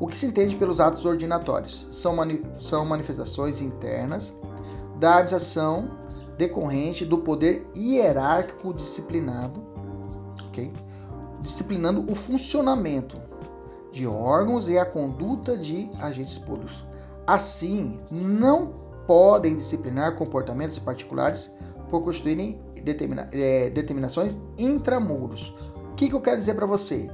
O 0.00 0.06
que 0.06 0.16
se 0.16 0.26
entende 0.26 0.56
pelos 0.56 0.80
atos 0.80 1.04
ordinatórios? 1.04 1.86
São, 1.90 2.14
mani 2.14 2.42
são 2.60 2.84
manifestações 2.84 3.60
internas 3.60 4.34
da 4.98 5.16
administração 5.16 5.90
decorrente 6.36 7.04
do 7.04 7.18
poder 7.18 7.66
hierárquico 7.76 8.74
disciplinado, 8.74 9.62
ok? 10.48 10.72
Disciplinando 11.40 12.04
o 12.10 12.14
funcionamento 12.14 13.18
de 13.90 14.06
órgãos 14.06 14.68
e 14.68 14.78
a 14.78 14.84
conduta 14.84 15.56
de 15.56 15.90
agentes 16.00 16.36
públicos. 16.38 16.84
Assim, 17.26 17.96
não 18.10 18.74
podem 19.06 19.56
disciplinar 19.56 20.16
comportamentos 20.16 20.78
particulares 20.78 21.50
por 21.90 22.02
constituírem 22.02 22.60
determina, 22.86 23.28
é, 23.32 23.68
determinações 23.70 24.38
intramuros. 24.56 25.54
O 25.92 25.96
que, 25.96 26.08
que 26.08 26.14
eu 26.14 26.20
quero 26.20 26.38
dizer 26.38 26.54
para 26.54 26.66
você? 26.66 27.10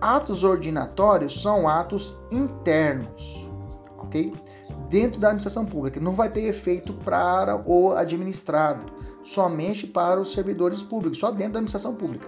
Atos 0.00 0.42
ordinatórios 0.42 1.40
são 1.40 1.68
atos 1.68 2.18
internos, 2.30 3.46
ok? 3.98 4.34
Dentro 4.88 5.20
da 5.20 5.28
administração 5.28 5.64
pública. 5.64 6.00
Não 6.00 6.12
vai 6.12 6.28
ter 6.28 6.42
efeito 6.42 6.92
para 6.92 7.62
o 7.66 7.92
administrado, 7.92 8.86
somente 9.22 9.86
para 9.86 10.20
os 10.20 10.32
servidores 10.32 10.82
públicos, 10.82 11.18
só 11.18 11.30
dentro 11.30 11.52
da 11.52 11.58
administração 11.58 11.94
pública, 11.94 12.26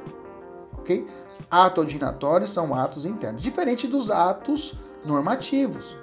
ok? 0.79 1.07
Atos 1.51 1.85
ordinatórios 1.85 2.53
são 2.53 2.75
atos 2.75 3.05
internos, 3.05 3.43
diferente 3.43 3.89
dos 3.89 4.11
atos 4.11 4.79
normativos. 5.05 5.97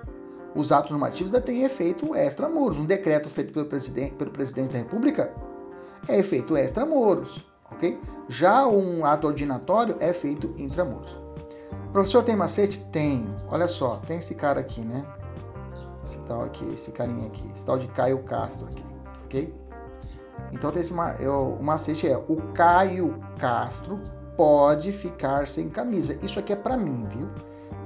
Os 0.53 0.71
atos 0.71 0.91
normativos 0.91 1.31
têm 1.39 1.63
efeito 1.63 2.13
extramuros. 2.13 2.77
Um 2.77 2.85
decreto 2.85 3.29
feito 3.29 3.53
pelo 3.53 3.65
presidente, 3.67 4.15
pelo 4.15 4.31
presidente 4.31 4.73
da 4.73 4.79
República 4.79 5.33
é 6.07 6.19
efeito 6.19 6.57
extramuros, 6.57 7.45
ok? 7.71 7.99
Já 8.27 8.65
um 8.67 9.05
ato 9.05 9.27
ordinatório 9.27 9.95
é 9.99 10.13
feito 10.13 10.53
intramuros. 10.57 11.19
Professor, 11.91 12.23
tem 12.23 12.35
macete? 12.35 12.83
Tem. 12.91 13.27
Olha 13.49 13.67
só, 13.67 13.97
tem 13.97 14.17
esse 14.17 14.33
cara 14.33 14.61
aqui, 14.61 14.81
né? 14.81 15.05
Esse 16.05 16.17
tal 16.19 16.43
aqui, 16.43 16.65
esse 16.73 16.91
carinha 16.91 17.27
aqui, 17.27 17.43
esse 17.53 17.65
tal 17.65 17.77
de 17.77 17.87
Caio 17.89 18.23
Castro 18.23 18.65
aqui, 18.65 18.83
ok? 19.25 19.53
Então 20.51 20.71
tem 20.71 20.81
esse 20.81 20.93
eu, 21.19 21.57
o 21.59 21.63
macete 21.63 22.07
é 22.07 22.17
o 22.17 22.37
Caio 22.53 23.19
Castro 23.37 23.95
pode 24.37 24.91
ficar 24.91 25.45
sem 25.47 25.69
camisa. 25.69 26.17
Isso 26.21 26.39
aqui 26.39 26.53
é 26.53 26.55
para 26.55 26.77
mim, 26.77 27.05
viu? 27.09 27.29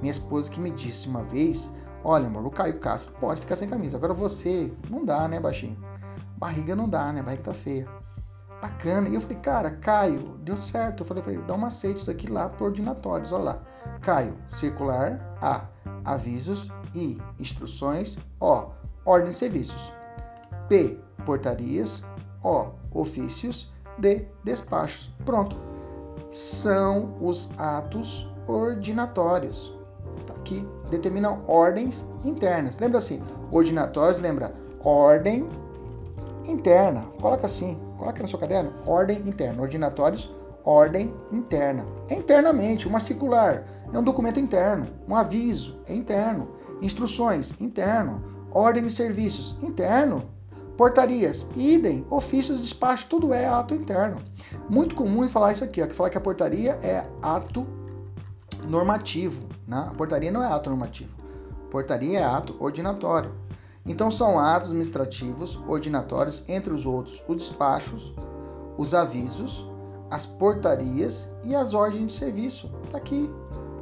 Minha 0.02 0.12
esposa 0.12 0.50
que 0.50 0.60
me 0.60 0.70
disse 0.72 1.08
uma 1.08 1.24
vez, 1.24 1.70
olha, 2.04 2.28
amor, 2.28 2.46
o 2.46 2.52
Caio 2.52 2.80
Castro 2.80 3.12
pode 3.20 3.42
ficar 3.42 3.56
sem 3.56 3.68
camisa. 3.68 3.98
Agora 3.98 4.14
você, 4.14 4.72
não 4.90 5.04
dá, 5.04 5.28
né, 5.28 5.40
baixinho? 5.40 5.78
Barriga 6.38 6.76
não 6.76 6.88
dá, 6.88 7.12
né? 7.12 7.22
Barriga 7.22 7.44
tá 7.44 7.54
feia 7.54 7.88
bacana. 8.66 9.08
E 9.08 9.16
eu 9.16 9.22
falei, 9.22 9.38
cara, 9.38 9.72
Caio, 9.72 10.20
deu 10.44 10.58
certo. 10.58 11.04
Eu 11.04 11.08
falei 11.08 11.38
dá 11.46 11.54
um 11.54 11.58
macete 11.58 12.02
isso 12.02 12.12
aqui 12.12 12.28
lá 12.28 12.50
por 12.50 12.66
ordinatórios, 12.66 13.32
olha 13.32 13.44
lá. 13.44 13.60
Caio, 14.02 14.36
circular, 14.48 15.20
A, 15.42 15.66
avisos, 16.04 16.70
I, 16.94 17.18
instruções, 17.40 18.18
O, 18.40 18.68
ordem 19.06 19.30
de 19.30 19.36
serviços. 19.36 19.94
P, 20.68 21.00
portarias, 21.26 22.04
O, 22.44 22.72
ofícios, 22.92 23.72
D, 24.00 24.28
despachos. 24.44 25.12
Pronto. 25.24 25.60
São 26.32 27.16
os 27.22 27.50
atos 27.58 28.28
ordinatórios. 28.48 29.74
Tá 30.26 30.34
aqui 30.34 30.68
determinam 30.90 31.44
ordens 31.48 32.06
internas. 32.24 32.78
Lembra 32.80 32.98
assim, 32.98 33.22
ordinatórios, 33.52 34.20
lembra 34.20 34.54
ordem 34.84 35.48
interna. 36.48 37.02
Coloca 37.22 37.46
assim, 37.46 37.78
coloca 37.98 38.22
no 38.22 38.28
seu 38.28 38.40
caderno, 38.40 38.74
ordem 38.86 39.18
interna, 39.20 39.62
ordinatórios, 39.62 40.30
ordem 40.64 41.14
interna. 41.32 41.86
É 42.10 42.16
internamente, 42.16 42.88
uma 42.88 43.00
circular, 43.00 43.64
é 43.94 43.98
um 43.98 44.04
documento 44.04 44.40
interno, 44.40 44.88
um 45.08 45.16
aviso, 45.16 45.80
é 45.88 45.96
interno, 45.96 46.48
instruções, 46.82 47.54
interno, 47.60 48.24
ordem 48.52 48.84
de 48.84 48.92
serviços, 48.92 49.58
interno, 49.62 50.24
portarias, 50.78 51.48
idem, 51.56 52.06
ofícios, 52.10 52.60
despacho, 52.60 53.08
tudo 53.08 53.34
é 53.34 53.48
ato 53.48 53.74
interno. 53.74 54.18
Muito 54.70 54.96
comum 54.96 55.28
falar 55.28 55.54
isso 55.54 55.64
aqui, 55.64 55.82
ó, 55.82 55.88
que 55.88 55.96
falar 55.96 56.10
que 56.10 56.18
a 56.18 56.22
portaria 56.22 56.80
é 56.82 57.06
ato 57.22 57.66
normativo, 58.68 59.42
né? 59.68 59.86
A 59.90 59.94
portaria 59.94 60.32
não 60.32 60.44
é 60.44 60.48
ato 60.48 60.70
normativo. 60.70 61.12
Portaria 61.70 62.20
é 62.20 62.24
ato 62.24 62.56
ordinatório. 62.60 63.32
Então 63.86 64.10
são 64.10 64.40
atos 64.40 64.70
administrativos 64.70 65.60
ordinatórios, 65.68 66.44
entre 66.48 66.74
os 66.74 66.86
outros, 66.86 67.22
os 67.28 67.38
despachos, 67.38 68.14
os 68.78 68.94
avisos, 68.94 69.66
as 70.10 70.26
portarias 70.26 71.30
e 71.44 71.56
as 71.56 71.74
ordens 71.74 72.14
de 72.14 72.18
serviço. 72.18 72.72
Está 72.86 72.98
aqui. 72.98 73.30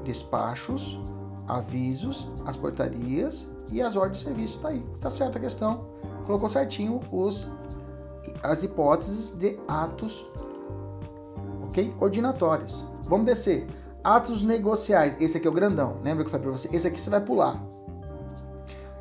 Despachos, 0.03 1.01
avisos, 1.47 2.27
as 2.45 2.57
portarias 2.57 3.47
e 3.71 3.81
as 3.81 3.95
ordens 3.95 4.19
de 4.19 4.23
serviço. 4.25 4.57
Está 4.57 4.69
aí. 4.69 4.85
Está 4.93 5.09
certa 5.09 5.37
a 5.37 5.41
questão. 5.41 5.85
Colocou 6.25 6.49
certinho 6.49 6.99
os, 7.11 7.49
as 8.41 8.61
hipóteses 8.61 9.31
de 9.31 9.57
atos? 9.67 10.25
Ordinatórios. 11.99 12.85
Vamos 13.05 13.25
descer. 13.25 13.65
Atos 14.03 14.41
negociais. 14.41 15.17
Esse 15.19 15.37
aqui 15.37 15.47
é 15.47 15.49
o 15.49 15.53
grandão. 15.53 15.95
Lembra 16.03 16.23
que 16.23 16.27
eu 16.27 16.31
falei 16.31 16.47
para 16.47 16.57
você? 16.57 16.69
Esse 16.73 16.87
aqui 16.87 16.99
você 16.99 17.09
vai 17.09 17.21
pular. 17.21 17.63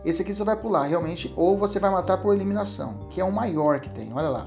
Esse 0.05 0.23
aqui 0.23 0.35
você 0.35 0.43
vai 0.43 0.57
pular 0.57 0.85
realmente, 0.85 1.33
ou 1.37 1.57
você 1.57 1.79
vai 1.79 1.91
matar 1.91 2.19
por 2.19 2.35
eliminação, 2.35 3.07
que 3.11 3.21
é 3.21 3.25
o 3.25 3.33
maior 3.33 3.81
que 3.81 3.89
tem. 3.91 4.13
Olha 4.13 4.29
lá. 4.29 4.47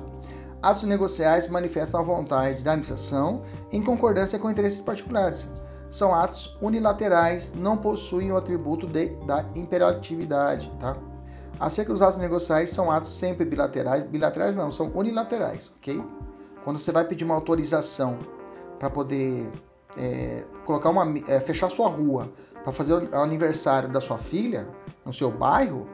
Atos 0.61 0.83
negociais 0.83 1.47
manifestam 1.47 1.99
a 1.99 2.03
vontade 2.03 2.63
da 2.63 2.71
administração 2.71 3.43
em 3.71 3.83
concordância 3.83 4.39
com 4.39 4.49
interesses 4.49 4.79
particulares. 4.79 5.47
São 5.89 6.13
atos 6.13 6.57
unilaterais, 6.61 7.53
não 7.55 7.77
possuem 7.77 8.31
o 8.31 8.37
atributo 8.37 8.87
de, 8.87 9.09
da 9.25 9.45
imperatividade, 9.55 10.71
tá? 10.79 10.97
Acerca 11.59 11.93
dos 11.93 12.01
atos 12.01 12.17
negociais, 12.17 12.69
são 12.69 12.91
atos 12.91 13.11
sempre 13.11 13.45
bilaterais. 13.45 14.03
Bilaterais 14.03 14.55
não, 14.55 14.71
são 14.71 14.91
unilaterais, 14.93 15.71
ok? 15.77 16.03
Quando 16.63 16.79
você 16.79 16.91
vai 16.91 17.05
pedir 17.05 17.23
uma 17.23 17.35
autorização 17.35 18.17
para 18.77 18.89
poder 18.89 19.49
é, 19.97 20.43
colocar 20.65 20.89
uma, 20.89 21.05
é, 21.27 21.39
fechar 21.39 21.69
sua 21.69 21.87
rua 21.87 22.29
para 22.65 22.73
fazer 22.73 22.93
o 22.93 23.15
aniversário 23.19 23.87
da 23.87 24.01
sua 24.01 24.17
filha 24.17 24.67
no 25.05 25.13
seu 25.13 25.29
bairro, 25.29 25.87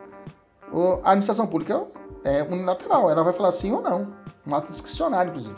a 1.03 1.09
administração 1.09 1.45
pública 1.45 1.85
é 2.23 2.43
unilateral, 2.43 3.11
ela 3.11 3.23
vai 3.25 3.33
falar 3.33 3.51
sim 3.51 3.73
ou 3.73 3.81
não. 3.81 4.07
Um 4.47 4.55
ato 4.55 4.71
discricionário, 4.71 5.31
inclusive. 5.31 5.57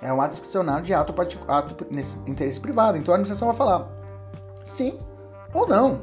É 0.00 0.12
um 0.12 0.20
ato 0.20 0.30
discricionário 0.30 0.84
de 0.84 0.94
ato, 0.94 1.12
ato 1.48 1.86
nesse 1.90 2.18
interesse 2.20 2.60
privado. 2.60 2.96
Então 2.96 3.12
a 3.12 3.16
administração 3.16 3.48
vai 3.48 3.56
falar 3.56 3.88
sim 4.64 4.96
ou 5.52 5.66
não. 5.66 6.00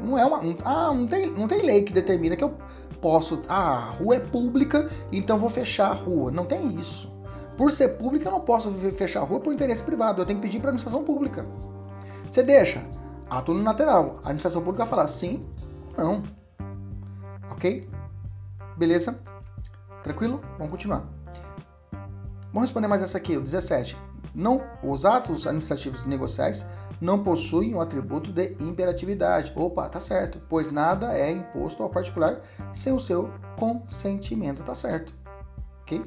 Não 0.00 0.18
é 0.18 0.26
uma. 0.26 0.40
Um, 0.40 0.56
ah, 0.64 0.92
não 0.92 1.06
tem, 1.06 1.30
não 1.30 1.46
tem 1.46 1.62
lei 1.62 1.82
que 1.84 1.92
determina 1.92 2.34
que 2.34 2.42
eu 2.42 2.52
posso. 3.00 3.40
Ah, 3.48 3.74
a 3.76 3.90
rua 3.90 4.16
é 4.16 4.20
pública, 4.20 4.90
então 5.12 5.38
vou 5.38 5.48
fechar 5.48 5.92
a 5.92 5.94
rua. 5.94 6.32
Não 6.32 6.46
tem 6.46 6.66
isso. 6.74 7.08
Por 7.56 7.70
ser 7.70 7.90
pública, 7.90 8.26
eu 8.26 8.32
não 8.32 8.40
posso 8.40 8.72
fechar 8.90 9.20
a 9.20 9.24
rua 9.24 9.38
por 9.38 9.54
interesse 9.54 9.84
privado. 9.84 10.20
Eu 10.20 10.26
tenho 10.26 10.40
que 10.40 10.48
pedir 10.48 10.58
para 10.58 10.70
a 10.70 10.72
administração 10.72 11.04
pública. 11.04 11.46
Você 12.32 12.42
deixa? 12.42 12.82
Ato 13.28 13.52
unilateral. 13.52 14.14
A 14.16 14.20
administração 14.20 14.62
pública 14.62 14.86
falar 14.86 15.06
sim 15.06 15.46
ou 15.98 16.02
não. 16.02 16.22
Ok? 17.50 17.86
Beleza? 18.78 19.20
Tranquilo? 20.02 20.40
Vamos 20.56 20.70
continuar. 20.70 21.04
Vamos 22.50 22.62
responder 22.62 22.88
mais 22.88 23.02
essa 23.02 23.18
aqui, 23.18 23.36
o 23.36 23.42
17. 23.42 23.98
Não, 24.34 24.62
os 24.82 25.04
atos 25.04 25.46
administrativos 25.46 26.06
negociais 26.06 26.64
não 27.02 27.22
possuem 27.22 27.74
o 27.74 27.82
atributo 27.82 28.32
de 28.32 28.56
imperatividade. 28.60 29.52
Opa, 29.54 29.86
tá 29.90 30.00
certo. 30.00 30.40
Pois 30.48 30.72
nada 30.72 31.12
é 31.12 31.30
imposto 31.30 31.82
ao 31.82 31.90
particular 31.90 32.40
sem 32.72 32.94
o 32.94 32.98
seu 32.98 33.30
consentimento. 33.58 34.62
Tá 34.62 34.74
certo. 34.74 35.12
Ok? 35.82 36.02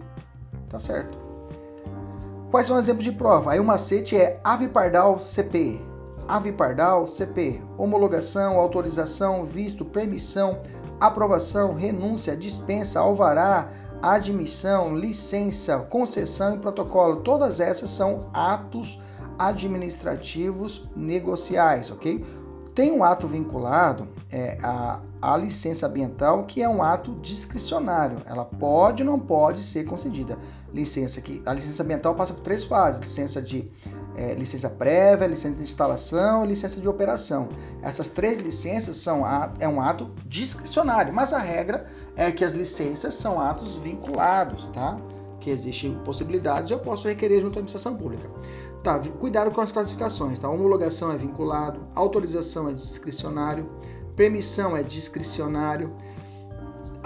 Tá 0.69 0.79
certo. 0.79 1.19
Quais 2.49 2.65
são 2.65 2.75
os 2.75 2.83
exemplos 2.83 3.03
de 3.03 3.11
prova? 3.11 3.51
Aí 3.51 3.59
o 3.59 3.63
macete 3.63 4.17
é 4.17 4.41
ave 4.43 4.67
pardal 4.67 5.19
CP. 5.19 5.93
Ave 6.27 6.51
Pardal, 6.51 7.05
CP, 7.05 7.61
homologação, 7.77 8.59
autorização, 8.59 9.45
visto, 9.45 9.85
permissão, 9.85 10.59
aprovação, 10.99 11.73
renúncia, 11.73 12.35
dispensa, 12.35 12.99
alvará, 12.99 13.69
admissão, 14.01 14.95
licença, 14.95 15.77
concessão 15.79 16.55
e 16.55 16.59
protocolo. 16.59 17.17
Todas 17.17 17.59
essas 17.59 17.89
são 17.89 18.29
atos 18.33 18.99
administrativos 19.37 20.89
negociais, 20.95 21.91
ok? 21.91 22.25
Tem 22.73 22.91
um 22.91 23.03
ato 23.03 23.25
vinculado 23.25 24.07
é, 24.29 24.57
a, 24.61 24.99
a 25.21 25.37
licença 25.37 25.87
ambiental, 25.87 26.43
que 26.45 26.61
é 26.61 26.67
um 26.67 26.83
ato 26.83 27.15
discricionário. 27.21 28.17
Ela 28.25 28.43
pode 28.43 29.01
ou 29.01 29.09
não 29.09 29.19
pode 29.19 29.63
ser 29.63 29.85
concedida. 29.85 30.37
Licença 30.73 31.21
que 31.21 31.41
a 31.45 31.53
licença 31.53 31.83
ambiental 31.83 32.15
passa 32.15 32.33
por 32.33 32.43
três 32.43 32.65
fases: 32.65 32.99
licença 32.99 33.41
de 33.41 33.71
é, 34.17 34.33
licença 34.33 34.69
prévia, 34.69 35.27
licença 35.27 35.57
de 35.57 35.63
instalação 35.63 36.45
e 36.45 36.47
licença 36.47 36.79
de 36.79 36.87
operação. 36.87 37.49
Essas 37.81 38.09
três 38.09 38.39
licenças 38.39 38.97
são 38.97 39.23
é 39.59 39.67
um 39.67 39.81
ato 39.81 40.11
discricionário, 40.25 41.13
mas 41.13 41.33
a 41.33 41.39
regra 41.39 41.85
é 42.15 42.31
que 42.31 42.43
as 42.43 42.53
licenças 42.53 43.15
são 43.15 43.39
atos 43.39 43.77
vinculados, 43.77 44.67
tá? 44.69 44.97
Que 45.39 45.49
existem 45.49 45.95
possibilidades 46.03 46.71
eu 46.71 46.79
posso 46.79 47.07
requerer 47.07 47.41
junto 47.41 47.55
à 47.55 47.59
administração 47.59 47.95
pública. 47.95 48.29
Tá, 48.83 48.99
cuidado 49.19 49.49
com 49.51 49.61
as 49.61 49.71
classificações, 49.71 50.37
tá? 50.37 50.49
Homologação 50.49 51.11
é 51.11 51.17
vinculado, 51.17 51.81
autorização 51.95 52.69
é 52.69 52.73
discricionário, 52.73 53.67
permissão 54.15 54.77
é 54.77 54.83
discricionário, 54.83 55.91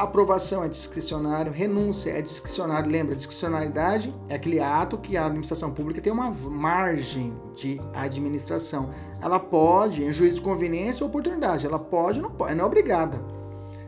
aprovação 0.04 0.64
é 0.64 0.70
discricionário, 0.70 1.52
renúncia 1.52 2.12
é 2.12 2.22
discricionário. 2.22 2.90
Lembra, 2.90 3.16
discricionariedade 3.16 4.14
é 4.30 4.36
aquele 4.36 4.60
ato 4.60 4.98
que 4.98 5.18
a 5.18 5.26
administração 5.26 5.72
pública 5.72 6.02
tem 6.02 6.12
uma 6.12 6.32
margem 6.32 7.34
de 7.56 7.80
administração. 7.94 8.90
Ela 9.22 9.40
pode, 9.40 10.04
em 10.04 10.14
juízo 10.14 10.38
de 10.38 10.42
conveniência 10.42 11.04
ou 11.04 11.10
oportunidade, 11.10 11.66
ela 11.66 11.80
pode, 11.80 12.22
não 12.22 12.32
pode, 12.32 12.56
não 12.56 12.64
é 12.64 12.68
obrigada. 12.68 13.22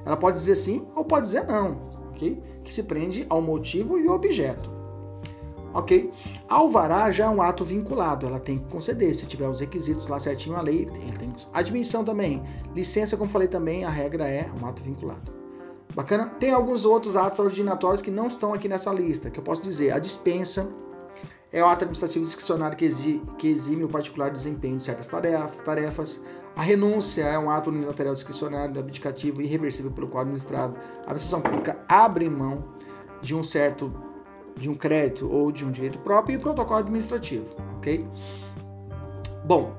Ela 0.05 0.18
pode 0.18 0.38
dizer 0.38 0.55
sim 0.55 0.86
ou 0.95 1.05
pode 1.05 1.28
dizer 1.28 1.45
não, 1.45 1.80
ok? 2.09 2.41
Que 2.64 2.74
se 2.74 2.84
prende 2.84 3.26
ao 3.30 3.41
motivo 3.41 3.99
e 3.99 4.07
ao 4.07 4.16
objeto 4.16 4.82
ok? 5.74 6.12
Alvará 6.49 7.12
já 7.12 7.26
é 7.26 7.30
um 7.30 7.41
ato 7.41 7.64
vinculado, 7.64 8.28
ela 8.28 8.39
tem 8.39 8.57
que 8.57 8.66
conceder, 8.66 9.16
se 9.16 9.26
tiver 9.26 9.47
os 9.47 9.59
requisitos 9.59 10.07
lá 10.07 10.20
certinho, 10.20 10.55
a 10.57 10.62
lei 10.62 10.82
ele 10.82 11.18
tem 11.18 11.34
Admissão 11.53 12.03
também, 12.03 12.43
licença, 12.76 13.16
como 13.16 13.32
falei 13.32 13.47
também, 13.47 13.86
a 13.86 13.89
regra 13.89 14.28
é 14.28 14.49
um 14.62 14.66
ato 14.66 14.84
vinculado. 14.84 15.41
Bacana? 15.94 16.28
Tem 16.39 16.52
alguns 16.52 16.86
outros 16.86 17.16
atos 17.16 17.39
originatórios 17.39 18.02
que 18.02 18.12
não 18.12 18.28
estão 18.28 18.54
aqui 18.54 18.68
nessa 18.68 18.92
lista, 18.92 19.30
que 19.30 19.39
eu 19.39 19.44
posso 19.44 19.62
dizer, 19.62 19.92
a 19.92 20.00
dispensa 20.00 20.68
é 21.52 21.62
o 21.62 21.66
ato 21.66 21.84
administrativo 21.84 22.24
discricionário 22.24 22.78
que, 22.78 22.86
exime, 22.86 23.22
que 23.38 23.48
exime 23.50 23.84
o 23.84 23.89
particular 23.89 24.32
desempenho 24.32 24.78
de 24.78 24.84
certas 24.84 25.08
tarefas. 25.08 26.22
A 26.56 26.62
renúncia 26.62 27.24
é 27.24 27.38
um 27.38 27.50
ato 27.50 27.70
unilateral 27.70 28.14
discricionário, 28.14 28.80
abdicativo 28.80 29.42
e 29.42 29.46
irreversível 29.46 29.92
pelo 29.92 30.08
qual 30.08 30.22
administrado. 30.22 30.76
A 31.00 31.12
administração 31.12 31.42
pública 31.42 31.78
abre 31.89 32.30
mão 32.30 32.64
de 33.22 33.36
um 33.36 33.44
certo 33.44 33.94
de 34.56 34.70
um 34.70 34.76
crédito 34.76 35.30
ou 35.30 35.52
de 35.52 35.66
um 35.66 35.72
direito 35.72 35.98
próprio 36.00 36.36
e 36.36 36.38
o 36.38 36.39
protocolo 36.39 36.80
administrativo, 36.80 37.46
ok? 37.78 38.06
Bom, 39.46 39.74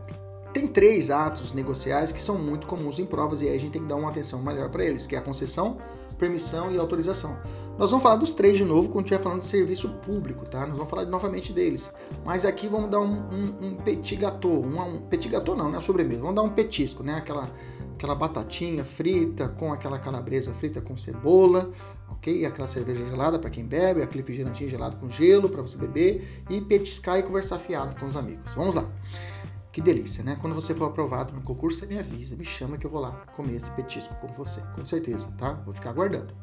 tem 0.52 0.66
três 0.66 1.10
atos 1.10 1.52
negociais 1.52 2.12
que 2.12 2.20
são 2.20 2.36
muito 2.36 2.66
comuns 2.66 2.98
em 2.98 3.06
provas 3.06 3.42
e 3.42 3.48
aí 3.48 3.56
a 3.56 3.60
gente 3.60 3.72
tem 3.72 3.82
que 3.82 3.88
dar 3.88 3.96
uma 3.96 4.10
atenção 4.10 4.40
maior 4.42 4.68
para 4.70 4.84
eles, 4.84 5.06
que 5.06 5.14
é 5.14 5.18
a 5.18 5.22
concessão, 5.22 5.78
permissão 6.22 6.70
e 6.70 6.78
autorização. 6.78 7.36
Nós 7.76 7.90
vamos 7.90 8.04
falar 8.04 8.14
dos 8.14 8.32
três 8.32 8.56
de 8.56 8.64
novo 8.64 8.88
quando 8.88 9.06
estiver 9.06 9.20
falando 9.20 9.40
de 9.40 9.46
serviço 9.46 9.88
público, 9.88 10.46
tá? 10.46 10.60
Nós 10.60 10.76
vamos 10.76 10.88
falar 10.88 11.04
novamente 11.06 11.52
deles. 11.52 11.90
Mas 12.24 12.44
aqui 12.44 12.68
vamos 12.68 12.88
dar 12.88 13.00
um, 13.00 13.28
um, 13.28 13.66
um 13.66 13.74
petit 13.74 14.14
gâteau, 14.14 14.62
um, 14.62 14.80
um 14.80 15.00
petit 15.00 15.28
gâteau 15.28 15.56
não, 15.56 15.68
não 15.68 15.78
é 15.80 15.82
sobremesa, 15.82 16.20
vamos 16.20 16.36
dar 16.36 16.42
um 16.42 16.50
petisco, 16.50 17.02
né? 17.02 17.14
Aquela, 17.14 17.50
aquela 17.94 18.14
batatinha 18.14 18.84
frita 18.84 19.48
com 19.48 19.72
aquela 19.72 19.98
calabresa 19.98 20.52
frita 20.52 20.80
com 20.80 20.96
cebola, 20.96 21.72
ok? 22.08 22.46
Aquela 22.46 22.68
cerveja 22.68 23.04
gelada 23.04 23.36
para 23.36 23.50
quem 23.50 23.64
bebe, 23.64 24.00
aquele 24.00 24.20
refrigerantinho 24.20 24.70
gelado 24.70 24.96
com 24.98 25.10
gelo 25.10 25.48
para 25.48 25.60
você 25.60 25.76
beber 25.76 26.44
e 26.48 26.60
petiscar 26.60 27.18
e 27.18 27.24
conversar 27.24 27.58
fiado 27.58 27.96
com 27.98 28.06
os 28.06 28.14
amigos. 28.14 28.54
Vamos 28.54 28.76
lá. 28.76 28.88
Que 29.72 29.80
delícia, 29.80 30.22
né? 30.22 30.36
Quando 30.38 30.54
você 30.54 30.74
for 30.74 30.84
aprovado 30.84 31.32
no 31.32 31.40
concurso, 31.40 31.78
você 31.78 31.86
me 31.86 31.98
avisa, 31.98 32.36
me 32.36 32.44
chama 32.44 32.76
que 32.76 32.86
eu 32.86 32.90
vou 32.90 33.00
lá 33.00 33.24
comer 33.34 33.54
esse 33.54 33.70
petisco 33.70 34.14
com 34.16 34.28
você, 34.28 34.60
com 34.74 34.84
certeza, 34.84 35.26
tá? 35.38 35.54
Vou 35.64 35.72
ficar 35.72 35.90
aguardando. 35.90 36.34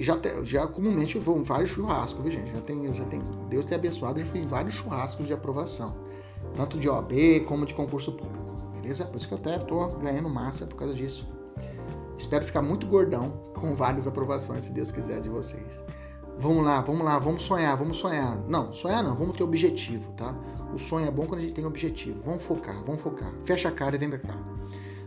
Já, 0.00 0.18
já 0.42 0.66
comumente 0.66 1.16
eu 1.16 1.20
vou 1.20 1.38
em 1.38 1.42
vários 1.42 1.70
churrascos, 1.70 2.22
viu, 2.22 2.32
gente? 2.32 2.50
Já 2.50 2.62
tem, 2.62 2.94
já 2.94 3.04
tem, 3.04 3.20
Deus 3.50 3.66
tem 3.66 3.76
abençoado, 3.76 4.18
eu 4.18 4.24
fui 4.24 4.40
em 4.40 4.46
vários 4.46 4.74
churrascos 4.76 5.26
de 5.26 5.34
aprovação, 5.34 5.94
tanto 6.56 6.78
de 6.78 6.88
OAB 6.88 7.12
como 7.46 7.66
de 7.66 7.74
concurso 7.74 8.10
público, 8.12 8.56
beleza? 8.72 9.04
Por 9.04 9.18
isso 9.18 9.28
que 9.28 9.34
eu 9.34 9.38
até 9.38 9.58
tô 9.58 9.86
ganhando 9.98 10.30
massa 10.30 10.66
por 10.66 10.76
causa 10.76 10.94
disso. 10.94 11.28
Espero 12.16 12.46
ficar 12.46 12.62
muito 12.62 12.86
gordão 12.86 13.52
com 13.54 13.74
várias 13.74 14.06
aprovações, 14.06 14.64
se 14.64 14.72
Deus 14.72 14.90
quiser, 14.90 15.20
de 15.20 15.28
vocês. 15.28 15.82
Vamos 16.38 16.64
lá, 16.64 16.82
vamos 16.82 17.02
lá, 17.02 17.18
vamos 17.18 17.44
sonhar, 17.44 17.76
vamos 17.76 17.96
sonhar. 17.96 18.36
Não, 18.46 18.72
sonhar 18.72 19.02
não, 19.02 19.16
vamos 19.16 19.36
ter 19.36 19.42
objetivo, 19.42 20.12
tá? 20.12 20.34
O 20.74 20.78
sonho 20.78 21.06
é 21.06 21.10
bom 21.10 21.24
quando 21.26 21.40
a 21.40 21.42
gente 21.42 21.54
tem 21.54 21.64
objetivo. 21.64 22.20
Vamos 22.24 22.42
focar, 22.42 22.84
vamos 22.84 23.00
focar. 23.00 23.32
Fecha 23.46 23.68
a 23.68 23.72
cara 23.72 23.96
e 23.96 23.98
vem 23.98 24.10
pra 24.10 24.18
cá. 24.18 24.38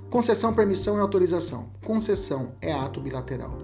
Concessão, 0.10 0.54
permissão 0.54 0.98
e 0.98 1.00
autorização. 1.00 1.70
Concessão 1.86 2.54
é 2.62 2.74
ato 2.74 3.00
bilateral. 3.00 3.56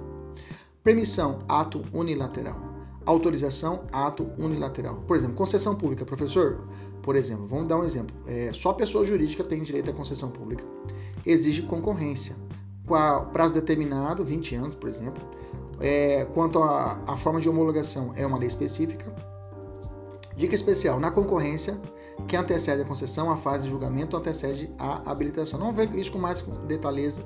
Permissão, 0.83 1.39
ato 1.47 1.83
unilateral. 1.91 2.61
Autorização, 3.03 3.85
ato 3.91 4.29
unilateral. 4.37 4.97
Por 5.07 5.17
exemplo, 5.17 5.35
concessão 5.35 5.73
pública, 5.75 6.05
professor. 6.05 6.67
Por 7.01 7.15
exemplo, 7.15 7.47
vamos 7.47 7.67
dar 7.67 7.79
um 7.79 7.83
exemplo. 7.83 8.15
É, 8.27 8.51
só 8.53 8.73
pessoa 8.73 9.03
jurídica 9.03 9.43
tem 9.43 9.63
direito 9.63 9.89
à 9.89 9.93
concessão 9.93 10.29
pública. 10.29 10.63
Exige 11.25 11.63
concorrência 11.63 12.35
com 12.85 12.95
prazo 13.31 13.55
determinado, 13.55 14.23
20 14.23 14.55
anos, 14.55 14.75
por 14.75 14.87
exemplo. 14.87 15.23
É, 15.79 16.25
quanto 16.33 16.61
à 16.63 17.17
forma 17.17 17.39
de 17.39 17.49
homologação, 17.49 18.13
é 18.15 18.25
uma 18.25 18.37
lei 18.37 18.47
específica. 18.47 19.13
Dica 20.35 20.55
especial: 20.55 20.99
na 20.99 21.11
concorrência, 21.11 21.79
que 22.27 22.35
antecede 22.35 22.81
a 22.81 22.85
concessão, 22.85 23.31
a 23.31 23.37
fase 23.37 23.65
de 23.65 23.69
julgamento 23.69 24.15
antecede 24.15 24.73
a 24.77 25.09
habilitação. 25.09 25.59
Não 25.59 25.73
ver 25.73 25.93
isso 25.95 26.11
com 26.11 26.19
mais 26.19 26.41
detalheza 26.67 27.21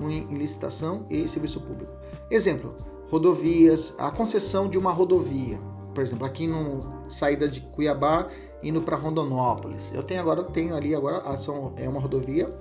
em 0.00 0.26
licitação 0.34 1.06
e 1.08 1.28
serviço 1.28 1.60
público. 1.60 1.92
Exemplo: 2.30 2.70
rodovias, 3.10 3.94
a 3.98 4.10
concessão 4.10 4.68
de 4.68 4.78
uma 4.78 4.92
rodovia. 4.92 5.58
Por 5.94 6.02
exemplo, 6.02 6.26
aqui 6.26 6.46
no 6.46 6.80
saída 7.08 7.48
de 7.48 7.60
Cuiabá 7.60 8.28
indo 8.62 8.80
para 8.80 8.96
Rondonópolis. 8.96 9.92
Eu 9.94 10.02
tenho 10.02 10.20
agora 10.20 10.42
tenho 10.44 10.74
ali 10.74 10.94
agora 10.94 11.18
ação 11.18 11.72
é 11.76 11.88
uma 11.88 12.00
rodovia 12.00 12.52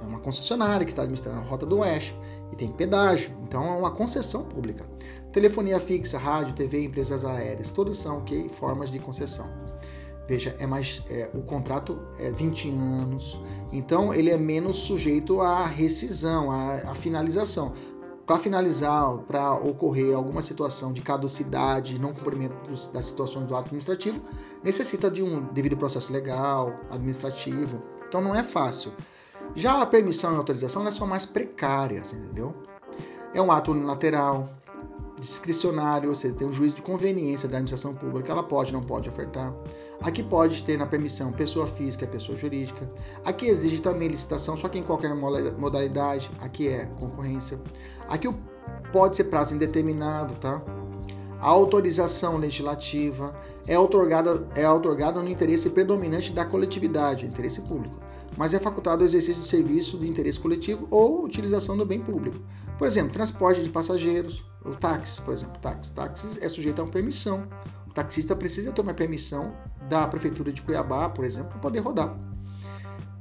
é 0.00 0.04
uma 0.04 0.18
concessionária 0.18 0.84
que 0.86 0.92
está 0.92 1.02
administrando 1.02 1.40
a 1.40 1.42
Rota 1.42 1.66
do 1.66 1.78
Oeste 1.78 2.16
e 2.52 2.56
tem 2.56 2.70
pedágio, 2.72 3.32
então 3.42 3.64
é 3.64 3.76
uma 3.76 3.90
concessão 3.90 4.44
pública. 4.44 4.86
Telefonia 5.32 5.78
fixa, 5.78 6.18
rádio, 6.18 6.54
TV, 6.54 6.84
empresas 6.84 7.24
aéreas, 7.24 7.70
todos 7.70 7.98
são 7.98 8.20
que 8.22 8.48
formas 8.48 8.90
de 8.90 8.98
concessão. 8.98 9.46
Veja, 10.26 10.54
é 10.58 10.66
mais 10.66 11.02
é, 11.10 11.28
o 11.34 11.42
contrato 11.42 11.98
é 12.18 12.30
20 12.30 12.70
anos, 12.70 13.40
então 13.72 14.14
ele 14.14 14.30
é 14.30 14.36
menos 14.36 14.76
sujeito 14.76 15.40
à 15.40 15.66
rescisão, 15.66 16.50
à, 16.50 16.90
à 16.90 16.94
finalização. 16.94 17.72
Para 18.26 18.38
finalizar, 18.38 19.18
para 19.26 19.54
ocorrer 19.54 20.14
alguma 20.14 20.40
situação 20.40 20.92
de 20.92 21.02
caducidade, 21.02 21.98
não 21.98 22.14
cumprimento 22.14 22.54
das 22.92 23.06
situações 23.06 23.48
do 23.48 23.56
ato 23.56 23.66
administrativo, 23.66 24.20
necessita 24.62 25.10
de 25.10 25.20
um 25.20 25.52
devido 25.52 25.76
processo 25.76 26.12
legal, 26.12 26.72
administrativo. 26.90 27.82
Então 28.06 28.20
não 28.20 28.32
é 28.32 28.44
fácil. 28.44 28.92
Já 29.54 29.82
a 29.82 29.86
permissão 29.86 30.32
e 30.32 30.36
autorização 30.36 30.82
elas 30.82 30.94
são 30.94 31.06
mais 31.06 31.26
precárias, 31.26 32.12
entendeu? 32.12 32.54
É 33.34 33.42
um 33.42 33.50
ato 33.50 33.72
unilateral, 33.72 34.48
discricionário, 35.20 36.08
ou 36.08 36.14
seja, 36.14 36.34
tem 36.34 36.46
um 36.46 36.52
juízo 36.52 36.76
de 36.76 36.82
conveniência 36.82 37.48
da 37.48 37.56
administração 37.56 37.94
pública, 37.94 38.32
ela 38.32 38.42
pode, 38.42 38.72
não 38.72 38.80
pode 38.80 39.08
ofertar. 39.08 39.52
Aqui 40.02 40.22
pode 40.22 40.64
ter 40.64 40.78
na 40.78 40.86
permissão 40.86 41.30
pessoa 41.30 41.66
física 41.66 42.06
pessoa 42.06 42.36
jurídica. 42.36 42.88
Aqui 43.24 43.46
exige 43.46 43.80
também 43.80 44.08
licitação, 44.08 44.56
só 44.56 44.68
que 44.68 44.78
em 44.78 44.82
qualquer 44.82 45.14
modalidade. 45.14 46.30
Aqui 46.40 46.68
é 46.68 46.86
concorrência. 46.98 47.60
Aqui 48.08 48.28
pode 48.92 49.16
ser 49.16 49.24
prazo 49.24 49.54
indeterminado, 49.54 50.34
tá? 50.36 50.62
A 51.38 51.48
autorização 51.48 52.36
legislativa 52.36 53.34
é 53.66 53.78
otorgada, 53.78 54.46
é 54.54 54.68
otorgada 54.68 55.20
no 55.20 55.28
interesse 55.28 55.68
predominante 55.70 56.32
da 56.32 56.44
coletividade, 56.44 57.26
interesse 57.26 57.60
público 57.62 58.09
mas 58.36 58.54
é 58.54 58.58
facultado 58.58 59.02
o 59.02 59.06
exercício 59.06 59.42
de 59.42 59.48
serviço 59.48 59.98
de 59.98 60.08
interesse 60.08 60.38
coletivo 60.38 60.86
ou 60.90 61.24
utilização 61.24 61.76
do 61.76 61.84
bem 61.84 62.00
público. 62.00 62.38
Por 62.78 62.86
exemplo, 62.86 63.12
transporte 63.12 63.62
de 63.62 63.68
passageiros, 63.68 64.44
o 64.64 64.74
táxi, 64.74 65.20
por 65.22 65.34
exemplo, 65.34 65.58
táxi. 65.60 65.92
Táxi 65.92 66.38
é 66.40 66.48
sujeito 66.48 66.80
a 66.80 66.84
uma 66.84 66.90
permissão. 66.90 67.46
O 67.86 67.92
taxista 67.92 68.36
precisa 68.36 68.72
uma 68.80 68.94
permissão 68.94 69.54
da 69.88 70.06
prefeitura 70.06 70.52
de 70.52 70.62
Cuiabá, 70.62 71.08
por 71.08 71.24
exemplo, 71.24 71.50
para 71.50 71.58
poder 71.58 71.80
rodar. 71.80 72.16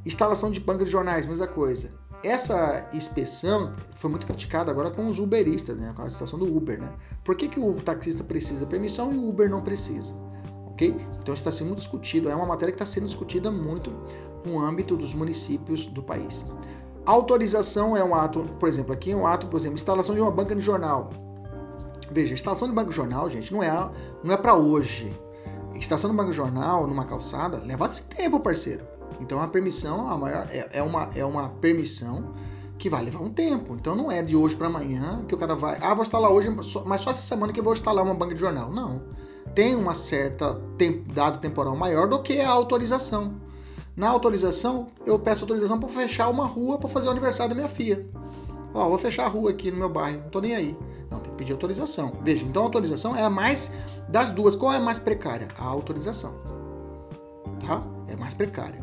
Instalação 0.05 0.51
de 0.51 0.59
banca 0.59 0.85
de 0.85 0.91
jornais, 0.91 1.25
mesma 1.25 1.47
coisa. 1.47 1.91
Essa 2.23 2.87
inspeção 2.93 3.73
foi 3.95 4.09
muito 4.09 4.25
criticada 4.25 4.69
agora 4.69 4.91
com 4.91 5.07
os 5.07 5.19
uberistas, 5.19 5.77
né, 5.77 5.93
com 5.95 6.01
a 6.01 6.09
situação 6.09 6.37
do 6.37 6.45
Uber, 6.45 6.79
né? 6.79 6.91
Por 7.23 7.35
que, 7.35 7.47
que 7.47 7.59
o 7.59 7.73
taxista 7.75 8.23
precisa 8.23 8.65
permissão 8.65 9.13
e 9.13 9.17
o 9.17 9.29
Uber 9.29 9.49
não 9.49 9.61
precisa? 9.61 10.13
Ok? 10.67 10.95
Então 11.21 11.33
está 11.33 11.51
sendo 11.51 11.75
discutido, 11.75 12.29
é 12.29 12.35
uma 12.35 12.45
matéria 12.45 12.73
que 12.73 12.81
está 12.81 12.85
sendo 12.85 13.05
discutida 13.05 13.49
muito 13.49 13.91
no 14.45 14.59
âmbito 14.59 14.95
dos 14.95 15.13
municípios 15.13 15.87
do 15.87 16.01
país. 16.01 16.43
Autorização 17.05 17.97
é 17.97 18.03
um 18.03 18.13
ato, 18.13 18.43
por 18.59 18.69
exemplo, 18.69 18.93
aqui 18.93 19.11
é 19.11 19.15
um 19.15 19.25
ato, 19.25 19.47
por 19.47 19.57
exemplo, 19.57 19.75
instalação 19.75 20.13
de 20.13 20.21
uma 20.21 20.31
banca 20.31 20.55
de 20.55 20.61
jornal. 20.61 21.09
Veja, 22.11 22.33
instalação 22.33 22.67
de 22.67 22.73
banca 22.73 22.89
de 22.89 22.95
jornal, 22.95 23.29
gente, 23.29 23.53
não 23.53 23.61
é, 23.61 23.91
não 24.23 24.33
é 24.33 24.37
para 24.37 24.55
hoje. 24.55 25.11
estação 25.75 26.09
no 26.09 26.15
banco 26.15 26.31
de 26.31 26.37
jornal, 26.37 26.85
numa 26.87 27.05
calçada, 27.05 27.57
leva 27.65 27.87
esse 27.87 28.03
tempo, 28.03 28.39
parceiro. 28.39 28.83
Então 29.19 29.41
a 29.41 29.47
permissão 29.47 30.09
a 30.09 30.17
maior, 30.17 30.47
é, 30.51 30.69
é, 30.71 30.83
uma, 30.83 31.09
é 31.15 31.25
uma 31.25 31.49
permissão 31.49 32.33
que 32.77 32.89
vai 32.89 33.03
levar 33.03 33.21
um 33.21 33.31
tempo. 33.31 33.75
Então 33.75 33.95
não 33.95 34.11
é 34.11 34.21
de 34.21 34.35
hoje 34.35 34.55
para 34.55 34.67
amanhã 34.67 35.23
que 35.27 35.35
o 35.35 35.37
cara 35.37 35.55
vai. 35.55 35.77
Ah, 35.81 35.93
vou 35.93 36.03
instalar 36.03 36.31
hoje, 36.31 36.49
mas 36.85 37.01
só 37.01 37.11
essa 37.11 37.21
semana 37.21 37.53
que 37.53 37.59
eu 37.59 37.63
vou 37.63 37.73
instalar 37.73 38.03
uma 38.03 38.13
banca 38.13 38.33
de 38.33 38.39
jornal. 38.39 38.71
Não. 38.71 39.01
Tem 39.53 39.75
uma 39.75 39.95
certa 39.95 40.55
tempo, 40.77 41.11
dado 41.13 41.39
temporal 41.39 41.75
maior 41.75 42.07
do 42.07 42.21
que 42.21 42.39
a 42.39 42.49
autorização. 42.49 43.35
Na 43.99 44.07
autorização, 44.07 44.87
eu 45.05 45.19
peço 45.19 45.43
autorização 45.43 45.77
para 45.77 45.89
fechar 45.89 46.29
uma 46.29 46.47
rua 46.47 46.77
para 46.77 46.87
fazer 46.87 47.09
o 47.09 47.11
aniversário 47.11 47.49
da 47.49 47.55
minha 47.55 47.67
filha. 47.67 48.07
Ó, 48.73 48.87
vou 48.87 48.97
fechar 48.97 49.25
a 49.25 49.27
rua 49.27 49.49
aqui 49.49 49.69
no 49.69 49.77
meu 49.77 49.89
bairro, 49.89 50.21
não 50.21 50.29
tô 50.29 50.39
nem 50.39 50.55
aí. 50.55 50.77
Não, 51.11 51.19
tem 51.19 51.29
que 51.31 51.37
pedir 51.37 51.51
autorização. 51.51 52.13
Veja, 52.23 52.45
então 52.45 52.61
a 52.61 52.65
autorização 52.67 53.13
é 53.13 53.23
a 53.23 53.29
mais 53.29 53.69
das 54.07 54.29
duas. 54.29 54.55
Qual 54.55 54.71
é 54.71 54.79
mais 54.79 54.99
precária? 54.99 55.49
A 55.57 55.65
autorização. 55.65 56.33
Tá? 57.67 57.81
É 58.07 58.15
mais 58.15 58.33
precária. 58.33 58.81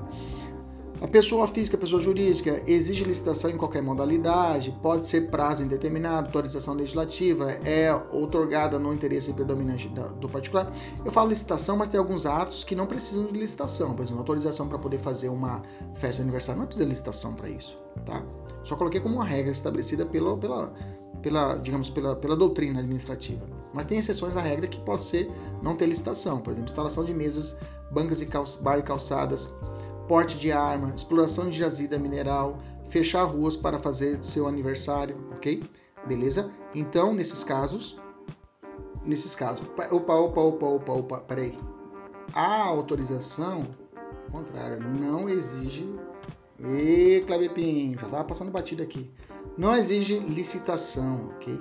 A 1.07 1.09
pessoa 1.09 1.47
física, 1.47 1.77
a 1.77 1.81
pessoa 1.81 2.03
jurídica, 2.03 2.61
exige 2.67 3.05
licitação 3.05 3.49
em 3.49 3.57
qualquer 3.57 3.81
modalidade, 3.81 4.77
pode 4.83 5.07
ser 5.07 5.31
prazo 5.31 5.63
indeterminado, 5.63 6.27
autorização 6.27 6.75
legislativa, 6.75 7.49
é 7.65 7.95
otorgada 8.11 8.77
no 8.77 8.93
interesse 8.93 9.33
predominante 9.33 9.89
do 10.21 10.29
particular. 10.29 10.75
Eu 11.05 11.13
falo 11.13 11.29
licitação, 11.29 11.77
mas 11.77 11.89
tem 11.89 12.01
alguns 12.01 12.27
atos 12.27 12.65
que 12.65 12.75
não 12.75 12.89
precisam 12.89 13.27
de 13.27 13.39
licitação. 13.39 13.95
Por 13.95 14.03
exemplo, 14.03 14.19
autorização 14.19 14.69
para 14.69 14.81
poder 14.81 14.99
fazer 14.99 15.29
uma 15.29 15.63
festa 15.95 16.17
de 16.17 16.23
aniversário, 16.23 16.59
não 16.59 16.67
precisa 16.67 16.85
de 16.85 16.91
licitação 16.91 17.35
para 17.35 17.51
isso, 17.51 17.79
tá? 18.05 18.25
Só 18.65 18.75
coloquei 18.75 18.99
como 19.01 19.15
uma 19.15 19.25
regra 19.25 19.53
estabelecida 19.53 20.05
pela, 20.05 20.37
pela, 20.37 20.75
pela 21.23 21.55
digamos, 21.55 21.89
pela, 21.89 22.17
pela 22.17 22.37
doutrina 22.37 22.81
administrativa. 22.81 23.47
Mas 23.73 23.87
tem 23.87 23.99
exceções 23.99 24.37
à 24.37 24.41
regra 24.41 24.67
que 24.67 24.81
pode 24.81 25.03
ser 25.03 25.31
não 25.63 25.77
ter 25.77 25.87
licitação. 25.87 26.41
Por 26.41 26.53
exemplo, 26.53 26.71
instalação 26.71 27.05
de 27.05 27.15
mesas, 27.15 27.57
bancas 27.93 28.21
e 28.21 28.27
calç 28.27 28.57
bar 28.57 28.81
e 28.81 28.83
calçadas, 28.83 29.49
porte 30.09 30.39
de 30.39 30.53
arma, 30.53 30.89
exploração 30.89 31.49
de 31.49 31.59
jazida 31.59 31.99
mineral, 31.99 32.59
fechar 32.89 33.25
ruas 33.25 33.57
para 33.57 33.79
fazer 33.79 34.23
seu 34.25 34.47
aniversário, 34.47 35.17
ok? 35.33 35.63
Beleza? 36.07 36.51
Então, 36.75 37.15
nesses 37.15 37.43
casos, 37.43 37.97
nesses 39.05 39.35
casos, 39.35 39.67
opa, 39.67 40.15
opa, 40.15 40.41
opa, 40.41 40.67
opa, 40.67 40.93
opa, 40.93 41.21
peraí. 41.21 41.59
A 42.33 42.65
autorização, 42.65 43.65
contrário, 44.31 44.79
não 44.81 45.29
exige. 45.29 45.89
E 46.61 47.23
Clebepim, 47.27 47.97
já 47.99 48.07
estava 48.07 48.25
passando 48.25 48.51
batida 48.51 48.83
aqui. 48.83 49.11
Não 49.57 49.75
exige 49.75 50.19
licitação, 50.19 51.31
ok? 51.37 51.59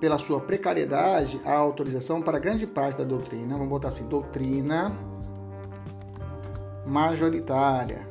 Pela 0.00 0.18
sua 0.18 0.40
precariedade, 0.40 1.40
a 1.44 1.54
autorização 1.54 2.20
para 2.20 2.38
grande 2.38 2.66
parte 2.66 2.98
da 2.98 3.04
doutrina, 3.04 3.54
vamos 3.54 3.68
botar 3.68 3.88
assim, 3.88 4.06
doutrina 4.06 4.92
majoritária. 6.86 8.06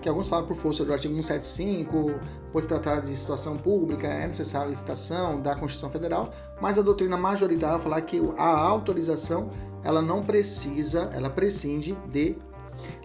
Que 0.00 0.08
alguns 0.08 0.30
falam 0.30 0.46
por 0.46 0.56
força 0.56 0.82
do 0.82 0.92
artigo 0.92 1.12
175, 1.14 2.14
pois 2.52 2.64
tratar 2.64 3.00
de 3.00 3.14
situação 3.14 3.58
pública 3.58 4.06
é 4.06 4.26
necessária 4.26 4.68
licitação 4.68 5.42
da 5.42 5.54
Constituição 5.54 5.90
Federal, 5.90 6.32
mas 6.60 6.78
a 6.78 6.82
doutrina 6.82 7.18
majoritária 7.18 7.78
fala 7.78 8.00
que 8.00 8.18
a 8.38 8.48
autorização 8.48 9.50
ela 9.84 10.00
não 10.00 10.22
precisa, 10.22 11.10
ela 11.12 11.28
prescinde 11.28 11.96
de 12.10 12.38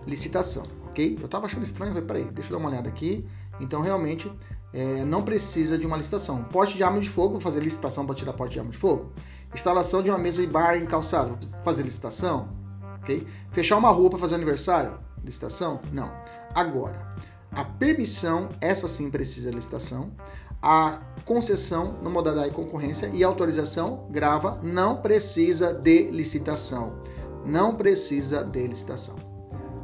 licitação, 0.07 0.63
ok? 0.87 1.17
Eu 1.19 1.25
estava 1.25 1.47
achando 1.47 1.63
estranho, 1.63 1.91
falei, 1.91 2.07
peraí, 2.07 2.25
deixa 2.31 2.49
eu 2.49 2.57
dar 2.57 2.63
uma 2.63 2.69
olhada 2.69 2.87
aqui. 2.87 3.25
Então, 3.59 3.81
realmente, 3.81 4.31
é, 4.73 5.05
não 5.05 5.23
precisa 5.23 5.77
de 5.77 5.85
uma 5.85 5.97
licitação. 5.97 6.43
Porte 6.43 6.75
de 6.75 6.83
arma 6.83 6.99
de 6.99 7.09
fogo, 7.09 7.31
vou 7.31 7.41
fazer 7.41 7.61
licitação 7.61 8.05
para 8.05 8.15
tirar 8.15 8.33
porte 8.33 8.53
de 8.53 8.59
arma 8.59 8.71
de 8.71 8.77
fogo. 8.77 9.11
Instalação 9.55 10.03
de 10.03 10.09
uma 10.09 10.19
mesa 10.19 10.43
e 10.43 10.47
bar 10.47 10.75
em 10.75 10.85
calçado, 10.85 11.37
fazer 11.63 11.83
licitação? 11.83 12.49
Ok? 13.01 13.25
Fechar 13.51 13.77
uma 13.77 13.89
rua 13.89 14.09
para 14.09 14.19
fazer 14.19 14.35
aniversário? 14.35 14.99
Licitação? 15.23 15.79
Não. 15.93 16.11
Agora, 16.53 17.15
a 17.53 17.63
permissão, 17.63 18.49
essa 18.59 18.85
sim 18.87 19.09
precisa 19.09 19.49
de 19.49 19.55
licitação. 19.55 20.11
A 20.61 20.99
concessão 21.23 21.97
no 22.01 22.09
modalidade 22.09 22.49
de 22.49 22.55
concorrência 22.55 23.09
e 23.13 23.23
autorização, 23.23 24.07
grava, 24.09 24.59
não 24.61 24.97
precisa 24.97 25.71
de 25.71 26.11
licitação. 26.11 26.99
Não 27.45 27.75
precisa 27.75 28.43
de 28.43 28.67
licitação. 28.67 29.15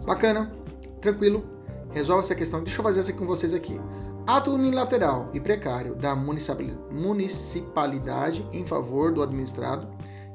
Bacana? 0.06 0.52
Tranquilo? 1.00 1.46
Resolve 1.92 2.24
essa 2.24 2.36
questão. 2.36 2.62
Deixa 2.62 2.80
eu 2.80 2.84
fazer 2.84 3.00
essa 3.00 3.14
com 3.14 3.26
vocês 3.26 3.54
aqui. 3.54 3.80
Ato 4.28 4.54
unilateral 4.54 5.26
e 5.34 5.40
precário 5.40 5.96
da 5.96 6.16
municipalidade 6.16 8.48
em 8.52 8.64
favor 8.66 9.12
do 9.12 9.24
administrado 9.24 9.88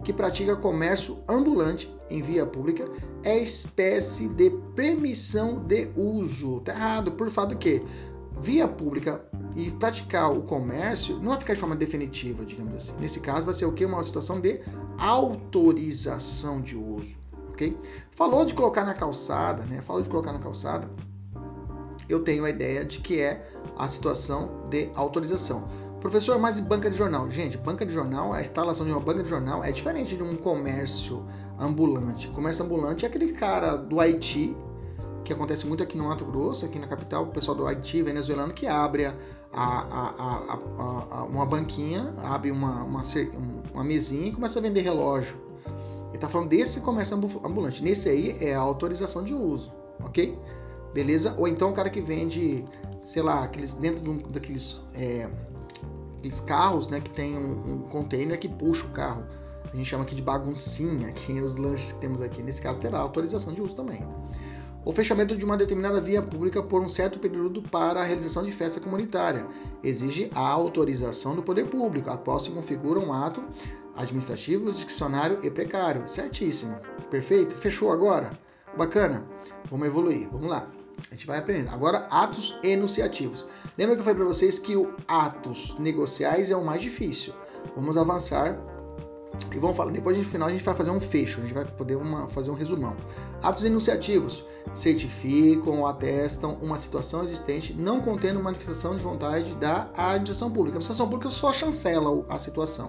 que 0.04 0.12
pratica 0.12 0.56
comércio 0.56 1.18
ambulante 1.28 1.94
em 2.10 2.22
via 2.22 2.46
pública 2.46 2.84
é 3.24 3.38
espécie 3.38 4.28
de 4.28 4.50
permissão 4.74 5.64
de 5.64 5.88
uso. 5.96 6.60
Tá 6.60 6.72
errado, 6.72 7.12
por 7.12 7.30
fato 7.30 7.56
que 7.56 7.82
via 8.40 8.68
pública 8.68 9.24
e 9.54 9.70
praticar 9.72 10.32
o 10.32 10.42
comércio 10.42 11.18
não 11.18 11.30
vai 11.30 11.38
ficar 11.38 11.54
de 11.54 11.60
forma 11.60 11.74
definitiva, 11.74 12.44
digamos 12.44 12.74
assim. 12.74 12.94
Nesse 13.00 13.20
caso 13.20 13.44
vai 13.44 13.54
ser 13.54 13.66
o 13.66 13.72
que? 13.72 13.84
Uma 13.84 14.02
situação 14.02 14.40
de 14.40 14.60
autorização 14.98 16.60
de 16.60 16.76
uso, 16.76 17.16
ok? 17.50 17.76
Falou 18.10 18.44
de 18.44 18.54
colocar 18.54 18.84
na 18.84 18.94
calçada, 18.94 19.64
né? 19.64 19.80
Falou 19.80 20.02
de 20.02 20.08
colocar 20.08 20.32
na 20.32 20.38
calçada 20.38 20.88
eu 22.08 22.20
tenho 22.20 22.44
a 22.44 22.50
ideia 22.50 22.84
de 22.84 23.00
que 23.00 23.20
é 23.20 23.48
a 23.76 23.88
situação 23.88 24.64
de 24.68 24.90
autorização. 24.94 25.60
Professor, 26.00 26.38
mas 26.38 26.60
banca 26.60 26.90
de 26.90 26.96
jornal? 26.96 27.28
Gente, 27.30 27.56
banca 27.56 27.84
de 27.84 27.92
jornal, 27.92 28.32
a 28.32 28.40
instalação 28.40 28.86
de 28.86 28.92
uma 28.92 29.00
banca 29.00 29.22
de 29.22 29.28
jornal 29.28 29.64
é 29.64 29.72
diferente 29.72 30.16
de 30.16 30.22
um 30.22 30.36
comércio 30.36 31.24
ambulante. 31.58 32.28
Comércio 32.28 32.64
ambulante 32.64 33.04
é 33.04 33.08
aquele 33.08 33.32
cara 33.32 33.76
do 33.76 33.98
Haiti, 33.98 34.56
que 35.24 35.32
acontece 35.32 35.66
muito 35.66 35.82
aqui 35.82 35.96
no 35.96 36.04
Mato 36.04 36.24
Grosso, 36.24 36.64
aqui 36.64 36.78
na 36.78 36.86
capital, 36.86 37.24
o 37.24 37.26
pessoal 37.28 37.56
do 37.56 37.66
Haiti, 37.66 38.02
venezuelano, 38.02 38.52
que 38.52 38.66
abre 38.66 39.06
a, 39.06 39.14
a, 39.52 40.58
a, 40.78 41.24
uma 41.24 41.44
banquinha, 41.44 42.14
abre 42.18 42.52
uma, 42.52 42.84
uma, 42.84 43.02
uma 43.74 43.82
mesinha 43.82 44.28
e 44.28 44.32
começa 44.32 44.58
a 44.58 44.62
vender 44.62 44.82
relógio. 44.82 45.36
Ele 46.08 46.16
está 46.16 46.28
falando 46.28 46.50
desse 46.50 46.80
comércio 46.80 47.16
ambulante. 47.44 47.82
Nesse 47.82 48.08
aí 48.08 48.36
é 48.40 48.54
a 48.54 48.60
autorização 48.60 49.24
de 49.24 49.34
uso, 49.34 49.72
ok? 50.04 50.38
Beleza? 50.92 51.34
Ou 51.38 51.48
então 51.48 51.70
o 51.70 51.72
cara 51.72 51.90
que 51.90 52.00
vende, 52.00 52.64
sei 53.02 53.22
lá, 53.22 53.44
aqueles 53.44 53.74
dentro 53.74 54.00
de 54.00 54.10
um, 54.10 54.18
daqueles 54.18 54.80
é, 54.94 55.28
aqueles 56.18 56.40
carros, 56.40 56.88
né, 56.88 57.00
que 57.00 57.10
tem 57.10 57.36
um, 57.36 57.52
um, 57.52 57.78
container 57.82 58.38
que 58.38 58.48
puxa 58.48 58.84
o 58.84 58.90
carro. 58.90 59.24
A 59.72 59.76
gente 59.76 59.88
chama 59.88 60.04
aqui 60.04 60.14
de 60.14 60.22
baguncinha, 60.22 61.12
que 61.12 61.38
é 61.38 61.40
os 61.40 61.56
lanches 61.56 61.92
que 61.92 62.00
temos 62.00 62.22
aqui. 62.22 62.42
Nesse 62.42 62.60
caso 62.60 62.78
terá 62.78 62.98
autorização 62.98 63.52
de 63.52 63.60
uso 63.60 63.74
também. 63.74 64.02
O 64.84 64.92
fechamento 64.92 65.36
de 65.36 65.44
uma 65.44 65.56
determinada 65.56 66.00
via 66.00 66.22
pública 66.22 66.62
por 66.62 66.80
um 66.80 66.88
certo 66.88 67.18
período 67.18 67.60
para 67.60 68.00
a 68.00 68.04
realização 68.04 68.44
de 68.44 68.52
festa 68.52 68.78
comunitária 68.78 69.46
exige 69.82 70.30
a 70.32 70.48
autorização 70.48 71.34
do 71.34 71.42
poder 71.42 71.66
público, 71.66 72.08
após 72.08 72.44
se 72.44 72.50
configura 72.50 73.00
um 73.00 73.12
ato 73.12 73.42
administrativo, 73.96 74.70
discricionário 74.70 75.40
e 75.42 75.50
precário. 75.50 76.06
Certíssimo. 76.06 76.78
Perfeito? 77.10 77.56
Fechou 77.56 77.90
agora? 77.90 78.30
Bacana? 78.76 79.24
Vamos 79.68 79.88
evoluir. 79.88 80.28
Vamos 80.30 80.48
lá. 80.48 80.75
A 81.10 81.14
gente 81.14 81.26
vai 81.26 81.38
aprendendo. 81.38 81.70
Agora, 81.70 82.06
atos 82.10 82.56
enunciativos. 82.62 83.46
Lembra 83.76 83.94
que 83.94 84.00
eu 84.00 84.04
falei 84.04 84.18
para 84.18 84.28
vocês 84.28 84.58
que 84.58 84.76
o 84.76 84.94
atos 85.06 85.74
negociais 85.78 86.50
é 86.50 86.56
o 86.56 86.64
mais 86.64 86.82
difícil. 86.82 87.34
Vamos 87.74 87.96
avançar 87.96 88.58
e 89.54 89.58
vamos 89.58 89.76
falar. 89.76 89.92
Depois, 89.92 90.16
no 90.16 90.24
final, 90.24 90.48
a 90.48 90.52
gente 90.52 90.64
vai 90.64 90.74
fazer 90.74 90.90
um 90.90 91.00
fecho. 91.00 91.38
A 91.38 91.42
gente 91.42 91.54
vai 91.54 91.64
poder 91.64 91.96
uma, 91.96 92.28
fazer 92.30 92.50
um 92.50 92.54
resumão. 92.54 92.96
Atos 93.42 93.64
enunciativos 93.64 94.44
certificam 94.72 95.80
ou 95.80 95.86
atestam 95.86 96.58
uma 96.60 96.78
situação 96.78 97.22
existente 97.22 97.72
não 97.72 98.00
contendo 98.00 98.42
manifestação 98.42 98.96
de 98.96 99.02
vontade 99.02 99.54
da 99.56 99.88
administração 99.96 100.48
pública. 100.48 100.76
A 100.76 100.78
administração 100.78 101.08
pública 101.08 101.30
só 101.30 101.52
chancela 101.52 102.24
a 102.28 102.38
situação 102.38 102.88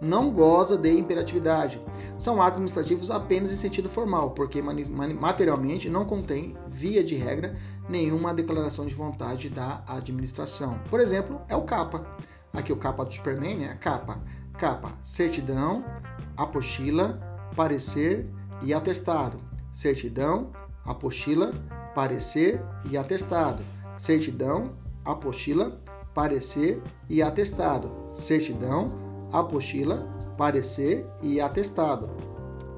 não 0.00 0.30
goza 0.30 0.76
de 0.78 0.90
imperatividade. 0.90 1.80
São 2.18 2.40
atos 2.40 2.58
administrativos 2.58 3.10
apenas 3.10 3.52
em 3.52 3.56
sentido 3.56 3.88
formal, 3.88 4.30
porque 4.30 4.62
materialmente 4.62 5.88
não 5.88 6.04
contém, 6.04 6.56
via 6.68 7.02
de 7.02 7.14
regra, 7.14 7.56
nenhuma 7.88 8.32
declaração 8.34 8.86
de 8.86 8.94
vontade 8.94 9.48
da 9.48 9.82
administração. 9.86 10.78
Por 10.88 11.00
exemplo, 11.00 11.40
é 11.48 11.56
o 11.56 11.62
CAPA. 11.62 12.06
Aqui 12.52 12.72
o 12.72 12.76
CAPA 12.76 13.04
do 13.04 13.12
Superman, 13.12 13.58
né? 13.58 13.78
CAPA. 13.80 14.20
CAPA, 14.58 14.92
certidão, 15.00 15.84
apostila, 16.36 17.18
parecer 17.56 18.28
e 18.62 18.74
atestado. 18.74 19.38
Certidão, 19.70 20.50
apostila, 20.84 21.52
parecer 21.94 22.60
e 22.90 22.96
atestado. 22.98 23.62
Certidão, 23.96 24.72
apostila, 25.04 25.80
parecer 26.12 26.82
e 27.08 27.22
atestado. 27.22 27.90
Certidão, 28.10 28.88
apostila, 29.32 30.08
parecer 30.36 31.06
e 31.22 31.40
atestado. 31.40 32.10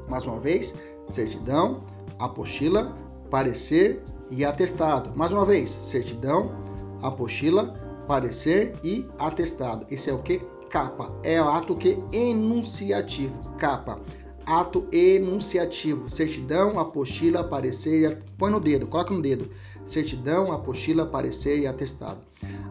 Mais 0.09 0.27
uma 0.27 0.41
vez, 0.41 0.75
certidão, 1.09 1.85
apostila, 2.19 2.97
parecer 3.31 4.03
e 4.31 4.45
atestado. 4.45 5.17
Mais 5.17 5.33
uma 5.33 5.45
vez, 5.45 5.71
certidão, 5.71 6.53
apostila, 7.03 7.75
parecer 8.07 8.75
e 8.83 9.09
atestado. 9.19 9.87
Esse 9.91 10.11
é 10.11 10.13
o 10.13 10.23
que? 10.23 10.43
capa. 10.73 11.13
É 11.23 11.41
o 11.41 11.49
ato 11.49 11.77
que 11.77 12.01
enunciativo. 12.11 13.39
Capa. 13.59 14.01
Ato 14.47 14.89
enunciativo. 14.91 16.09
Certidão, 16.09 16.81
apostila, 16.81 17.45
parecer. 17.45 18.23
Põe 18.39 18.51
no 18.51 18.59
dedo, 18.59 18.87
coloca 18.87 19.13
no 19.13 19.21
dedo. 19.21 19.51
Certidão, 19.87 20.51
apostila, 20.51 21.07
parecer 21.07 21.61
e 21.61 21.67
atestado. 21.67 22.27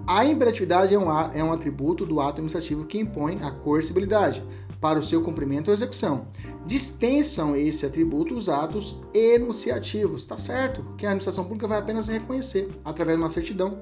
A 0.08 0.26
imperatividade 0.26 0.93
é 0.93 0.99
um, 0.99 1.12
é 1.34 1.43
um 1.43 1.54
atributo 1.54 2.06
do 2.06 2.20
ato 2.20 2.34
administrativo 2.34 2.86
que 2.86 2.99
impõe 2.99 3.39
a 3.41 3.52
coercibilidade 3.52 4.43
para 4.80 4.99
o 4.99 5.04
seu 5.04 5.22
cumprimento 5.22 5.68
ou 5.68 5.74
execução. 5.74 6.28
Dispensam 6.66 7.56
esse 7.56 7.86
atributo 7.86 8.36
os 8.36 8.49
atos 8.49 8.99
enunciativos, 9.14 10.26
tá 10.26 10.38
certo? 10.38 10.84
Que 10.97 11.06
a 11.06 11.10
administração 11.10 11.43
pública 11.43 11.68
vai 11.68 11.80
apenas 11.80 12.08
reconhecer 12.08 12.70
através 12.84 13.18
de 13.18 13.24
uma 13.24 13.30
certidão, 13.30 13.78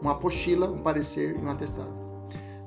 uma 0.00 0.12
apostila, 0.12 0.70
um 0.70 0.78
parecer 0.78 1.36
e 1.36 1.44
um 1.44 1.50
atestado. 1.50 1.92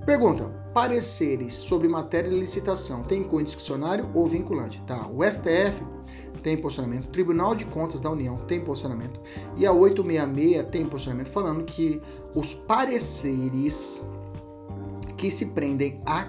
Pergunta: 0.06 0.46
pareceres 0.74 1.54
sobre 1.54 1.88
matéria 1.88 2.30
de 2.30 2.36
licitação 2.36 3.02
tem 3.04 3.24
cunho 3.24 3.46
discricionário 3.46 4.10
ou 4.14 4.28
vinculante? 4.28 4.82
Tá. 4.86 5.08
O 5.08 5.24
STF 5.24 5.82
tem 6.44 6.58
posicionamento, 6.58 7.06
o 7.06 7.10
Tribunal 7.10 7.56
de 7.56 7.66
Contas 7.66 8.00
da 8.00 8.10
União 8.10 8.36
tem 8.36 8.62
posicionamento 8.62 9.20
e 9.58 9.66
a 9.66 9.72
866 9.72 10.66
tem 10.72 10.86
posicionamento 10.86 11.30
falando 11.30 11.64
que 11.66 12.02
os 12.36 12.54
pareceres 12.54 14.04
que 15.18 15.30
se 15.30 15.48
prendem 15.48 16.02
a 16.06 16.28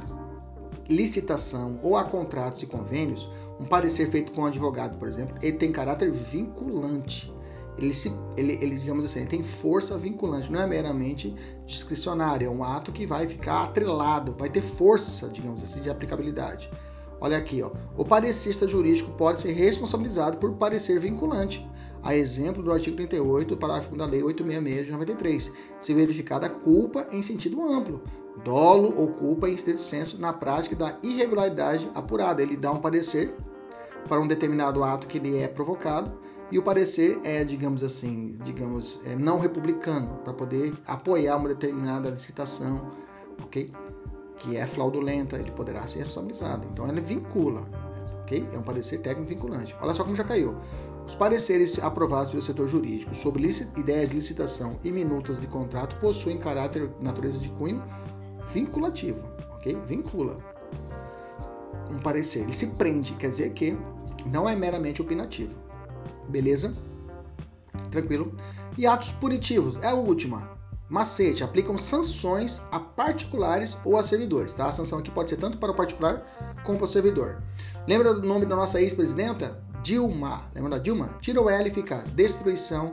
licitação 0.89 1.79
ou 1.83 1.97
a 1.97 2.05
contratos 2.05 2.63
e 2.63 2.67
convênios, 2.67 3.31
um 3.61 3.65
parecer 3.65 4.11
feito 4.11 4.33
com 4.33 4.43
um 4.43 4.47
advogado, 4.47 4.99
por 4.99 5.07
exemplo, 5.07 5.39
ele 5.41 5.57
tem 5.57 5.71
caráter 5.71 6.11
vinculante. 6.11 7.33
Ele, 7.79 7.95
se, 7.95 8.13
ele, 8.37 8.59
ele, 8.61 8.79
digamos 8.79 9.05
assim, 9.05 9.21
ele 9.21 9.29
tem 9.29 9.43
força 9.43 9.97
vinculante, 9.97 10.51
não 10.51 10.61
é 10.61 10.67
meramente 10.67 11.35
discricionário, 11.65 12.47
é 12.47 12.51
um 12.51 12.65
ato 12.65 12.93
que 12.93 13.07
vai 13.07 13.27
ficar 13.27 13.65
atrelado, 13.65 14.35
vai 14.37 14.51
ter 14.51 14.61
força, 14.61 15.29
digamos 15.29 15.63
assim, 15.63 15.81
de 15.81 15.89
aplicabilidade. 15.89 16.69
Olha 17.21 17.37
aqui, 17.37 17.63
ó. 17.63 17.71
o 17.99 18.05
parecista 18.05 18.67
jurídico 18.67 19.11
pode 19.13 19.41
ser 19.41 19.53
responsabilizado 19.53 20.39
por 20.39 20.53
parecer 20.55 20.99
vinculante, 20.99 21.69
a 22.03 22.15
exemplo 22.15 22.63
do 22.63 22.73
artigo 22.73 22.97
38, 22.97 23.57
parágrafo 23.59 23.95
da 23.95 24.07
Lei 24.07 24.23
866 24.23 24.87
de 24.87 24.93
93, 24.93 25.53
se 25.79 25.93
verificada 25.93 26.49
culpa 26.49 27.07
em 27.13 27.23
sentido 27.23 27.63
amplo, 27.63 28.03
dolo 28.43 28.95
ou 28.97 29.09
culpa 29.09 29.51
em 29.51 29.55
estrito 29.55 29.83
senso 29.83 30.19
na 30.19 30.33
prática 30.33 30.75
da 30.75 30.97
irregularidade 31.03 31.91
apurada. 31.95 32.43
Ele 32.43 32.57
dá 32.57 32.73
um 32.73 32.81
parecer 32.81 33.35
para 34.09 34.21
um 34.21 34.27
determinado 34.27 34.83
ato 34.83 35.07
que 35.07 35.19
ele 35.19 35.39
é 35.39 35.47
provocado 35.47 36.11
e 36.51 36.59
o 36.59 36.63
parecer 36.63 37.21
é, 37.23 37.45
digamos 37.45 37.83
assim, 37.83 38.37
digamos, 38.43 38.99
é 39.05 39.15
não 39.15 39.39
republicano 39.39 40.19
para 40.25 40.33
poder 40.33 40.73
apoiar 40.87 41.37
uma 41.37 41.49
determinada 41.49 42.09
licitação, 42.09 42.91
ok? 43.43 43.71
Que 44.41 44.57
é 44.57 44.67
fraudulenta, 44.67 45.37
ele 45.37 45.53
poderá 45.53 45.87
ser 45.87 46.01
responsabilizado. 46.01 46.67
Então 46.71 46.89
ele 46.89 47.01
vincula, 47.01 47.65
ok? 48.23 48.49
É 48.53 48.59
um 48.59 48.63
parecer 48.63 48.99
técnico 48.99 49.31
vinculante. 49.31 49.75
Olha 49.81 49.95
só 49.95 50.03
como 50.03 50.17
já 50.17 50.25
caiu. 50.25 50.57
Os 51.07 51.15
pareceres 51.15 51.79
aprovados 51.79 52.31
pelo 52.31 52.43
setor 52.43 52.69
jurídico 52.69 53.15
sobre 53.15 53.45
ideias 53.77 54.09
de 54.09 54.15
licitação 54.15 54.79
e 54.83 54.91
minutas 54.91 55.41
de 55.41 55.47
contrato 55.47 55.97
possuem 55.97 56.39
caráter 56.39 56.91
natureza 57.01 57.39
de 57.39 57.49
cunho 57.51 57.83
vinculativo, 58.53 59.21
ok? 59.55 59.77
Vincula 59.87 60.39
um 61.91 61.99
parecer. 61.99 62.41
Ele 62.41 62.53
se 62.53 62.67
prende, 62.67 63.13
quer 63.15 63.31
dizer 63.31 63.51
que 63.51 63.77
não 64.27 64.49
é 64.49 64.55
meramente 64.55 65.03
opinativo. 65.03 65.55
Beleza? 66.29 66.73
Tranquilo? 67.91 68.33
E 68.79 68.87
atos 68.87 69.13
punitivos, 69.13 69.77
é 69.83 69.89
a 69.89 69.95
última. 69.95 70.60
Macete, 70.91 71.45
aplicam 71.45 71.79
sanções 71.79 72.61
a 72.73 72.81
particulares 72.81 73.77
ou 73.85 73.97
a 73.97 74.03
servidores, 74.03 74.53
tá? 74.55 74.67
A 74.67 74.73
sanção 74.73 74.99
aqui 74.99 75.09
pode 75.09 75.31
ser 75.31 75.37
tanto 75.37 75.57
para 75.57 75.71
o 75.71 75.77
particular 75.77 76.27
como 76.65 76.79
para 76.79 76.85
o 76.85 76.89
servidor. 76.89 77.41
Lembra 77.87 78.13
do 78.13 78.27
nome 78.27 78.45
da 78.45 78.57
nossa 78.57 78.81
ex-presidenta? 78.81 79.63
Dilma. 79.85 80.51
Lembra 80.53 80.71
da 80.71 80.79
Dilma? 80.79 81.11
Tira 81.21 81.41
o 81.41 81.49
L 81.49 81.69
e 81.69 81.73
fica 81.73 82.05
destruição 82.13 82.93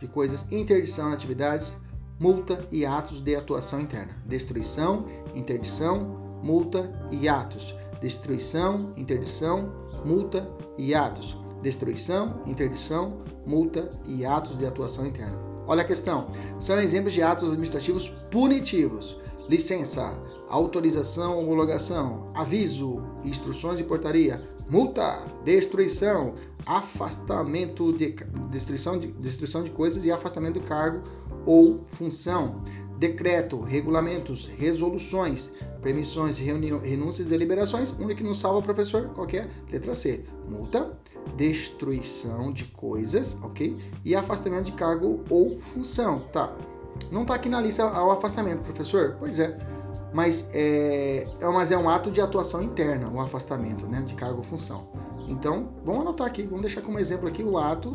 de 0.00 0.08
coisas, 0.08 0.46
interdição 0.50 1.10
de 1.10 1.16
atividades, 1.16 1.76
multa 2.18 2.66
e 2.72 2.86
atos 2.86 3.20
de 3.20 3.36
atuação 3.36 3.78
interna. 3.78 4.16
Destruição, 4.24 5.06
interdição, 5.34 6.40
multa 6.42 6.90
e 7.10 7.28
atos. 7.28 7.74
Destruição, 8.00 8.94
interdição, 8.96 9.70
multa 10.02 10.48
e 10.78 10.94
atos. 10.94 11.36
Destruição, 11.60 12.40
interdição, 12.46 13.22
multa 13.46 13.90
e 14.06 14.24
atos 14.24 14.56
de 14.56 14.64
atuação 14.64 15.06
interna. 15.06 15.53
Olha 15.66 15.82
a 15.82 15.86
questão. 15.86 16.28
São 16.60 16.78
exemplos 16.80 17.12
de 17.12 17.22
atos 17.22 17.50
administrativos 17.50 18.08
punitivos. 18.30 19.16
Licença, 19.48 20.18
autorização, 20.48 21.38
homologação, 21.38 22.30
aviso, 22.34 23.02
instruções 23.24 23.76
de 23.76 23.84
portaria, 23.84 24.42
multa, 24.70 25.22
destruição, 25.44 26.34
afastamento 26.64 27.92
de 27.92 28.14
destruição 28.50 28.98
de, 28.98 29.08
destruição 29.08 29.62
de 29.62 29.70
coisas 29.70 30.04
e 30.04 30.10
afastamento 30.10 30.60
do 30.60 30.66
cargo 30.66 31.02
ou 31.44 31.84
função, 31.88 32.62
decreto, 32.98 33.60
regulamentos, 33.60 34.46
resoluções, 34.56 35.52
permissões, 35.82 36.38
renúncias, 36.38 37.26
deliberações, 37.26 37.92
único 37.92 38.16
que 38.16 38.24
não 38.24 38.34
salva 38.34 38.62
professor, 38.62 39.08
qualquer 39.10 39.50
letra 39.70 39.94
C, 39.94 40.24
multa, 40.48 40.96
destruição 41.36 42.52
de 42.52 42.64
coisas, 42.64 43.36
ok? 43.42 43.78
E 44.04 44.14
afastamento 44.14 44.66
de 44.66 44.72
cargo 44.72 45.24
ou 45.30 45.58
função, 45.60 46.20
tá? 46.32 46.52
Não 47.10 47.24
tá 47.24 47.34
aqui 47.34 47.48
na 47.48 47.60
lista 47.60 47.84
o 47.84 48.10
afastamento, 48.10 48.62
professor? 48.62 49.16
Pois 49.18 49.38
é, 49.38 49.58
mas 50.12 50.48
é, 50.52 51.26
é, 51.40 51.48
mas 51.48 51.70
é 51.70 51.76
um 51.76 51.88
ato 51.88 52.10
de 52.10 52.20
atuação 52.20 52.62
interna, 52.62 53.08
o 53.10 53.20
afastamento, 53.20 53.90
né, 53.90 54.00
de 54.02 54.14
cargo 54.14 54.38
ou 54.38 54.44
função. 54.44 54.86
Então, 55.28 55.70
vamos 55.84 56.02
anotar 56.02 56.26
aqui, 56.26 56.44
vamos 56.44 56.62
deixar 56.62 56.82
como 56.82 56.98
exemplo 56.98 57.28
aqui 57.28 57.42
o 57.42 57.58
ato 57.58 57.92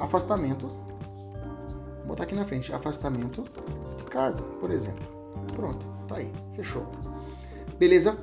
afastamento 0.00 0.68
Vou 2.02 2.08
botar 2.08 2.24
aqui 2.24 2.34
na 2.34 2.44
frente, 2.44 2.72
afastamento 2.72 3.44
de 3.96 4.04
cargo, 4.04 4.42
por 4.60 4.70
exemplo. 4.70 5.04
Pronto, 5.54 5.86
tá 6.08 6.16
aí, 6.16 6.32
fechou. 6.54 6.86
Beleza? 7.78 8.18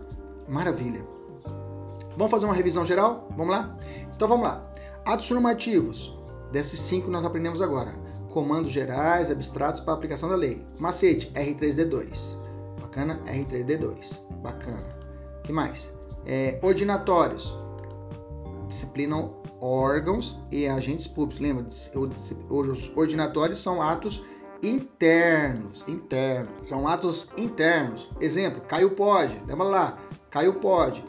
Maravilha. 0.48 1.04
Vamos 2.20 2.32
fazer 2.32 2.46
uma 2.46 2.54
revisão 2.54 2.86
geral? 2.86 3.30
Vamos 3.38 3.56
lá? 3.56 3.78
Então 4.14 4.28
vamos 4.28 4.44
lá. 4.44 4.62
Atos 5.06 5.32
normativos. 5.32 6.14
Desses 6.52 6.78
cinco 6.78 7.10
nós 7.10 7.24
aprendemos 7.24 7.62
agora. 7.62 7.96
Comandos 8.30 8.74
gerais, 8.74 9.32
abstratos 9.32 9.80
para 9.80 9.94
aplicação 9.94 10.28
da 10.28 10.36
lei. 10.36 10.62
Macete, 10.82 11.32
R3D2. 11.32 12.38
Bacana? 12.82 13.22
R3D2. 13.26 14.20
Bacana. 14.42 15.00
que 15.44 15.54
mais? 15.54 15.94
É, 16.26 16.60
ordinatórios. 16.62 17.58
Disciplinam 18.68 19.34
órgãos 19.62 20.38
e 20.52 20.68
agentes 20.68 21.08
públicos. 21.08 21.40
Lembra? 21.40 21.68
Os 21.70 22.92
ordinatórios 22.98 23.60
são 23.60 23.82
atos 23.82 24.22
internos, 24.62 25.86
internos. 25.88 26.68
São 26.68 26.86
atos 26.86 27.30
internos. 27.38 28.10
Exemplo, 28.20 28.62
caiu 28.68 28.92
pode. 28.92 29.42
Lembra 29.48 29.64
lá? 29.64 29.98
Caiu 30.30 30.56
pode. 30.56 31.02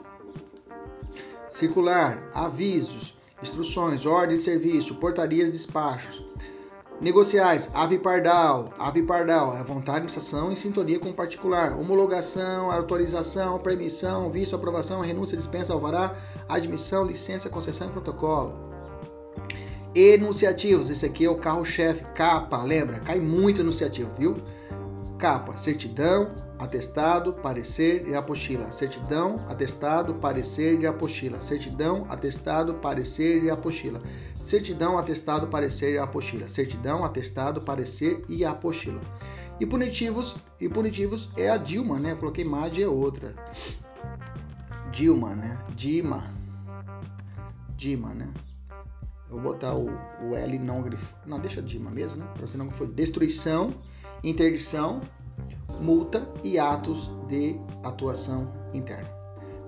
Circular, 1.51 2.23
avisos, 2.33 3.15
instruções, 3.43 4.07
ordem 4.07 4.37
de 4.37 4.43
serviço, 4.43 4.95
portarias, 4.95 5.53
despachos. 5.53 6.25
Negociais, 7.01 7.71
ave 7.73 7.99
pardal, 7.99 8.73
ave 8.79 9.03
pardal, 9.03 9.57
é 9.57 9.65
vontade 9.65 9.83
de 9.83 9.91
administração 9.91 10.53
em 10.53 10.55
sintonia 10.55 10.99
com 10.99 11.09
o 11.09 11.15
particular, 11.15 11.73
homologação, 11.73 12.71
autorização, 12.71 13.59
permissão, 13.59 14.31
visto, 14.31 14.55
aprovação, 14.55 15.01
renúncia, 15.01 15.37
dispensa, 15.37 15.73
alvará, 15.73 16.15
admissão, 16.49 17.05
licença, 17.05 17.49
concessão 17.49 17.89
e 17.89 17.93
protocolo. 17.93 18.53
Enunciativos, 19.95 20.89
esse 20.89 21.05
aqui 21.05 21.25
é 21.25 21.31
o 21.31 21.39
carro-chefe, 21.39 22.05
capa, 22.15 22.63
lembra? 22.63 23.01
Cai 23.01 23.19
muito 23.19 23.63
enunciativo, 23.63 24.11
viu? 24.17 24.37
Capa, 25.19 25.57
certidão, 25.57 26.29
atestado, 26.61 27.33
parecer 27.33 28.07
e 28.07 28.15
apostila. 28.15 28.71
Certidão, 28.71 29.43
atestado, 29.49 30.15
parecer 30.17 30.79
e 30.79 30.87
apostila. 30.87 31.41
Certidão, 31.41 32.07
atestado, 32.11 32.75
parecer 32.75 33.43
e 33.43 33.51
apostila. 33.51 33.99
Certidão, 34.43 34.99
atestado, 34.99 35.49
parecer 35.49 35.95
e 35.95 35.99
apostila. 35.99 36.47
Certidão, 36.47 37.03
atestado, 37.03 37.63
parecer 37.63 38.23
e 38.29 38.45
apostila. 38.45 39.01
E 39.59 39.65
punitivos, 39.65 40.37
e 40.61 40.69
punitivos 40.69 41.31
é 41.37 41.49
a 41.49 41.57
Dilma, 41.57 41.99
né? 41.99 42.13
Eu 42.13 42.19
coloquei 42.19 42.45
MAD 42.45 42.83
é 42.83 42.89
outra. 42.89 43.35
Dilma, 44.93 45.35
né? 45.35 45.59
Dima. 45.75 46.31
Dima, 47.75 48.13
né? 48.13 48.29
Eu 49.31 49.39
vou 49.39 49.53
botar 49.53 49.75
o, 49.75 49.89
o 50.23 50.35
L 50.35 50.59
não 50.59 50.83
grifado. 50.83 51.23
Não, 51.27 51.39
deixa 51.39 51.63
Dima 51.63 51.91
mesmo, 51.91 52.19
né? 52.19 52.27
Pra 52.35 52.47
você 52.47 52.59
não 52.59 52.69
foi 52.69 52.87
destruição, 52.89 53.73
interdição, 54.23 55.01
multa 55.81 56.28
e 56.45 56.59
atos 56.59 57.12
de 57.26 57.59
atuação 57.83 58.51
interna. 58.72 59.09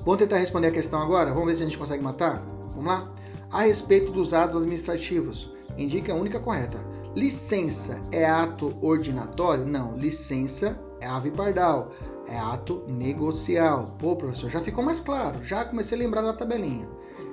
Vamos 0.05 0.19
tentar 0.19 0.39
responder 0.39 0.69
a 0.69 0.73
questão 0.73 1.01
agora? 1.01 1.33
Vamos 1.33 1.47
ver 1.49 1.57
se 1.57 1.63
a 1.63 1.67
gente 1.67 1.79
consegue 1.79 2.03
matar? 2.03 2.45
Vamos 2.75 2.87
lá? 2.87 3.13
A 3.51 3.63
respeito 3.63 4.11
dos 4.11 4.33
atos 4.33 4.57
administrativos, 4.57 5.53
indica 5.77 6.13
a 6.13 6.17
única 6.17 6.41
correta. 6.41 6.79
Licença 7.15 8.01
é 8.11 8.25
ato 8.25 8.75
ordinatório? 8.81 9.67
Não, 9.67 9.97
licença 9.97 10.79
é 11.01 11.07
ave 11.07 11.31
pardal, 11.31 11.91
é 12.27 12.39
ato 12.39 12.83
negocial. 12.89 13.95
Pô, 13.99 14.17
professor, 14.17 14.49
já 14.49 14.61
ficou 14.61 14.83
mais 14.83 15.01
claro, 15.01 15.43
já 15.45 15.65
comecei 15.65 15.99
a 15.99 16.01
lembrar 16.01 16.23
da 16.23 16.33
tabelinha. 16.33 16.89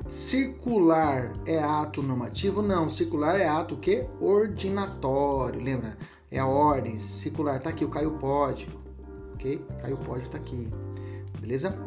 Circular 0.08 1.32
é 1.46 1.60
ato 1.60 2.02
normativo? 2.02 2.62
Não, 2.62 2.90
circular 2.90 3.40
é 3.40 3.48
ato 3.48 3.78
que 3.78 4.08
ordinatório. 4.20 5.62
Lembra? 5.62 5.98
É 6.32 6.40
a 6.40 6.46
ordem. 6.46 7.00
Circular 7.00 7.60
tá 7.62 7.70
aqui, 7.70 7.84
o 7.84 7.90
Caio 7.90 8.12
pode. 8.12 8.68
Ok? 9.34 9.66
Caio 9.82 9.98
pode 9.98 10.30
tá 10.30 10.38
aqui. 10.38 10.70
Beleza? 11.40 11.78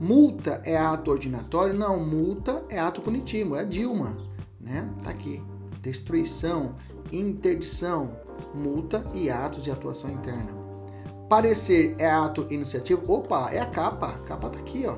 Multa 0.00 0.62
é 0.64 0.76
ato 0.76 1.10
ordinatório? 1.10 1.74
Não, 1.74 2.00
multa 2.00 2.64
é 2.70 2.78
ato 2.78 3.02
punitivo, 3.02 3.54
é 3.54 3.60
a 3.60 3.64
Dilma, 3.64 4.16
né? 4.58 4.88
Tá 5.04 5.10
aqui. 5.10 5.42
Destruição, 5.82 6.74
interdição, 7.12 8.16
multa 8.54 9.04
e 9.12 9.30
atos 9.30 9.62
de 9.62 9.70
atuação 9.70 10.10
interna. 10.10 10.60
Parecer 11.28 11.94
é 11.98 12.10
ato 12.10 12.46
iniciativo? 12.50 13.02
Opa, 13.12 13.50
é 13.50 13.60
a 13.60 13.66
capa. 13.66 14.08
A 14.08 14.18
capa 14.20 14.48
tá 14.48 14.58
aqui, 14.58 14.86
ó. 14.86 14.96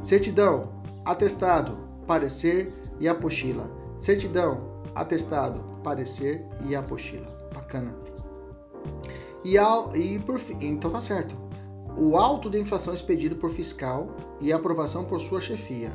Certidão, 0.00 0.72
atestado, 1.04 1.76
parecer 2.06 2.72
e 3.00 3.08
apostila. 3.08 3.70
Certidão, 3.98 4.82
atestado, 4.94 5.60
parecer 5.82 6.46
e 6.66 6.74
apostila. 6.74 7.26
Bacana. 7.52 8.05
E, 9.46 9.56
ao, 9.56 9.94
e 9.96 10.18
por 10.18 10.40
então 10.60 10.90
tá 10.90 11.00
certo. 11.00 11.36
O 11.96 12.16
auto 12.16 12.50
de 12.50 12.58
inflação 12.58 12.92
expedido 12.92 13.36
por 13.36 13.48
fiscal 13.48 14.08
e 14.40 14.52
aprovação 14.52 15.04
por 15.04 15.20
sua 15.20 15.40
chefia. 15.40 15.92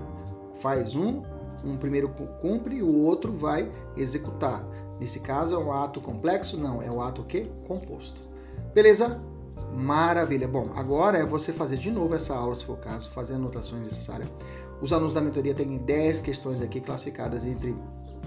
Faz 0.62 0.96
um, 0.96 1.22
um 1.66 1.76
primeiro 1.76 2.08
cumpre 2.42 2.78
e 2.78 2.82
o 2.82 3.04
outro 3.04 3.34
vai 3.34 3.70
executar. 3.98 4.66
Nesse 5.02 5.20
caso 5.20 5.54
é 5.54 5.58
um 5.58 5.74
ato 5.74 6.00
complexo? 6.00 6.58
Não, 6.58 6.82
é 6.82 6.90
o 6.90 6.96
um 6.96 7.02
ato 7.02 7.26
que 7.26 7.42
composto. 7.68 8.22
Beleza? 8.74 9.22
Maravilha. 9.76 10.48
Bom, 10.48 10.72
agora 10.74 11.18
é 11.18 11.26
você 11.26 11.52
fazer 11.52 11.76
de 11.76 11.92
novo 11.92 12.16
essa 12.16 12.34
aula, 12.34 12.56
se 12.56 12.64
for 12.64 12.78
o 12.78 12.78
caso, 12.78 13.12
fazer 13.12 13.34
anotações 13.34 13.84
necessárias. 13.84 14.30
Os 14.82 14.94
alunos 14.94 15.14
da 15.14 15.20
mentoria 15.20 15.54
têm 15.54 15.78
10 15.78 16.22
questões 16.22 16.62
aqui 16.62 16.80
classificadas 16.80 17.44
entre 17.44 17.76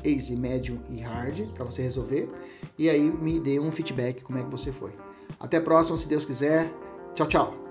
easy, 0.04 0.36
medium 0.36 0.80
e 0.90 1.00
hard 1.00 1.46
para 1.54 1.64
você 1.64 1.80
resolver. 1.80 2.30
E 2.78 2.90
aí 2.90 3.10
me 3.10 3.40
dê 3.40 3.58
um 3.58 3.72
feedback 3.72 4.22
como 4.22 4.38
é 4.38 4.44
que 4.44 4.50
você 4.50 4.70
foi. 4.70 4.92
Até 5.40 5.58
a 5.58 5.60
próxima, 5.60 5.96
se 5.96 6.08
Deus 6.08 6.24
quiser. 6.24 6.72
Tchau, 7.14 7.26
tchau. 7.26 7.63